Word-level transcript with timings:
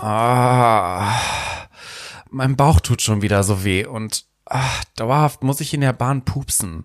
Ah, 0.00 1.12
mein 2.30 2.56
Bauch 2.56 2.80
tut 2.80 3.02
schon 3.02 3.22
wieder 3.22 3.42
so 3.42 3.64
weh 3.64 3.84
und 3.84 4.24
ah, 4.46 4.62
dauerhaft 4.96 5.42
muss 5.42 5.60
ich 5.60 5.74
in 5.74 5.80
der 5.80 5.92
Bahn 5.92 6.24
pupsen. 6.24 6.84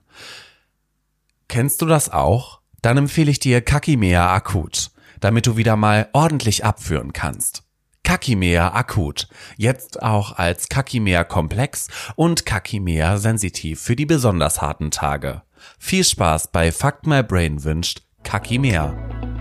Kennst 1.47 1.81
du 1.81 1.86
das 1.86 2.10
auch? 2.10 2.60
Dann 2.81 2.97
empfehle 2.97 3.29
ich 3.31 3.39
dir 3.39 3.62
Kakimea 3.62 4.34
Akut, 4.34 4.91
damit 5.20 5.46
du 5.46 5.57
wieder 5.57 5.76
mal 5.76 6.10
ordentlich 6.13 6.65
abführen 6.65 7.13
kannst. 7.13 7.63
Kakimea 8.04 8.73
Akut, 8.73 9.30
jetzt 9.55 10.02
auch 10.02 10.34
als 10.38 10.68
Kakimea 10.68 11.23
Komplex 11.23 11.88
und 12.16 12.45
Kakimea 12.45 13.18
Sensitiv 13.18 13.80
für 13.82 13.95
die 13.95 14.05
besonders 14.05 14.61
harten 14.61 14.91
Tage. 14.91 15.43
Viel 15.80 16.04
Spaß 16.04 16.50
bei 16.52 16.71
Fuck 16.71 17.05
My 17.07 17.23
Brain 17.23 17.64
wünscht 17.64 18.02
Kakimea. 18.23 19.32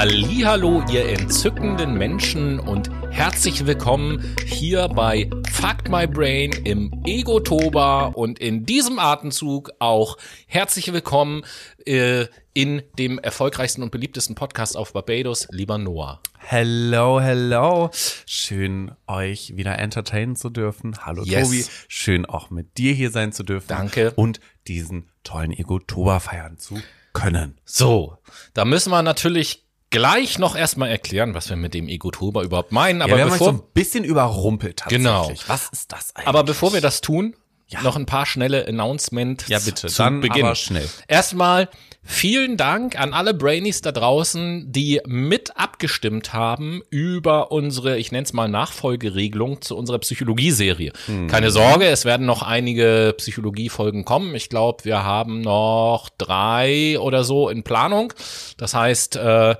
Hallo, 0.00 0.84
ihr 0.92 1.08
entzückenden 1.08 1.94
Menschen 1.94 2.60
und 2.60 2.88
herzlich 3.10 3.66
willkommen 3.66 4.36
hier 4.46 4.86
bei 4.86 5.28
Fuck 5.50 5.88
My 5.88 6.06
Brain 6.06 6.52
im 6.52 7.02
Ego-Toba 7.04 8.06
und 8.06 8.38
in 8.38 8.64
diesem 8.64 9.00
Atemzug 9.00 9.72
auch 9.80 10.16
herzlich 10.46 10.92
willkommen 10.92 11.42
äh, 11.84 12.26
in 12.54 12.84
dem 12.96 13.18
erfolgreichsten 13.18 13.82
und 13.82 13.90
beliebtesten 13.90 14.36
Podcast 14.36 14.76
auf 14.76 14.92
Barbados, 14.92 15.48
lieber 15.50 15.78
Noah. 15.78 16.22
Hello, 16.38 17.20
hello. 17.20 17.90
Schön, 18.24 18.92
euch 19.08 19.56
wieder 19.56 19.80
entertainen 19.80 20.36
zu 20.36 20.48
dürfen. 20.48 20.96
Hallo, 21.04 21.24
Yes. 21.24 21.48
Tobi. 21.48 21.64
Schön, 21.88 22.24
auch 22.24 22.50
mit 22.50 22.78
dir 22.78 22.92
hier 22.92 23.10
sein 23.10 23.32
zu 23.32 23.42
dürfen. 23.42 23.66
Danke. 23.66 24.12
Und 24.12 24.38
diesen 24.68 25.10
tollen 25.24 25.50
Ego-Toba 25.50 26.20
feiern 26.20 26.56
zu 26.56 26.80
können. 27.12 27.58
So, 27.64 28.18
da 28.54 28.64
müssen 28.64 28.90
wir 28.90 29.02
natürlich 29.02 29.67
gleich 29.90 30.38
noch 30.38 30.56
erstmal 30.56 30.88
erklären, 30.90 31.34
was 31.34 31.48
wir 31.48 31.56
mit 31.56 31.74
dem 31.74 31.88
Ego-Toba 31.88 32.42
überhaupt 32.42 32.72
meinen. 32.72 33.02
Aber 33.02 33.12
ja, 33.12 33.16
wir 33.16 33.24
haben 33.24 33.30
bevor 33.32 33.52
so 33.52 33.58
ein 33.58 33.62
bisschen 33.74 34.04
überrumpelt 34.04 34.78
tatsächlich. 34.78 35.04
Genau. 35.04 35.30
Was 35.46 35.68
ist 35.70 35.92
das 35.92 36.14
eigentlich? 36.14 36.28
Aber 36.28 36.44
bevor 36.44 36.72
wir 36.72 36.80
das 36.80 37.00
tun, 37.00 37.34
Ja. 37.70 37.82
noch 37.82 37.96
ein 37.96 38.06
paar 38.06 38.24
schnelle 38.26 38.66
Announcements 38.66 39.46
Ja, 39.48 39.58
bitte. 39.58 39.88
zu 39.88 39.96
Dann 40.02 40.20
Beginn. 40.20 40.44
aber 40.46 40.54
schnell. 40.54 40.88
Erstmal 41.06 41.68
vielen 42.02 42.56
Dank 42.56 42.98
an 42.98 43.12
alle 43.12 43.34
Brainies 43.34 43.82
da 43.82 43.92
draußen, 43.92 44.72
die 44.72 45.02
mit 45.06 45.54
abgestimmt 45.58 46.32
haben 46.32 46.80
über 46.88 47.52
unsere, 47.52 47.98
ich 47.98 48.10
nenne 48.10 48.24
es 48.24 48.32
mal 48.32 48.48
Nachfolgeregelung 48.48 49.60
zu 49.60 49.76
unserer 49.76 49.98
Psychologie-Serie. 49.98 50.92
Mhm. 51.08 51.26
Keine 51.26 51.50
Sorge, 51.50 51.84
es 51.86 52.06
werden 52.06 52.24
noch 52.26 52.40
einige 52.42 53.14
Psychologie-Folgen 53.18 54.06
kommen. 54.06 54.34
Ich 54.34 54.48
glaube, 54.48 54.86
wir 54.86 55.04
haben 55.04 55.42
noch 55.42 56.08
drei 56.16 56.98
oder 56.98 57.22
so 57.24 57.50
in 57.50 57.62
Planung. 57.64 58.14
Das 58.56 58.72
heißt, 58.72 59.16
äh, 59.16 59.56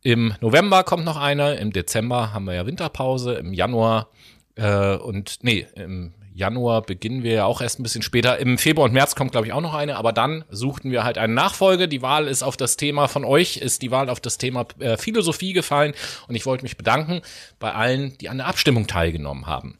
im 0.00 0.34
November 0.40 0.84
kommt 0.84 1.04
noch 1.04 1.18
eine, 1.18 1.56
im 1.56 1.72
Dezember 1.72 2.32
haben 2.32 2.46
wir 2.46 2.54
ja 2.54 2.66
Winterpause, 2.66 3.34
im 3.34 3.52
Januar 3.52 4.08
äh, 4.56 4.96
und 4.96 5.36
nee, 5.42 5.66
im 5.76 6.14
Januar 6.34 6.82
beginnen 6.82 7.22
wir 7.22 7.32
ja 7.32 7.44
auch 7.44 7.60
erst 7.60 7.78
ein 7.78 7.82
bisschen 7.82 8.02
später. 8.02 8.38
Im 8.38 8.58
Februar 8.58 8.86
und 8.86 8.92
März 8.92 9.14
kommt, 9.14 9.32
glaube 9.32 9.46
ich, 9.46 9.52
auch 9.52 9.60
noch 9.60 9.74
eine, 9.74 9.96
aber 9.96 10.12
dann 10.12 10.44
suchten 10.50 10.90
wir 10.90 11.04
halt 11.04 11.18
eine 11.18 11.32
Nachfolge. 11.32 11.88
Die 11.88 12.02
Wahl 12.02 12.26
ist 12.26 12.42
auf 12.42 12.56
das 12.56 12.76
Thema 12.76 13.08
von 13.08 13.24
euch, 13.24 13.58
ist 13.58 13.82
die 13.82 13.90
Wahl 13.90 14.08
auf 14.08 14.20
das 14.20 14.38
Thema 14.38 14.66
äh, 14.78 14.96
Philosophie 14.96 15.52
gefallen 15.52 15.94
und 16.28 16.34
ich 16.34 16.46
wollte 16.46 16.64
mich 16.64 16.76
bedanken 16.76 17.22
bei 17.58 17.72
allen, 17.72 18.16
die 18.18 18.28
an 18.28 18.38
der 18.38 18.46
Abstimmung 18.46 18.86
teilgenommen 18.86 19.46
haben. 19.46 19.78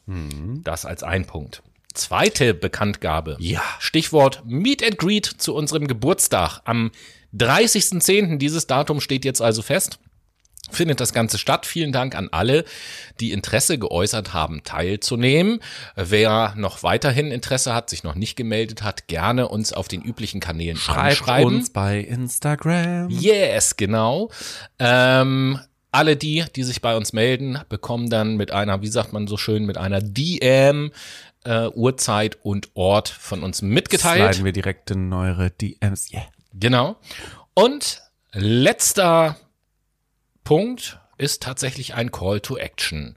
Das 0.65 0.85
als 0.85 1.03
ein 1.03 1.27
Punkt. 1.27 1.63
Zweite 1.95 2.55
Bekanntgabe. 2.55 3.37
Ja. 3.39 3.63
Stichwort 3.79 4.43
Meet 4.47 4.85
and 4.85 4.99
Greet 4.99 5.27
zu 5.27 5.55
unserem 5.55 5.87
Geburtstag. 5.87 6.61
Am 6.65 6.91
30.10. 7.35 8.39
dieses 8.39 8.67
Datum 8.67 9.01
steht 9.01 9.25
jetzt 9.25 9.43
also 9.43 9.63
fest 9.63 9.99
findet 10.73 11.01
das 11.01 11.13
Ganze 11.13 11.39
statt. 11.39 11.67
Vielen 11.67 11.93
Dank 11.93 12.15
an 12.15 12.29
alle, 12.31 12.65
die 13.21 13.33
Interesse 13.33 13.79
geäußert 13.79 14.33
haben, 14.33 14.63
teilzunehmen. 14.65 15.61
Wer 15.97 16.55
noch 16.57 16.83
weiterhin 16.83 17.31
Interesse 17.31 17.75
hat, 17.75 17.91
sich 17.91 18.03
noch 18.03 18.15
nicht 18.15 18.37
gemeldet 18.37 18.83
hat, 18.83 19.09
gerne 19.09 19.49
uns 19.49 19.73
auf 19.73 19.89
den 19.89 20.03
üblichen 20.03 20.41
Kanälen 20.41 20.77
Schreibt 20.77 21.21
anschreiben. 21.21 21.55
uns 21.55 21.71
bei 21.71 21.99
Instagram. 21.99 23.09
Yes, 23.11 23.77
genau. 23.77 24.31
Ähm, 24.79 25.59
alle 25.91 26.17
die, 26.17 26.45
die 26.57 26.63
sich 26.63 26.81
bei 26.81 26.97
uns 26.97 27.13
melden, 27.13 27.59
bekommen 27.69 28.09
dann 28.09 28.37
mit 28.37 28.51
einer, 28.51 28.81
wie 28.83 28.89
sagt 28.89 29.13
man 29.13 29.27
so 29.27 29.37
schön, 29.37 29.67
mit 29.67 29.77
einer 29.77 30.01
DM 30.01 30.91
äh, 31.45 31.69
Uhrzeit 31.69 32.39
und 32.43 32.71
Ort 32.75 33.09
von 33.09 33.43
uns 33.43 33.63
mitgeteilt. 33.63 34.35
Sliden 34.35 34.45
wir 34.45 34.53
direkt 34.53 34.91
in 34.91 35.09
neuere 35.09 35.51
DMs. 35.51 36.13
Yeah. 36.13 36.23
Genau. 36.55 36.97
Und 37.55 38.03
letzter 38.33 39.37
Punkt 40.45 40.99
ist 41.19 41.43
tatsächlich 41.43 41.95
ein 41.95 42.11
Call 42.11 42.41
to 42.41 42.57
Action. 42.57 43.17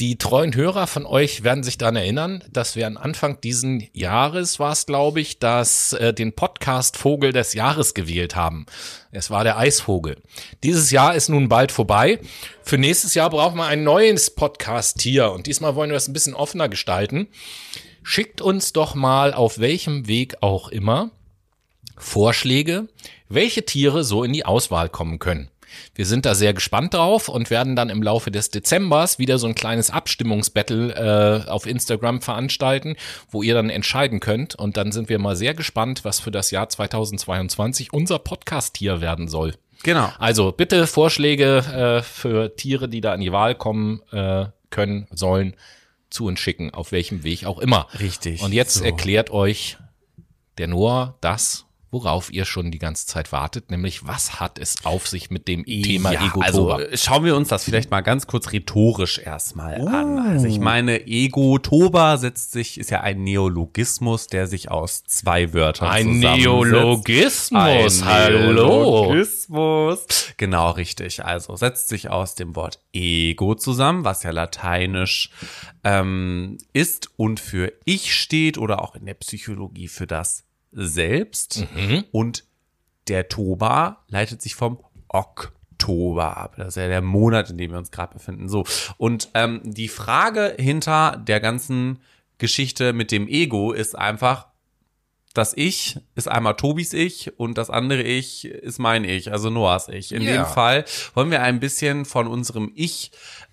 Die 0.00 0.16
treuen 0.16 0.54
Hörer 0.54 0.86
von 0.86 1.06
euch 1.06 1.44
werden 1.44 1.62
sich 1.62 1.78
daran 1.78 1.96
erinnern, 1.96 2.42
dass 2.50 2.76
wir 2.76 2.86
am 2.86 2.96
Anfang 2.96 3.40
diesen 3.40 3.88
Jahres 3.92 4.58
war 4.58 4.72
es, 4.72 4.86
glaube 4.86 5.20
ich, 5.20 5.38
dass 5.38 5.92
äh, 5.92 6.14
den 6.14 6.32
Podcast 6.32 6.96
Vogel 6.96 7.32
des 7.32 7.52
Jahres 7.52 7.94
gewählt 7.94 8.34
haben. 8.34 8.66
Es 9.12 9.30
war 9.30 9.44
der 9.44 9.58
Eisvogel. 9.58 10.16
Dieses 10.64 10.90
Jahr 10.90 11.14
ist 11.14 11.28
nun 11.28 11.48
bald 11.48 11.70
vorbei. 11.70 12.18
Für 12.64 12.78
nächstes 12.78 13.14
Jahr 13.14 13.30
brauchen 13.30 13.58
wir 13.58 13.66
ein 13.66 13.84
neues 13.84 14.30
Podcast-Tier 14.30 15.30
und 15.30 15.46
diesmal 15.46 15.76
wollen 15.76 15.90
wir 15.90 15.98
es 15.98 16.08
ein 16.08 16.14
bisschen 16.14 16.34
offener 16.34 16.68
gestalten. 16.68 17.28
Schickt 18.02 18.40
uns 18.40 18.72
doch 18.72 18.94
mal 18.94 19.34
auf 19.34 19.58
welchem 19.60 20.08
Weg 20.08 20.36
auch 20.40 20.68
immer 20.68 21.12
Vorschläge, 21.96 22.88
welche 23.28 23.64
Tiere 23.64 24.02
so 24.02 24.24
in 24.24 24.32
die 24.32 24.44
Auswahl 24.44 24.88
kommen 24.88 25.20
können. 25.20 25.51
Wir 25.94 26.06
sind 26.06 26.26
da 26.26 26.34
sehr 26.34 26.54
gespannt 26.54 26.94
drauf 26.94 27.28
und 27.28 27.50
werden 27.50 27.76
dann 27.76 27.90
im 27.90 28.02
Laufe 28.02 28.30
des 28.30 28.50
Dezembers 28.50 29.18
wieder 29.18 29.38
so 29.38 29.46
ein 29.46 29.54
kleines 29.54 29.90
Abstimmungsbattle 29.90 31.44
äh, 31.46 31.50
auf 31.50 31.66
Instagram 31.66 32.20
veranstalten, 32.22 32.96
wo 33.30 33.42
ihr 33.42 33.54
dann 33.54 33.70
entscheiden 33.70 34.20
könnt. 34.20 34.54
Und 34.54 34.76
dann 34.76 34.92
sind 34.92 35.08
wir 35.08 35.18
mal 35.18 35.36
sehr 35.36 35.54
gespannt, 35.54 36.04
was 36.04 36.20
für 36.20 36.30
das 36.30 36.50
Jahr 36.50 36.68
2022 36.68 37.92
unser 37.92 38.18
Podcast-Tier 38.18 39.00
werden 39.00 39.28
soll. 39.28 39.54
Genau. 39.82 40.12
Also 40.18 40.52
bitte 40.52 40.86
Vorschläge 40.86 41.58
äh, 41.58 42.02
für 42.02 42.54
Tiere, 42.56 42.88
die 42.88 43.00
da 43.00 43.14
in 43.14 43.20
die 43.20 43.32
Wahl 43.32 43.54
kommen 43.54 44.00
äh, 44.12 44.46
können, 44.70 45.06
sollen, 45.10 45.54
zu 46.10 46.26
uns 46.26 46.40
schicken, 46.40 46.72
auf 46.72 46.92
welchem 46.92 47.24
Weg 47.24 47.46
auch 47.46 47.58
immer. 47.58 47.88
Richtig, 47.98 48.42
Und 48.42 48.52
jetzt 48.52 48.74
so. 48.74 48.84
erklärt 48.84 49.30
euch 49.30 49.78
der 50.58 50.68
Noah 50.68 51.16
das, 51.20 51.64
worauf 51.92 52.32
ihr 52.32 52.46
schon 52.46 52.70
die 52.70 52.78
ganze 52.78 53.06
Zeit 53.06 53.32
wartet, 53.32 53.70
nämlich 53.70 54.06
was 54.06 54.40
hat 54.40 54.58
es 54.58 54.76
auf 54.84 55.06
sich 55.06 55.30
mit 55.30 55.46
dem 55.46 55.66
Thema 55.66 56.12
ja, 56.12 56.26
Ego 56.26 56.40
also 56.40 56.78
äh, 56.78 56.96
schauen 56.96 57.26
wir 57.26 57.36
uns 57.36 57.48
das 57.48 57.64
vielleicht 57.64 57.90
mal 57.90 58.00
ganz 58.00 58.26
kurz 58.26 58.50
rhetorisch 58.50 59.18
erstmal 59.18 59.86
an. 59.86 60.18
Also 60.18 60.46
ich 60.46 60.58
meine, 60.58 61.06
Ego-Toba 61.06 62.16
setzt 62.16 62.52
sich, 62.52 62.80
ist 62.80 62.90
ja 62.90 63.02
ein 63.02 63.22
Neologismus, 63.22 64.26
der 64.26 64.46
sich 64.46 64.70
aus 64.70 65.04
zwei 65.04 65.52
Wörtern 65.52 65.90
Ein 65.90 66.14
zusammensetzt. 66.14 66.46
Neologismus, 66.46 68.02
Ein 68.02 68.04
hallo. 68.06 68.52
Neologismus. 68.52 70.32
Genau, 70.38 70.70
richtig. 70.70 71.26
Also 71.26 71.56
setzt 71.56 71.88
sich 71.88 72.08
aus 72.08 72.34
dem 72.34 72.56
Wort 72.56 72.80
Ego 72.94 73.54
zusammen, 73.54 74.06
was 74.06 74.22
ja 74.22 74.30
lateinisch 74.30 75.28
ähm, 75.84 76.56
ist 76.72 77.10
und 77.18 77.38
für 77.38 77.70
ich 77.84 78.14
steht 78.14 78.56
oder 78.56 78.80
auch 78.80 78.94
in 78.94 79.04
der 79.04 79.14
Psychologie 79.14 79.88
für 79.88 80.06
das 80.06 80.44
Selbst. 80.72 81.66
Und 82.10 82.44
der 83.08 83.28
Toba 83.28 84.04
leitet 84.08 84.42
sich 84.42 84.54
vom 84.54 84.78
Oktober 85.08 86.36
ab. 86.36 86.54
Das 86.56 86.68
ist 86.68 86.76
ja 86.76 86.88
der 86.88 87.02
Monat, 87.02 87.50
in 87.50 87.58
dem 87.58 87.72
wir 87.72 87.78
uns 87.78 87.90
gerade 87.90 88.14
befinden. 88.14 88.48
So. 88.48 88.64
Und 88.96 89.30
ähm, 89.34 89.60
die 89.64 89.88
Frage 89.88 90.54
hinter 90.58 91.16
der 91.16 91.40
ganzen 91.40 92.00
Geschichte 92.38 92.92
mit 92.92 93.10
dem 93.12 93.28
Ego 93.28 93.72
ist 93.72 93.96
einfach, 93.96 94.51
das 95.32 95.52
Ich 95.56 95.98
ist 96.14 96.28
einmal 96.28 96.56
Tobis 96.56 96.92
Ich 96.92 97.38
und 97.38 97.58
das 97.58 97.70
andere 97.70 98.02
Ich 98.02 98.44
ist 98.44 98.78
mein 98.78 99.04
Ich, 99.04 99.32
also 99.32 99.50
Noahs 99.50 99.88
Ich. 99.88 100.12
In 100.12 100.22
Ja. 100.22 100.32
dem 100.32 100.44
Fall 100.46 100.84
wollen 101.14 101.30
wir 101.30 101.42
ein 101.42 101.60
bisschen 101.60 102.04
von 102.04 102.26
unserem 102.26 102.70
Ich 102.74 103.10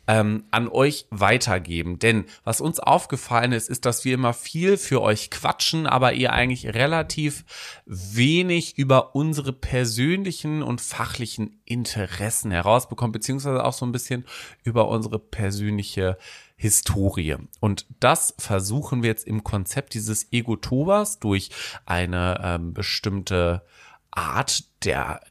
ähm, 0.07 0.45
an 0.49 0.67
euch 0.69 1.05
weitergeben. 1.11 1.99
Denn 1.99 2.25
was 2.43 2.61
uns 2.61 2.79
aufgefallen 2.79 3.51
ist, 3.51 3.69
ist, 3.69 3.85
dass 3.85 4.05
wir 4.05 4.15
immer 4.15 4.33
viel 4.33 4.77
für 4.77 5.01
euch 5.01 5.29
quatschen, 5.29 5.85
aber 5.85 6.13
ihr 6.13 6.33
eigentlich 6.33 6.65
relativ 6.73 7.45
wenig 7.85 8.77
über 8.77 9.13
unsere 9.15 9.53
persönlichen 9.53 10.63
und 10.63 10.81
fachlichen 10.81 11.61
Interessen 11.65 12.49
herausbekommt, 12.49 13.13
beziehungsweise 13.13 13.63
auch 13.63 13.73
so 13.73 13.85
ein 13.85 13.91
bisschen 13.91 14.25
über 14.63 14.87
unsere 14.87 15.19
persönliche 15.19 16.17
Historie. 16.61 17.37
Und 17.61 17.85
das 18.01 18.35
versuchen 18.37 19.01
wir 19.01 19.09
jetzt 19.09 19.25
im 19.25 19.45
Konzept 19.45 19.93
dieses 19.93 20.33
Ego-Tobas 20.33 21.19
durch 21.19 21.51
eine 21.85 22.41
ähm, 22.43 22.73
bestimmte 22.73 23.63
Art 24.11 24.65
der 24.83 25.21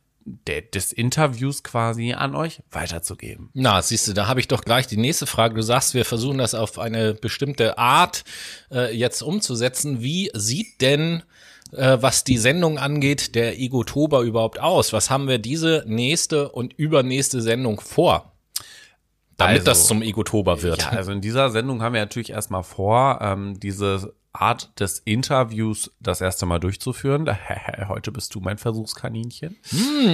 der, 0.47 0.63
des 0.63 0.93
Interviews 0.93 1.63
quasi 1.63 2.13
an 2.13 2.35
euch 2.35 2.63
weiterzugeben. 2.71 3.51
Na, 3.55 3.81
siehst 3.81 4.09
du, 4.09 4.13
da 4.13 4.27
habe 4.27 4.41
ich 4.41 4.49
doch 4.49 4.63
gleich 4.63 4.87
die 4.87 4.99
nächste 4.99 5.27
Frage. 5.27 5.55
Du 5.55 5.63
sagst, 5.63 5.95
wir 5.95 6.05
versuchen 6.05 6.39
das 6.39 6.55
auf 6.55 6.79
eine 6.79 7.15
bestimmte 7.15 7.79
Art 7.79 8.25
äh, 8.71 8.95
jetzt 8.95 9.23
umzusetzen. 9.23 10.03
Wie 10.03 10.31
sieht 10.35 10.83
denn 10.83 11.23
äh, 11.73 11.99
was 12.01 12.25
die 12.25 12.39
Sendung 12.39 12.79
angeht, 12.79 13.35
der 13.35 13.59
Egotober 13.59 14.21
überhaupt 14.21 14.61
aus? 14.61 14.93
Was 14.93 15.11
haben 15.11 15.29
wir 15.29 15.39
diese 15.39 15.85
nächste 15.87 16.51
und 16.51 16.75
übernächste 16.75 17.41
Sendung 17.41 17.81
vor? 17.81 18.33
Damit 19.39 19.61
Also, 19.61 19.65
das 19.67 19.87
zum 19.87 20.03
Egotober 20.03 20.63
wird. 20.63 20.83
Ja, 20.83 20.91
also 20.91 21.13
in 21.13 21.21
dieser 21.21 21.51
Sendung 21.51 21.81
haben 21.81 21.95
wir 21.95 22.01
natürlich 22.01 22.31
erstmal 22.31 22.65
vor, 22.65 23.21
ähm, 23.23 23.59
diese 23.59 24.15
Art 24.33 24.79
des 24.81 24.99
Interviews 24.99 25.91
das 26.01 26.21
erste 26.21 26.45
Mal 26.45 26.59
durchzuführen. 26.59 27.29
Heute 27.89 28.13
bist 28.13 28.35
du 28.35 28.41
mein 28.41 28.59
Versuchskaninchen. 28.59 29.57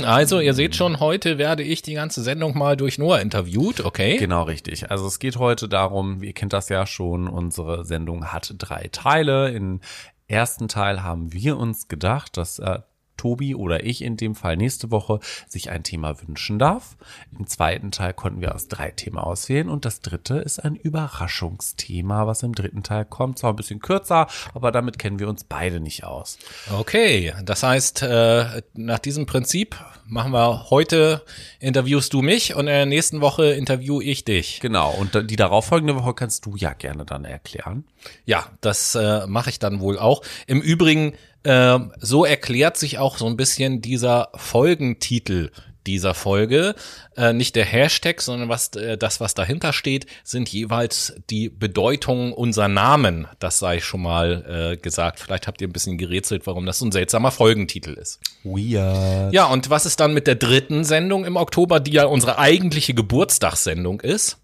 Also, 0.05 0.41
ihr 0.41 0.55
seht 0.55 0.77
schon, 0.77 1.01
heute 1.01 1.39
werde 1.39 1.63
ich 1.63 1.83
die 1.83 1.95
ganze 1.95 2.23
Sendung 2.23 2.57
mal 2.57 2.77
durch 2.77 2.99
Noah 2.99 3.21
interviewt, 3.21 3.81
okay? 3.85 4.17
Genau 4.19 4.45
richtig. 4.45 4.91
Also 4.91 5.07
es 5.07 5.19
geht 5.19 5.37
heute 5.37 5.69
darum, 5.69 6.23
ihr 6.23 6.33
kennt 6.33 6.53
das 6.53 6.69
ja 6.69 6.87
schon, 6.87 7.29
unsere 7.29 7.85
Sendung 7.85 8.27
hat 8.27 8.55
drei 8.59 8.89
Teile. 8.93 9.51
Im 9.51 9.81
ersten 10.27 10.69
Teil 10.69 11.03
haben 11.03 11.33
wir 11.33 11.59
uns 11.59 11.89
gedacht, 11.89 12.37
dass 12.37 12.59
äh, 12.59 12.79
Tobi 13.17 13.55
oder 13.55 13.85
ich 13.85 14.03
in 14.03 14.17
dem 14.17 14.35
Fall 14.35 14.57
nächste 14.57 14.91
Woche 14.91 15.21
sich 15.49 15.71
ein 15.71 15.83
Thema 15.83 16.21
wünschen 16.23 16.59
darf. 16.59 16.97
Im 17.37 17.47
zweiten 17.47 17.91
Teil 17.91 18.13
konnten 18.13 18.41
wir 18.41 18.55
aus 18.55 18.69
drei 18.69 18.91
Themen 18.91 19.19
auswählen 19.19 19.69
und 19.69 19.85
das 19.85 20.01
dritte 20.01 20.37
ist 20.37 20.65
ein 20.65 20.77
Überraschungsthema, 20.77 22.27
was 22.27 22.43
im 22.43 22.55
dritten 22.55 22.83
Teil 22.83 23.05
kommt. 23.05 23.39
Zwar 23.39 23.53
ein 23.53 23.57
bisschen 23.57 23.81
kürzer, 23.81 24.27
aber 24.55 24.73
damit 24.73 24.99
kennen 24.99 25.19
wir 25.19 25.29
uns 25.29 25.45
beide 25.45 25.81
nicht 25.81 26.05
aus. 26.05 26.39
Okay, 26.79 27.33
das 27.45 27.63
heißt, 27.63 28.03
äh, 28.03 28.63
nach 28.75 28.99
diesem 28.99 29.27
Prinzip 29.27 29.77
machen 30.07 30.33
wir 30.33 30.71
heute 30.71 31.23
interviewst 31.61 32.13
du 32.13 32.23
mich 32.23 32.55
und 32.55 32.61
in 32.61 32.67
der 32.67 32.87
nächsten 32.87 33.21
Woche 33.21 33.53
interview 33.53 34.01
ich 34.01 34.25
dich. 34.25 34.61
Genau, 34.61 34.93
und 34.93 35.31
die 35.31 35.37
darauffolgende 35.37 35.97
Woche 35.97 36.15
kannst 36.15 36.47
du 36.47 36.57
ja 36.57 36.73
gerne 36.73 37.05
dann 37.05 37.25
erklären. 37.25 37.85
Ja, 38.25 38.47
das 38.61 38.95
äh, 38.95 39.27
mache 39.27 39.51
ich 39.51 39.59
dann 39.59 39.81
wohl 39.81 39.99
auch. 39.99 40.23
Im 40.47 40.61
Übrigen, 40.61 41.15
äh, 41.45 41.79
so 42.01 42.25
erklärt 42.25 42.77
sich 42.77 42.99
auch 42.99 43.17
so 43.19 43.27
ein 43.27 43.37
bisschen 43.37 43.81
dieser 43.81 44.31
Folgentitel 44.35 45.51
dieser 45.87 46.15
Folge. 46.15 46.75
Äh, 47.17 47.33
nicht 47.33 47.57
der 47.57 47.65
Hashtag, 47.65 48.21
sondern 48.21 48.49
was 48.49 48.69
äh, 48.75 48.97
das, 48.97 49.21
was 49.21 49.35
dahinter 49.35 49.73
steht, 49.73 50.07
sind 50.23 50.49
jeweils 50.49 51.15
die 51.31 51.49
Bedeutungen 51.49 52.33
unserer 52.33 52.69
Namen. 52.69 53.27
Das 53.39 53.59
sei 53.59 53.81
schon 53.81 54.03
mal 54.03 54.73
äh, 54.75 54.77
gesagt. 54.77 55.21
Vielleicht 55.21 55.47
habt 55.47 55.61
ihr 55.61 55.69
ein 55.69 55.73
bisschen 55.73 55.99
gerätselt, 55.99 56.47
warum 56.47 56.67
das 56.67 56.79
so 56.79 56.87
ein 56.87 56.93
seltsamer 56.93 57.31
Folgentitel 57.31 57.93
ist. 57.93 58.21
Weird. 58.43 59.33
Ja, 59.33 59.47
und 59.47 59.71
was 59.71 59.87
ist 59.87 60.01
dann 60.01 60.15
mit 60.15 60.27
der 60.27 60.37
dritten 60.37 60.85
Sendung 60.85 61.25
im 61.25 61.37
Oktober, 61.37 61.81
die 61.81 61.93
ja 61.93 62.05
unsere 62.07 62.39
eigentliche 62.39 62.95
Geburtstagssendung 62.95 64.01
ist? 64.01 64.39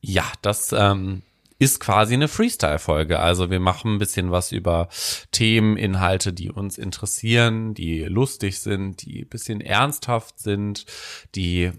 Ja, 0.00 0.24
das 0.42 0.72
ähm, 0.72 1.22
ist 1.58 1.80
quasi 1.80 2.14
eine 2.14 2.28
Freestyle-Folge. 2.28 3.18
Also 3.18 3.50
wir 3.50 3.60
machen 3.60 3.94
ein 3.94 3.98
bisschen 3.98 4.30
was 4.30 4.52
über 4.52 4.88
Themen, 5.32 5.76
Inhalte, 5.76 6.32
die 6.32 6.50
uns 6.50 6.78
interessieren, 6.78 7.74
die 7.74 8.04
lustig 8.04 8.60
sind, 8.60 9.02
die 9.02 9.22
ein 9.22 9.28
bisschen 9.28 9.60
ernsthaft 9.60 10.38
sind, 10.38 10.86
die 11.34 11.72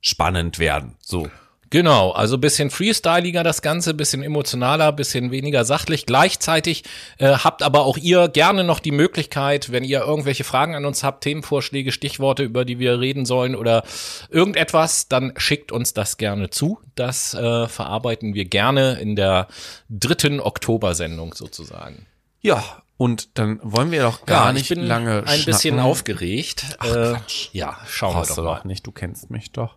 spannend 0.00 0.58
werden. 0.58 0.96
So. 1.00 1.28
Genau, 1.72 2.10
also 2.10 2.36
bisschen 2.36 2.68
freestyliger 2.68 3.44
das 3.44 3.62
Ganze, 3.62 3.94
bisschen 3.94 4.24
emotionaler, 4.24 4.90
bisschen 4.90 5.30
weniger 5.30 5.64
sachlich. 5.64 6.04
Gleichzeitig 6.04 6.82
äh, 7.18 7.28
habt 7.28 7.62
aber 7.62 7.84
auch 7.84 7.96
ihr 7.96 8.26
gerne 8.28 8.64
noch 8.64 8.80
die 8.80 8.90
Möglichkeit, 8.90 9.70
wenn 9.70 9.84
ihr 9.84 10.00
irgendwelche 10.00 10.42
Fragen 10.42 10.74
an 10.74 10.84
uns 10.84 11.04
habt, 11.04 11.22
Themenvorschläge, 11.22 11.92
Stichworte, 11.92 12.42
über 12.42 12.64
die 12.64 12.80
wir 12.80 12.98
reden 12.98 13.24
sollen 13.24 13.54
oder 13.54 13.84
irgendetwas, 14.30 15.06
dann 15.06 15.32
schickt 15.36 15.70
uns 15.70 15.94
das 15.94 16.16
gerne 16.16 16.50
zu. 16.50 16.80
Das 16.96 17.34
äh, 17.34 17.68
verarbeiten 17.68 18.34
wir 18.34 18.46
gerne 18.46 18.98
in 19.00 19.14
der 19.14 19.46
dritten 19.88 20.40
Oktobersendung 20.40 21.34
sozusagen. 21.34 22.06
Ja, 22.40 22.64
und 22.96 23.38
dann 23.38 23.60
wollen 23.62 23.92
wir 23.92 24.02
doch 24.02 24.26
gar 24.26 24.46
Ja, 24.46 24.52
nicht 24.52 24.70
ich 24.70 24.76
bin 24.76 24.86
lange 24.86 25.22
ein 25.24 25.44
bisschen 25.44 25.74
schnacken. 25.74 25.78
aufgeregt. 25.90 26.64
äh, 26.84 27.14
ja, 27.52 27.78
schauen 27.88 28.10
wir 28.10 28.14
Brauchst 28.18 28.30
doch 28.32 28.36
du 28.36 28.42
mal. 28.42 28.56
doch 28.56 28.64
nicht, 28.64 28.84
du 28.86 28.90
kennst 28.92 29.30
mich 29.30 29.52
doch. 29.52 29.76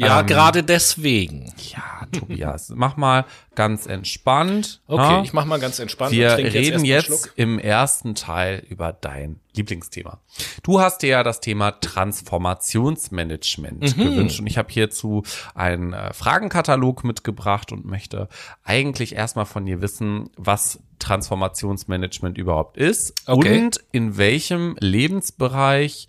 Ja, 0.00 0.20
Ähm, 0.20 0.26
gerade 0.26 0.62
deswegen. 0.62 1.52
Ja, 1.72 2.06
Tobias, 2.16 2.72
mach 2.74 2.96
mal 2.96 3.24
ganz 3.56 3.86
entspannt. 3.86 4.80
Okay, 4.86 5.02
na? 5.02 5.22
ich 5.24 5.32
mach 5.32 5.44
mal 5.44 5.58
ganz 5.58 5.80
entspannt. 5.80 6.12
Wir 6.12 6.36
reden 6.38 6.84
jetzt 6.84 7.06
Schluck. 7.06 7.32
im 7.34 7.58
ersten 7.58 8.14
Teil 8.14 8.62
über 8.68 8.92
dein 8.92 9.40
Lieblingsthema. 9.56 10.20
Du 10.62 10.80
hast 10.80 11.02
dir 11.02 11.08
ja 11.08 11.22
das 11.24 11.40
Thema 11.40 11.72
Transformationsmanagement 11.80 13.96
Mhm. 13.96 14.02
gewünscht 14.04 14.40
und 14.40 14.46
ich 14.46 14.58
habe 14.58 14.70
hierzu 14.72 15.22
einen 15.54 15.92
äh, 15.92 16.12
Fragenkatalog 16.12 17.02
mitgebracht 17.04 17.72
und 17.72 17.84
möchte 17.84 18.28
eigentlich 18.64 19.14
erstmal 19.16 19.46
von 19.46 19.66
dir 19.66 19.80
wissen, 19.80 20.30
was 20.36 20.80
Transformationsmanagement 21.00 22.38
überhaupt 22.38 22.76
ist 22.76 23.14
Okay. 23.26 23.62
und 23.62 23.80
in 23.92 24.16
welchem 24.16 24.76
Lebensbereich 24.80 26.06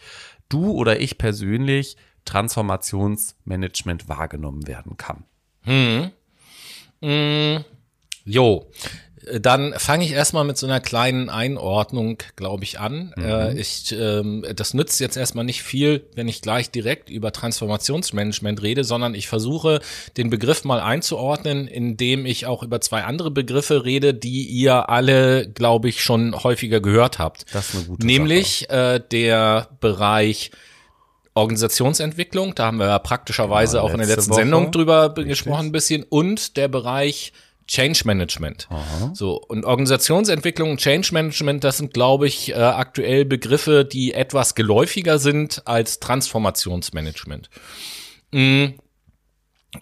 du 0.50 0.72
oder 0.72 1.00
ich 1.00 1.18
persönlich 1.18 1.98
Transformationsmanagement 2.30 4.08
wahrgenommen 4.08 4.68
werden 4.68 4.98
kann. 4.98 5.26
Jo, 8.26 8.70
dann 9.42 9.74
fange 9.78 10.06
ich 10.06 10.12
erstmal 10.12 10.44
mit 10.44 10.58
so 10.58 10.66
einer 10.66 10.80
kleinen 10.80 11.30
Einordnung, 11.30 12.18
glaube 12.36 12.64
ich, 12.64 12.80
an. 12.80 13.14
Äh, 13.18 13.60
ich, 13.60 13.92
ähm, 13.92 14.46
das 14.56 14.74
nützt 14.74 15.00
jetzt 15.00 15.18
erstmal 15.18 15.46
nicht 15.46 15.62
viel, 15.62 16.08
wenn 16.16 16.28
ich 16.28 16.42
gleich 16.42 16.72
direkt 16.72 17.10
über 17.10 17.32
Transformationsmanagement 17.32 18.62
rede, 18.62 18.84
sondern 18.84 19.16
ich 19.16 19.28
versuche, 19.28 19.82
den 20.18 20.30
Begriff 20.30 20.64
mal 20.64 20.80
einzuordnen, 20.80 21.68
indem 21.68 22.26
ich 22.26 22.46
auch 22.46 22.64
über 22.64 22.82
zwei 22.82 23.04
andere 23.04 23.32
Begriffe 23.32 23.86
rede, 23.86 24.14
die 24.14 24.44
ihr 24.44 24.90
alle, 24.90 25.50
glaube 25.50 25.90
ich, 25.90 26.02
schon 26.02 26.44
häufiger 26.44 26.80
gehört 26.80 27.20
habt. 27.20 27.46
Das 27.54 27.70
ist 27.70 27.76
eine 27.76 27.86
gute 27.86 28.06
Nämlich 28.06 28.70
äh, 28.70 29.02
der 29.12 29.70
Bereich 29.80 30.52
Organisationsentwicklung, 31.40 32.56
da 32.56 32.66
haben 32.66 32.78
wir 32.78 32.88
ja 32.88 33.00
praktischerweise 33.00 33.78
Genau, 33.78 33.88
auch 33.88 33.92
in 33.92 33.98
der 33.98 34.08
letzte 34.08 34.16
letzten 34.18 34.32
Woche. 34.32 34.42
Sendung 34.42 34.72
drüber 34.72 35.14
gesprochen 35.14 35.68
ein 35.68 35.72
bisschen 35.72 36.04
und 36.04 36.58
der 36.58 36.68
Bereich 36.68 37.34
Change 37.68 38.02
Management. 38.06 38.68
So 39.14 39.40
und 39.40 39.64
Organisationsentwicklung 39.64 40.72
und 40.72 40.80
Change 40.80 41.10
Management, 41.14 41.64
das 41.64 41.78
sind 41.78 41.94
glaube 41.94 42.28
ich 42.28 42.50
äh, 42.50 42.56
aktuell 42.56 43.26
Begriffe, 43.26 43.86
die 43.86 44.14
etwas 44.14 44.56
geläufiger 44.56 45.20
sind 45.20 45.62
als 45.66 46.00
Transformationsmanagement. 46.00 47.50
Mm. 48.32 48.66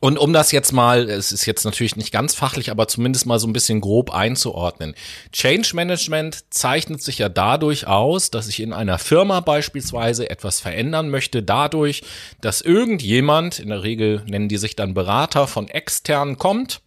Und 0.02 0.18
um 0.18 0.34
das 0.34 0.52
jetzt 0.52 0.74
mal, 0.74 1.10
es 1.10 1.32
ist 1.32 1.46
jetzt 1.46 1.64
natürlich 1.64 1.96
nicht 1.96 2.12
ganz 2.12 2.36
fachlich, 2.36 2.72
aber 2.72 2.90
zumindest 2.90 3.26
mal 3.26 3.40
so 3.40 3.48
ein 3.48 3.54
bisschen 3.54 3.80
grob 3.80 4.14
einzuordnen. 4.14 4.96
Change 5.32 5.76
Management 5.76 6.44
zeichnet 6.50 7.02
sich 7.02 7.20
ja 7.20 7.30
dadurch 7.30 7.88
aus, 7.88 8.30
dass 8.30 8.50
ich 8.50 8.60
in 8.60 8.74
einer 8.74 9.00
Firma 9.00 9.40
beispielsweise 9.40 10.30
etwas 10.30 10.60
verändern 10.60 11.10
möchte, 11.10 11.42
dadurch, 11.42 12.04
dass 12.42 12.60
irgendjemand, 12.60 13.60
in 13.60 13.70
der 13.70 13.84
Regel 13.84 14.24
nennen 14.28 14.50
die 14.50 14.58
sich 14.58 14.76
dann 14.76 14.94
Berater 14.94 15.48
von 15.48 15.70
extern 15.70 16.38
kommt 16.38 16.82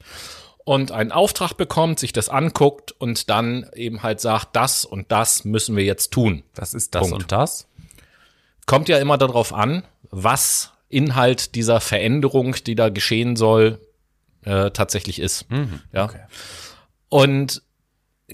und 0.65 0.93
einen 0.93 1.11
Auftrag 1.11 1.55
bekommt, 1.55 1.99
sich 1.99 2.13
das 2.13 2.29
anguckt 2.29 2.93
und 2.93 3.31
dann 3.31 3.67
eben 3.75 4.03
halt 4.03 4.21
sagt, 4.21 4.55
das 4.55 4.85
und 4.85 5.11
das 5.11 5.47
müssen 5.47 5.75
wir 5.75 5.85
jetzt 5.85 6.11
tun. 6.13 6.43
Was 6.55 6.75
ist 6.75 6.95
das 6.95 7.09
Punkt. 7.09 7.23
und 7.23 7.33
das? 7.33 7.67
Kommt 8.67 8.91
ja 8.91 8.99
immer 8.99 9.17
darauf 9.17 9.55
an, 9.55 9.85
was 10.11 10.73
Inhalt 10.91 11.55
dieser 11.55 11.81
Veränderung, 11.81 12.57
die 12.67 12.75
da 12.75 12.91
geschehen 12.91 13.37
soll, 13.37 13.81
äh, 14.45 14.71
tatsächlich 14.71 15.19
ist. 15.19 15.47
ja. 15.93 16.11
Und 17.09 17.63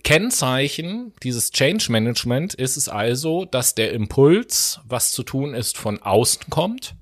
Kennzeichen 0.03 1.13
dieses 1.23 1.51
Change 1.51 1.91
Management 1.91 2.55
ist 2.55 2.77
es 2.77 2.89
also, 2.89 3.45
dass 3.45 3.75
der 3.75 3.93
Impuls, 3.93 4.81
was 4.87 5.13
zu 5.13 5.23
tun 5.23 5.55
ist, 5.55 5.79
von 5.79 6.03
außen 6.03 6.51
kommt 6.51 6.95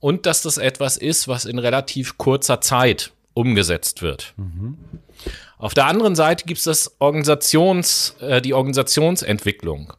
und 0.00 0.26
dass 0.26 0.42
das 0.42 0.58
etwas 0.58 0.96
ist, 0.96 1.26
was 1.26 1.44
in 1.44 1.58
relativ 1.58 2.18
kurzer 2.18 2.60
Zeit 2.60 3.12
umgesetzt 3.34 4.02
wird. 4.02 4.34
Auf 5.58 5.74
der 5.74 5.86
anderen 5.86 6.14
Seite 6.14 6.44
gibt 6.44 6.58
es 6.58 6.64
das 6.64 7.00
Organisations, 7.00 8.14
äh, 8.20 8.40
die 8.40 8.54
Organisationsentwicklung. 8.54 9.92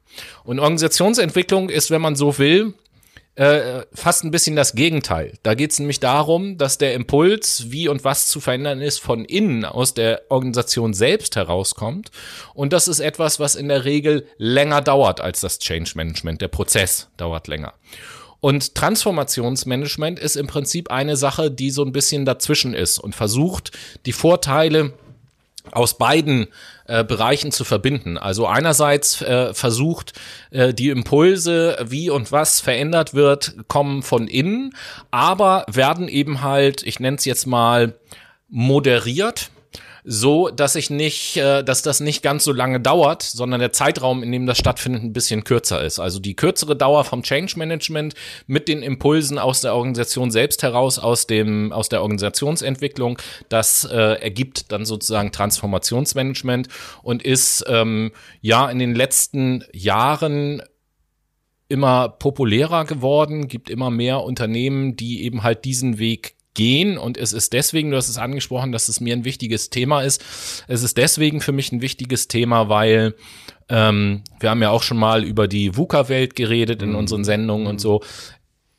Und 0.43 0.59
Organisationsentwicklung 0.59 1.69
ist, 1.69 1.91
wenn 1.91 2.01
man 2.01 2.15
so 2.15 2.37
will, 2.37 2.73
äh, 3.35 3.85
fast 3.93 4.23
ein 4.23 4.31
bisschen 4.31 4.55
das 4.55 4.73
Gegenteil. 4.73 5.33
Da 5.43 5.53
geht 5.53 5.71
es 5.71 5.79
nämlich 5.79 5.99
darum, 5.99 6.57
dass 6.57 6.77
der 6.77 6.93
Impuls, 6.93 7.71
wie 7.71 7.87
und 7.87 8.03
was 8.03 8.27
zu 8.27 8.41
verändern 8.41 8.81
ist, 8.81 8.99
von 8.99 9.23
innen 9.23 9.63
aus 9.63 9.93
der 9.93 10.23
Organisation 10.29 10.93
selbst 10.93 11.35
herauskommt. 11.35 12.11
Und 12.53 12.73
das 12.73 12.87
ist 12.87 12.99
etwas, 12.99 13.39
was 13.39 13.55
in 13.55 13.69
der 13.69 13.85
Regel 13.85 14.27
länger 14.37 14.81
dauert 14.81 15.21
als 15.21 15.39
das 15.39 15.59
Change 15.59 15.93
Management. 15.95 16.41
Der 16.41 16.49
Prozess 16.49 17.07
dauert 17.17 17.47
länger. 17.47 17.73
Und 18.41 18.75
Transformationsmanagement 18.75 20.19
ist 20.19 20.37
im 20.37 20.47
Prinzip 20.47 20.91
eine 20.91 21.17
Sache, 21.17 21.51
die 21.51 21.71
so 21.71 21.83
ein 21.83 21.91
bisschen 21.91 22.25
dazwischen 22.25 22.73
ist 22.73 22.97
und 22.97 23.15
versucht, 23.15 23.71
die 24.05 24.13
Vorteile 24.13 24.93
aus 25.71 25.97
beiden 25.97 26.47
äh, 26.85 27.03
Bereichen 27.03 27.51
zu 27.51 27.63
verbinden. 27.63 28.17
Also 28.17 28.47
einerseits 28.47 29.21
äh, 29.21 29.53
versucht 29.53 30.13
äh, 30.51 30.73
die 30.73 30.89
Impulse, 30.89 31.77
wie 31.87 32.09
und 32.09 32.31
was 32.31 32.59
verändert 32.59 33.13
wird, 33.13 33.55
kommen 33.67 34.03
von 34.03 34.27
innen, 34.27 34.75
aber 35.11 35.65
werden 35.71 36.07
eben 36.07 36.41
halt, 36.41 36.83
ich 36.83 36.99
nenne 36.99 37.17
es 37.17 37.25
jetzt 37.25 37.45
mal 37.45 37.93
moderiert 38.49 39.51
so, 40.11 40.49
dass 40.49 40.73
ich 40.73 40.89
nicht, 40.89 41.37
äh, 41.37 41.63
dass 41.63 41.83
das 41.83 41.99
nicht 41.99 42.23
ganz 42.23 42.43
so 42.43 42.51
lange 42.51 42.79
dauert, 42.79 43.21
sondern 43.21 43.59
der 43.59 43.71
Zeitraum, 43.71 44.23
in 44.23 44.31
dem 44.31 44.47
das 44.47 44.57
stattfindet, 44.57 45.03
ein 45.03 45.13
bisschen 45.13 45.43
kürzer 45.43 45.83
ist. 45.83 45.99
Also 45.99 46.19
die 46.19 46.35
kürzere 46.35 46.75
Dauer 46.75 47.03
vom 47.03 47.21
Change 47.21 47.59
Management 47.59 48.15
mit 48.47 48.67
den 48.67 48.81
Impulsen 48.81 49.37
aus 49.37 49.61
der 49.61 49.75
Organisation 49.75 50.31
selbst 50.31 50.63
heraus, 50.63 50.97
aus 50.97 51.27
dem, 51.27 51.71
aus 51.71 51.89
der 51.89 52.01
Organisationsentwicklung, 52.01 53.19
das 53.49 53.85
äh, 53.85 53.95
ergibt 53.95 54.71
dann 54.71 54.83
sozusagen 54.83 55.31
Transformationsmanagement 55.31 56.69
und 57.03 57.21
ist 57.21 57.63
ähm, 57.67 58.11
ja 58.41 58.67
in 58.67 58.79
den 58.79 58.95
letzten 58.95 59.63
Jahren 59.73 60.63
immer 61.67 62.09
populärer 62.09 62.85
geworden, 62.85 63.47
gibt 63.47 63.69
immer 63.69 63.91
mehr 63.91 64.23
Unternehmen, 64.23 64.95
die 64.95 65.23
eben 65.23 65.43
halt 65.43 65.65
diesen 65.65 65.99
Weg 65.99 66.33
gehen 66.53 66.97
und 66.97 67.17
es 67.17 67.33
ist 67.33 67.53
deswegen, 67.53 67.91
du 67.91 67.97
hast 67.97 68.09
es 68.09 68.17
angesprochen, 68.17 68.71
dass 68.71 68.89
es 68.89 68.99
mir 68.99 69.15
ein 69.15 69.25
wichtiges 69.25 69.69
Thema 69.69 70.01
ist. 70.01 70.23
Es 70.67 70.83
ist 70.83 70.97
deswegen 70.97 71.41
für 71.41 71.51
mich 71.51 71.71
ein 71.71 71.81
wichtiges 71.81 72.27
Thema, 72.27 72.69
weil 72.69 73.15
ähm, 73.69 74.23
wir 74.39 74.49
haben 74.49 74.61
ja 74.61 74.71
auch 74.71 74.83
schon 74.83 74.97
mal 74.97 75.23
über 75.23 75.47
die 75.47 75.77
VUCA-Welt 75.77 76.35
geredet 76.35 76.81
in 76.81 76.91
mhm. 76.91 76.95
unseren 76.97 77.23
Sendungen 77.23 77.67
und 77.67 77.79
so. 77.79 78.01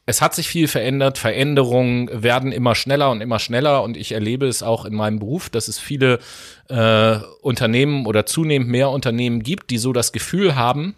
Es 0.06 0.20
hat 0.20 0.34
sich 0.34 0.48
viel 0.48 0.66
verändert, 0.66 1.18
Veränderungen 1.18 2.10
werden 2.12 2.50
immer 2.50 2.74
schneller 2.74 3.12
und 3.12 3.20
immer 3.20 3.38
schneller 3.38 3.84
und 3.84 3.96
ich 3.96 4.10
erlebe 4.10 4.48
es 4.48 4.62
auch 4.64 4.84
in 4.84 4.94
meinem 4.94 5.20
Beruf, 5.20 5.50
dass 5.50 5.68
es 5.68 5.78
viele 5.78 6.18
äh, 6.68 7.18
Unternehmen 7.42 8.06
oder 8.06 8.26
zunehmend 8.26 8.68
mehr 8.68 8.90
Unternehmen 8.90 9.42
gibt, 9.42 9.70
die 9.70 9.78
so 9.78 9.92
das 9.92 10.10
Gefühl 10.10 10.56
haben, 10.56 10.96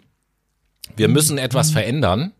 wir 0.95 1.07
müssen 1.07 1.37
etwas 1.37 1.69
mhm. 1.69 1.73
verändern 1.73 2.33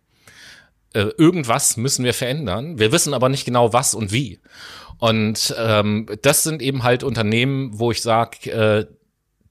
äh, 0.93 1.09
irgendwas 1.17 1.77
müssen 1.77 2.05
wir 2.05 2.13
verändern. 2.13 2.79
Wir 2.79 2.91
wissen 2.91 3.13
aber 3.13 3.29
nicht 3.29 3.45
genau 3.45 3.73
was 3.73 3.93
und 3.93 4.11
wie. 4.11 4.39
Und 4.99 5.53
ähm, 5.57 6.07
das 6.21 6.43
sind 6.43 6.61
eben 6.61 6.83
halt 6.83 7.03
Unternehmen, 7.03 7.77
wo 7.77 7.91
ich 7.91 8.01
sage, 8.01 8.49
äh, 8.51 8.85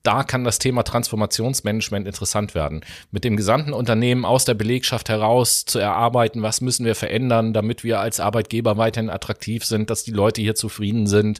da 0.03 0.25
kann 0.25 0.45
das 0.45 0.59
Thema 0.59 0.83
Transformationsmanagement 0.83 2.07
interessant 2.07 2.55
werden. 2.55 2.81
Mit 3.11 3.25
dem 3.25 3.37
gesamten 3.37 3.73
Unternehmen 3.73 4.25
aus 4.25 4.45
der 4.45 4.55
Belegschaft 4.55 5.09
heraus 5.09 5.65
zu 5.65 5.79
erarbeiten, 5.79 6.43
was 6.43 6.61
müssen 6.61 6.85
wir 6.85 6.95
verändern, 6.95 7.53
damit 7.53 7.85
wir 7.85 8.01
als 8.01 8.19
Arbeitgeber 8.19 8.77
weiterhin 8.77 9.11
attraktiv 9.11 9.65
sind, 9.65 9.91
dass 9.91 10.03
die 10.03 10.11
Leute 10.11 10.41
hier 10.41 10.55
zufrieden 10.55 11.07
sind, 11.07 11.39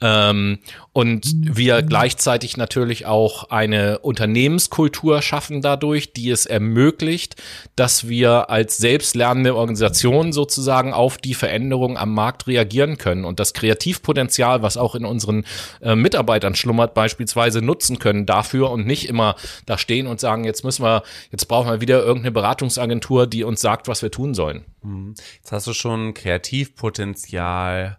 ähm, 0.00 0.58
und 0.92 1.26
wir 1.34 1.82
gleichzeitig 1.82 2.56
natürlich 2.56 3.06
auch 3.06 3.50
eine 3.50 3.98
Unternehmenskultur 4.00 5.22
schaffen 5.22 5.60
dadurch, 5.60 6.12
die 6.12 6.30
es 6.30 6.46
ermöglicht, 6.46 7.36
dass 7.74 8.08
wir 8.08 8.50
als 8.50 8.78
selbstlernende 8.78 9.56
Organisation 9.56 10.32
sozusagen 10.32 10.92
auf 10.92 11.18
die 11.18 11.34
Veränderungen 11.34 11.96
am 11.96 12.14
Markt 12.14 12.46
reagieren 12.46 12.98
können 12.98 13.24
und 13.24 13.40
das 13.40 13.54
Kreativpotenzial, 13.54 14.62
was 14.62 14.76
auch 14.76 14.94
in 14.94 15.04
unseren 15.04 15.44
äh, 15.80 15.96
Mitarbeitern 15.96 16.54
schlummert, 16.54 16.94
beispielsweise 16.94 17.60
nutzen 17.60 17.98
können 17.98 18.26
dafür 18.26 18.70
und 18.70 18.86
nicht 18.86 19.08
immer 19.08 19.34
da 19.66 19.78
stehen 19.78 20.06
und 20.06 20.20
sagen, 20.20 20.44
jetzt 20.44 20.64
müssen 20.64 20.84
wir, 20.84 21.02
jetzt 21.32 21.46
brauchen 21.46 21.70
wir 21.70 21.80
wieder 21.80 22.00
irgendeine 22.00 22.32
Beratungsagentur, 22.32 23.26
die 23.26 23.42
uns 23.42 23.60
sagt, 23.60 23.88
was 23.88 24.02
wir 24.02 24.10
tun 24.10 24.34
sollen. 24.34 24.64
Mhm. 24.82 25.14
Jetzt 25.36 25.52
hast 25.52 25.66
du 25.66 25.72
schon 25.72 26.14
Kreativpotenzial 26.14 27.98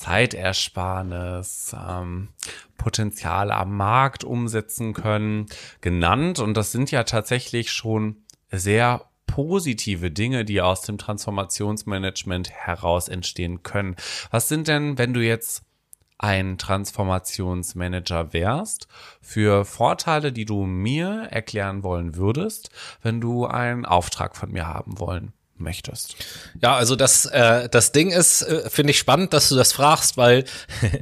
Zeitersparnis, 0.00 1.76
ähm, 1.78 2.28
Potenzial 2.78 3.50
am 3.50 3.76
Markt 3.76 4.24
umsetzen 4.24 4.94
können, 4.94 5.44
genannt. 5.82 6.38
Und 6.38 6.56
das 6.56 6.72
sind 6.72 6.90
ja 6.90 7.04
tatsächlich 7.04 7.70
schon 7.70 8.16
sehr 8.50 9.04
positive 9.26 10.10
Dinge, 10.10 10.46
die 10.46 10.62
aus 10.62 10.80
dem 10.80 10.96
Transformationsmanagement 10.96 12.50
heraus 12.50 13.08
entstehen 13.08 13.62
können. 13.62 13.94
Was 14.30 14.48
sind 14.48 14.68
denn, 14.68 14.96
wenn 14.96 15.12
du 15.12 15.20
jetzt 15.20 15.64
ein 16.16 16.56
Transformationsmanager 16.56 18.32
wärst, 18.32 18.88
für 19.20 19.66
Vorteile, 19.66 20.32
die 20.32 20.46
du 20.46 20.64
mir 20.64 21.28
erklären 21.30 21.82
wollen 21.82 22.16
würdest, 22.16 22.70
wenn 23.02 23.20
du 23.20 23.44
einen 23.44 23.84
Auftrag 23.84 24.34
von 24.34 24.50
mir 24.50 24.66
haben 24.66 24.98
wollen 24.98 25.34
möchtest. 25.60 26.16
Ja, 26.60 26.76
also 26.76 26.96
das, 26.96 27.26
äh, 27.26 27.68
das 27.68 27.92
Ding 27.92 28.10
ist, 28.10 28.42
äh, 28.42 28.68
finde 28.70 28.92
ich 28.92 28.98
spannend, 28.98 29.32
dass 29.32 29.48
du 29.48 29.56
das 29.56 29.72
fragst, 29.72 30.16
weil 30.16 30.44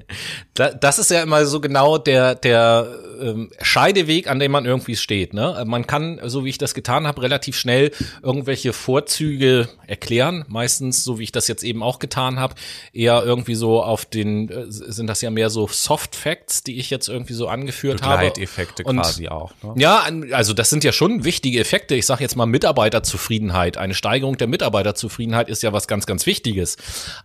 das 0.54 0.98
ist 0.98 1.10
ja 1.10 1.22
immer 1.22 1.44
so 1.46 1.60
genau 1.60 1.98
der, 1.98 2.34
der 2.34 2.88
ähm, 3.20 3.50
Scheideweg, 3.60 4.28
an 4.28 4.38
dem 4.38 4.52
man 4.52 4.64
irgendwie 4.64 4.96
steht. 4.96 5.34
Ne? 5.34 5.62
Man 5.66 5.86
kann, 5.86 6.20
so 6.24 6.44
wie 6.44 6.50
ich 6.50 6.58
das 6.58 6.74
getan 6.74 7.06
habe, 7.06 7.22
relativ 7.22 7.56
schnell 7.56 7.92
irgendwelche 8.22 8.72
Vorzüge 8.72 9.68
erklären. 9.86 10.44
Meistens, 10.48 11.04
so 11.04 11.18
wie 11.18 11.24
ich 11.24 11.32
das 11.32 11.48
jetzt 11.48 11.62
eben 11.62 11.82
auch 11.82 11.98
getan 11.98 12.38
habe, 12.38 12.54
eher 12.92 13.22
irgendwie 13.24 13.54
so 13.54 13.82
auf 13.82 14.04
den, 14.04 14.50
äh, 14.50 14.64
sind 14.68 15.06
das 15.06 15.20
ja 15.20 15.30
mehr 15.30 15.50
so 15.50 15.68
Soft 15.68 16.16
Facts, 16.16 16.62
die 16.62 16.78
ich 16.78 16.90
jetzt 16.90 17.08
irgendwie 17.08 17.34
so 17.34 17.48
angeführt 17.48 18.02
habe. 18.02 18.26
Effekte 18.36 18.84
quasi 18.84 19.28
auch. 19.28 19.52
Ne? 19.62 19.74
Ja, 19.76 20.06
also 20.32 20.54
das 20.54 20.70
sind 20.70 20.84
ja 20.84 20.92
schon 20.92 21.24
wichtige 21.24 21.60
Effekte. 21.60 21.94
Ich 21.94 22.06
sage 22.06 22.22
jetzt 22.22 22.36
mal 22.36 22.46
Mitarbeiterzufriedenheit, 22.46 23.76
eine 23.76 23.94
Steigerung 23.94 24.36
der 24.36 24.47
Mitarbeiterzufriedenheit 24.48 25.48
ist 25.48 25.62
ja 25.62 25.72
was 25.72 25.86
ganz, 25.88 26.06
ganz 26.06 26.26
Wichtiges. 26.26 26.76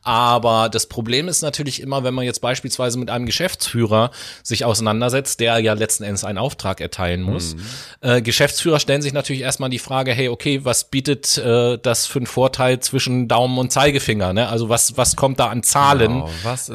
Aber 0.03 0.69
das 0.69 0.87
Problem 0.87 1.27
ist 1.27 1.41
natürlich 1.41 1.81
immer, 1.81 2.03
wenn 2.03 2.13
man 2.13 2.25
jetzt 2.25 2.41
beispielsweise 2.41 2.99
mit 2.99 3.09
einem 3.09 3.25
Geschäftsführer 3.25 4.11
sich 4.43 4.65
auseinandersetzt, 4.65 5.39
der 5.39 5.59
ja 5.59 5.73
letzten 5.73 6.03
Endes 6.03 6.23
einen 6.23 6.37
Auftrag 6.37 6.81
erteilen 6.81 7.21
muss. 7.21 7.55
Mhm. 7.55 7.61
Äh, 8.01 8.21
Geschäftsführer 8.21 8.79
stellen 8.79 9.01
sich 9.01 9.13
natürlich 9.13 9.41
erstmal 9.41 9.69
die 9.69 9.79
Frage, 9.79 10.11
hey, 10.11 10.29
okay, 10.29 10.63
was 10.63 10.85
bietet 10.85 11.37
äh, 11.37 11.77
das 11.77 12.05
für 12.05 12.19
einen 12.19 12.27
Vorteil 12.27 12.79
zwischen 12.79 13.27
Daumen 13.27 13.57
und 13.57 13.71
Zeigefinger? 13.71 14.33
Ne? 14.33 14.47
Also 14.47 14.69
was, 14.69 14.97
was 14.97 15.15
kommt 15.15 15.39
da 15.39 15.47
an 15.47 15.63
Zahlen 15.63 16.23
genau. 16.23 16.29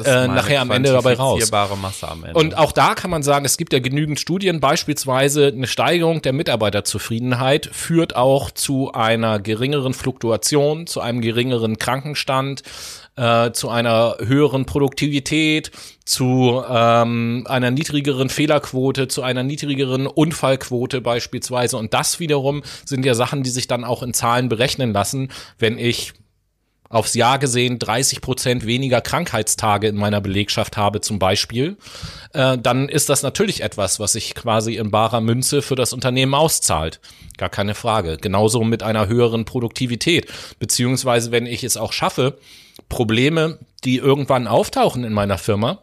äh, 0.05 0.27
nachher 0.27 0.61
am 0.61 0.71
Ende 0.71 0.91
dabei 0.91 1.13
raus? 1.13 1.39
Masse 1.75 2.07
am 2.07 2.23
Ende. 2.23 2.39
Und 2.39 2.57
auch 2.57 2.71
da 2.71 2.95
kann 2.95 3.09
man 3.09 3.23
sagen, 3.23 3.45
es 3.45 3.57
gibt 3.57 3.73
ja 3.73 3.79
genügend 3.79 4.19
Studien, 4.19 4.59
beispielsweise 4.59 5.47
eine 5.47 5.67
Steigerung 5.67 6.21
der 6.21 6.33
Mitarbeiterzufriedenheit 6.33 7.69
führt 7.71 8.15
auch 8.15 8.51
zu 8.51 8.91
einer 8.91 9.39
geringeren 9.39 9.93
Fluktuation 9.93 10.38
Inflation, 10.39 10.87
zu 10.87 11.01
einem 11.01 11.21
geringeren 11.21 11.77
Krankenstand, 11.77 12.63
äh, 13.17 13.51
zu 13.51 13.69
einer 13.69 14.15
höheren 14.19 14.65
Produktivität, 14.65 15.71
zu 16.05 16.63
ähm, 16.67 17.45
einer 17.47 17.71
niedrigeren 17.71 18.29
Fehlerquote, 18.29 19.09
zu 19.09 19.21
einer 19.21 19.43
niedrigeren 19.43 20.07
Unfallquote 20.07 21.01
beispielsweise. 21.01 21.77
Und 21.77 21.93
das 21.93 22.19
wiederum 22.19 22.63
sind 22.85 23.05
ja 23.05 23.13
Sachen, 23.13 23.43
die 23.43 23.49
sich 23.49 23.67
dann 23.67 23.83
auch 23.83 24.01
in 24.01 24.13
Zahlen 24.13 24.47
berechnen 24.47 24.93
lassen, 24.93 25.29
wenn 25.57 25.77
ich 25.77 26.13
aufs 26.89 27.13
Jahr 27.13 27.37
gesehen 27.39 27.79
30 27.79 28.21
Prozent 28.21 28.65
weniger 28.65 28.99
Krankheitstage 28.99 29.87
in 29.87 29.95
meiner 29.95 30.21
Belegschaft 30.21 30.75
habe 30.75 31.01
zum 31.01 31.19
Beispiel, 31.19 31.77
äh, 32.33 32.57
dann 32.57 32.89
ist 32.89 33.09
das 33.09 33.23
natürlich 33.23 33.61
etwas, 33.61 33.99
was 33.99 34.13
sich 34.13 34.35
quasi 34.35 34.75
in 34.75 34.91
barer 34.91 35.21
Münze 35.21 35.61
für 35.61 35.75
das 35.75 35.93
Unternehmen 35.93 36.33
auszahlt. 36.33 36.99
Gar 37.37 37.49
keine 37.49 37.75
Frage. 37.75 38.17
Genauso 38.17 38.63
mit 38.63 38.83
einer 38.83 39.07
höheren 39.07 39.45
Produktivität. 39.45 40.27
Beziehungsweise, 40.57 41.31
wenn 41.31 41.45
ich 41.45 41.63
es 41.63 41.77
auch 41.77 41.93
schaffe, 41.93 42.37
Probleme, 42.89 43.59
die 43.85 43.97
irgendwann 43.97 44.47
auftauchen 44.47 45.03
in 45.03 45.13
meiner 45.13 45.37
Firma, 45.37 45.79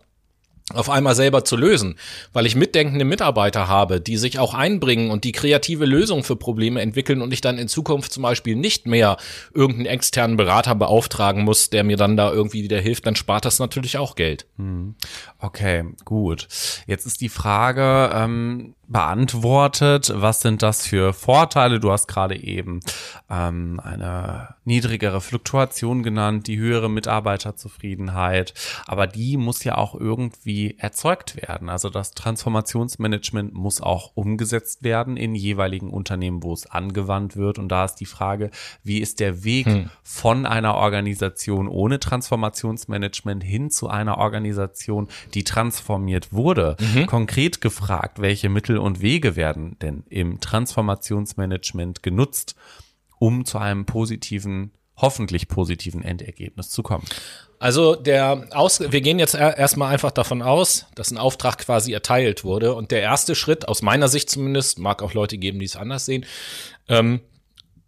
auf 0.75 0.90
einmal 0.90 1.14
selber 1.14 1.44
zu 1.44 1.56
lösen, 1.56 1.94
weil 2.32 2.44
ich 2.44 2.56
mitdenkende 2.56 3.04
Mitarbeiter 3.04 3.68
habe, 3.68 4.00
die 4.00 4.16
sich 4.16 4.40
auch 4.40 4.52
einbringen 4.52 5.11
und 5.12 5.23
die 5.23 5.30
kreative 5.30 5.85
Lösungen 5.85 6.25
für 6.25 6.35
Probleme 6.35 6.80
entwickeln 6.80 7.23
und 7.23 7.32
ich 7.32 7.40
dann 7.40 7.58
in 7.58 7.68
Zukunft 7.68 8.12
zum 8.12 8.25
Beispiel 8.25 8.56
nicht 8.56 8.87
mehr 8.87 9.16
irgendeinen 9.54 9.87
externen 9.87 10.37
Berater 10.37 10.75
beauftragen 10.75 11.44
muss, 11.44 11.70
der 11.70 11.85
mir 11.85 11.96
dann 11.96 12.16
da 12.16 12.32
irgendwie 12.32 12.64
wieder 12.64 12.80
hilft, 12.80 13.06
dann 13.06 13.14
spart 13.14 13.44
das 13.44 13.61
natürlich 13.61 13.96
auch 13.96 14.16
Geld. 14.16 14.46
Hm. 14.56 14.96
Okay, 15.38 15.85
gut. 16.04 16.49
Jetzt 16.88 17.06
ist 17.06 17.20
die 17.20 17.28
Frage, 17.28 18.11
ähm, 18.12 18.75
beantwortet. 18.88 20.12
Was 20.14 20.40
sind 20.40 20.62
das 20.62 20.87
für 20.87 21.12
Vorteile? 21.12 21.81
Du 21.81 21.90
hast 21.90 22.07
gerade 22.07 22.37
eben 22.37 22.81
ähm, 23.28 23.81
eine 23.83 24.55
niedrigere 24.64 25.21
Fluktuation 25.21 26.02
genannt, 26.02 26.47
die 26.47 26.59
höhere 26.59 26.88
Mitarbeiterzufriedenheit, 26.88 28.55
aber 28.87 29.07
die 29.07 29.37
muss 29.37 29.64
ja 29.64 29.76
auch 29.76 29.95
irgendwie 29.95 30.76
erzeugt 30.78 31.37
werden. 31.37 31.69
Also 31.69 31.90
das 31.90 32.12
Transformationsmanagement 32.12 33.55
muss 33.55 33.81
auch 33.81 34.12
umgesetzt 34.14 34.83
werden 34.83 35.16
in 35.16 35.35
jeweiligen 35.35 35.90
Unternehmen, 35.90 36.43
wo 36.43 36.52
es 36.52 36.66
angewandt 36.66 37.37
wird. 37.37 37.59
Und 37.59 37.69
da 37.69 37.85
ist 37.85 37.97
die 37.97 38.07
Frage, 38.07 38.50
wie 38.83 38.99
ist 38.99 39.21
der 39.21 39.45
Weg 39.45 39.66
hm. 39.66 39.90
von 40.02 40.47
einer 40.47 40.75
Organisation 40.75 41.69
ohne 41.69 41.99
Transformationsmanagement 42.00 43.43
hin 43.43 43.71
zu 43.71 43.88
einer 43.88 44.19
Organisation, 44.19 45.09
die 45.35 45.45
transformiert 45.45 46.33
wurde? 46.33 46.76
Mhm. 46.81 47.07
Konkret 47.07 47.61
gefragt, 47.61 48.21
welche 48.21 48.49
Mittel 48.49 48.75
Mittel 48.76 48.87
und 48.87 49.00
Wege 49.00 49.37
werden 49.37 49.78
denn 49.80 50.04
im 50.09 50.40
Transformationsmanagement 50.40 52.02
genutzt, 52.02 52.54
um 53.18 53.45
zu 53.45 53.59
einem 53.59 53.87
positiven 53.87 54.73
hoffentlich 54.99 55.49
positiven 55.49 56.02
Endergebnis 56.02 56.71
zu 56.71 56.83
kommen. 56.83 57.04
Also 57.59 57.95
der 57.95 58.49
aus, 58.52 58.80
wir 58.80 59.00
gehen 59.02 59.18
jetzt 59.18 59.35
erstmal 59.35 59.92
einfach 59.92 60.11
davon 60.11 60.40
aus, 60.40 60.87
dass 60.95 61.11
ein 61.11 61.18
Auftrag 61.18 61.59
quasi 61.59 61.92
erteilt 61.92 62.45
wurde 62.45 62.75
und 62.75 62.90
der 62.90 63.02
erste 63.02 63.35
Schritt 63.35 63.68
aus 63.68 63.83
meiner 63.83 64.09
Sicht 64.09 64.30
zumindest 64.30 64.78
mag 64.78 65.02
auch 65.02 65.12
Leute 65.12 65.37
geben, 65.37 65.59
die 65.59 65.66
es 65.66 65.76
anders 65.76 66.06
sehen. 66.06 66.25
Ähm, 66.88 67.21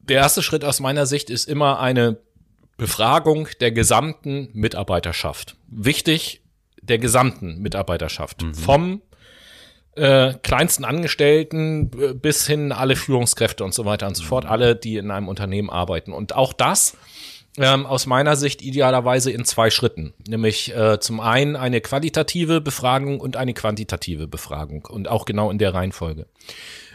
der 0.01 0.19
erste 0.19 0.43
Schritt 0.43 0.65
aus 0.65 0.81
meiner 0.81 1.07
Sicht 1.07 1.31
ist 1.31 1.49
immer 1.49 1.81
eine 1.81 2.19
Befragung 2.77 3.49
der 3.61 3.73
gesamten 3.73 4.51
Mitarbeiterschaft. 4.53 5.57
Wichtig, 5.67 6.43
der 6.83 6.99
gesamten 6.99 7.59
Mitarbeiterschaft. 7.59 8.43
Mhm. 8.43 8.55
Vom 8.55 9.03
äh, 9.97 10.35
kleinsten 10.43 10.85
Angestellten 10.85 11.91
bis 12.21 12.47
hin 12.47 12.73
alle 12.73 12.97
Führungskräfte 12.97 13.65
und 13.65 13.75
so 13.75 13.85
weiter 13.85 14.07
und 14.07 14.17
so 14.17 14.25
fort, 14.25 14.47
alle, 14.47 14.77
die 14.77 14.97
in 14.97 15.11
einem 15.11 15.29
Unternehmen 15.29 15.71
arbeiten. 15.71 16.13
Und 16.13 16.35
auch 16.35 16.53
das 16.53 16.97
ähm, 17.59 17.87
aus 17.87 18.07
meiner 18.07 18.37
Sicht 18.37 18.63
idealerweise 18.63 19.31
in 19.31 19.45
zwei 19.45 19.71
Schritten. 19.71 20.15
Nämlich 20.27 20.75
äh, 20.75 21.01
zum 21.01 21.21
einen 21.21 21.57
eine 21.57 21.81
qualitative 21.81 22.61
Befragung 22.61 23.21
und 23.21 23.37
eine 23.37 23.55
quantitative 23.55 24.29
Befragung. 24.29 24.87
Und 24.87 25.09
auch 25.09 25.25
genau 25.25 25.51
in 25.51 25.59
der 25.59 25.75
Reihenfolge. 25.75 26.27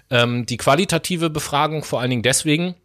Ähm, 0.10 0.46
die 0.46 0.58
qualitative 0.58 1.30
Befragung 1.30 1.84
vor 1.84 2.00
allen 2.00 2.10
Dingen 2.10 2.24
deswegen, 2.24 2.76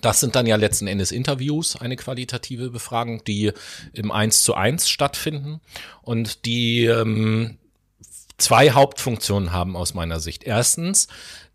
das 0.00 0.20
sind 0.20 0.34
dann 0.36 0.46
ja 0.46 0.56
letzten 0.56 0.86
Endes 0.86 1.12
Interviews, 1.12 1.76
eine 1.76 1.96
qualitative 1.96 2.70
Befragung, 2.70 3.22
die 3.24 3.52
im 3.92 4.10
Eins 4.10 4.42
zu 4.42 4.54
eins 4.54 4.88
stattfinden 4.88 5.60
und 6.02 6.44
die 6.46 6.86
ähm, 6.86 7.58
zwei 8.38 8.70
Hauptfunktionen 8.70 9.52
haben 9.52 9.76
aus 9.76 9.94
meiner 9.94 10.20
Sicht. 10.20 10.44
Erstens 10.44 11.08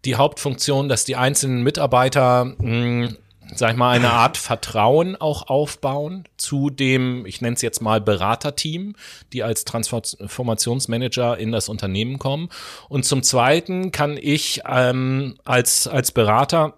die 0.06 0.16
Hauptfunktion, 0.16 0.90
dass 0.90 1.06
die 1.06 1.16
einzelnen 1.16 1.64
Mitarbeiter 1.64 2.46
mh, 2.46 2.58
hm, 2.60 3.18
sag 3.54 3.72
ich 3.72 3.78
mal, 3.78 3.92
eine 3.92 4.12
Art 4.12 4.38
Vertrauen 4.38 5.16
auch 5.16 5.48
aufbauen 5.50 6.24
zu 6.38 6.70
dem, 6.70 7.26
ich 7.26 7.42
nenne 7.42 7.56
es 7.56 7.62
jetzt 7.62 7.82
mal 7.82 8.00
Beraterteam, 8.02 8.96
die 9.34 9.44
als 9.44 9.66
Transformationsmanager 9.66 11.38
in 11.38 11.52
das 11.52 11.70
Unternehmen 11.70 12.18
kommen. 12.18 12.50
Und 12.88 13.06
zum 13.06 13.24
Zweiten 13.24 13.92
kann 13.92 14.18
ich 14.18 14.62
ähm, 14.68 15.38
als, 15.44 15.88
als 15.88 16.12
Berater 16.12 16.78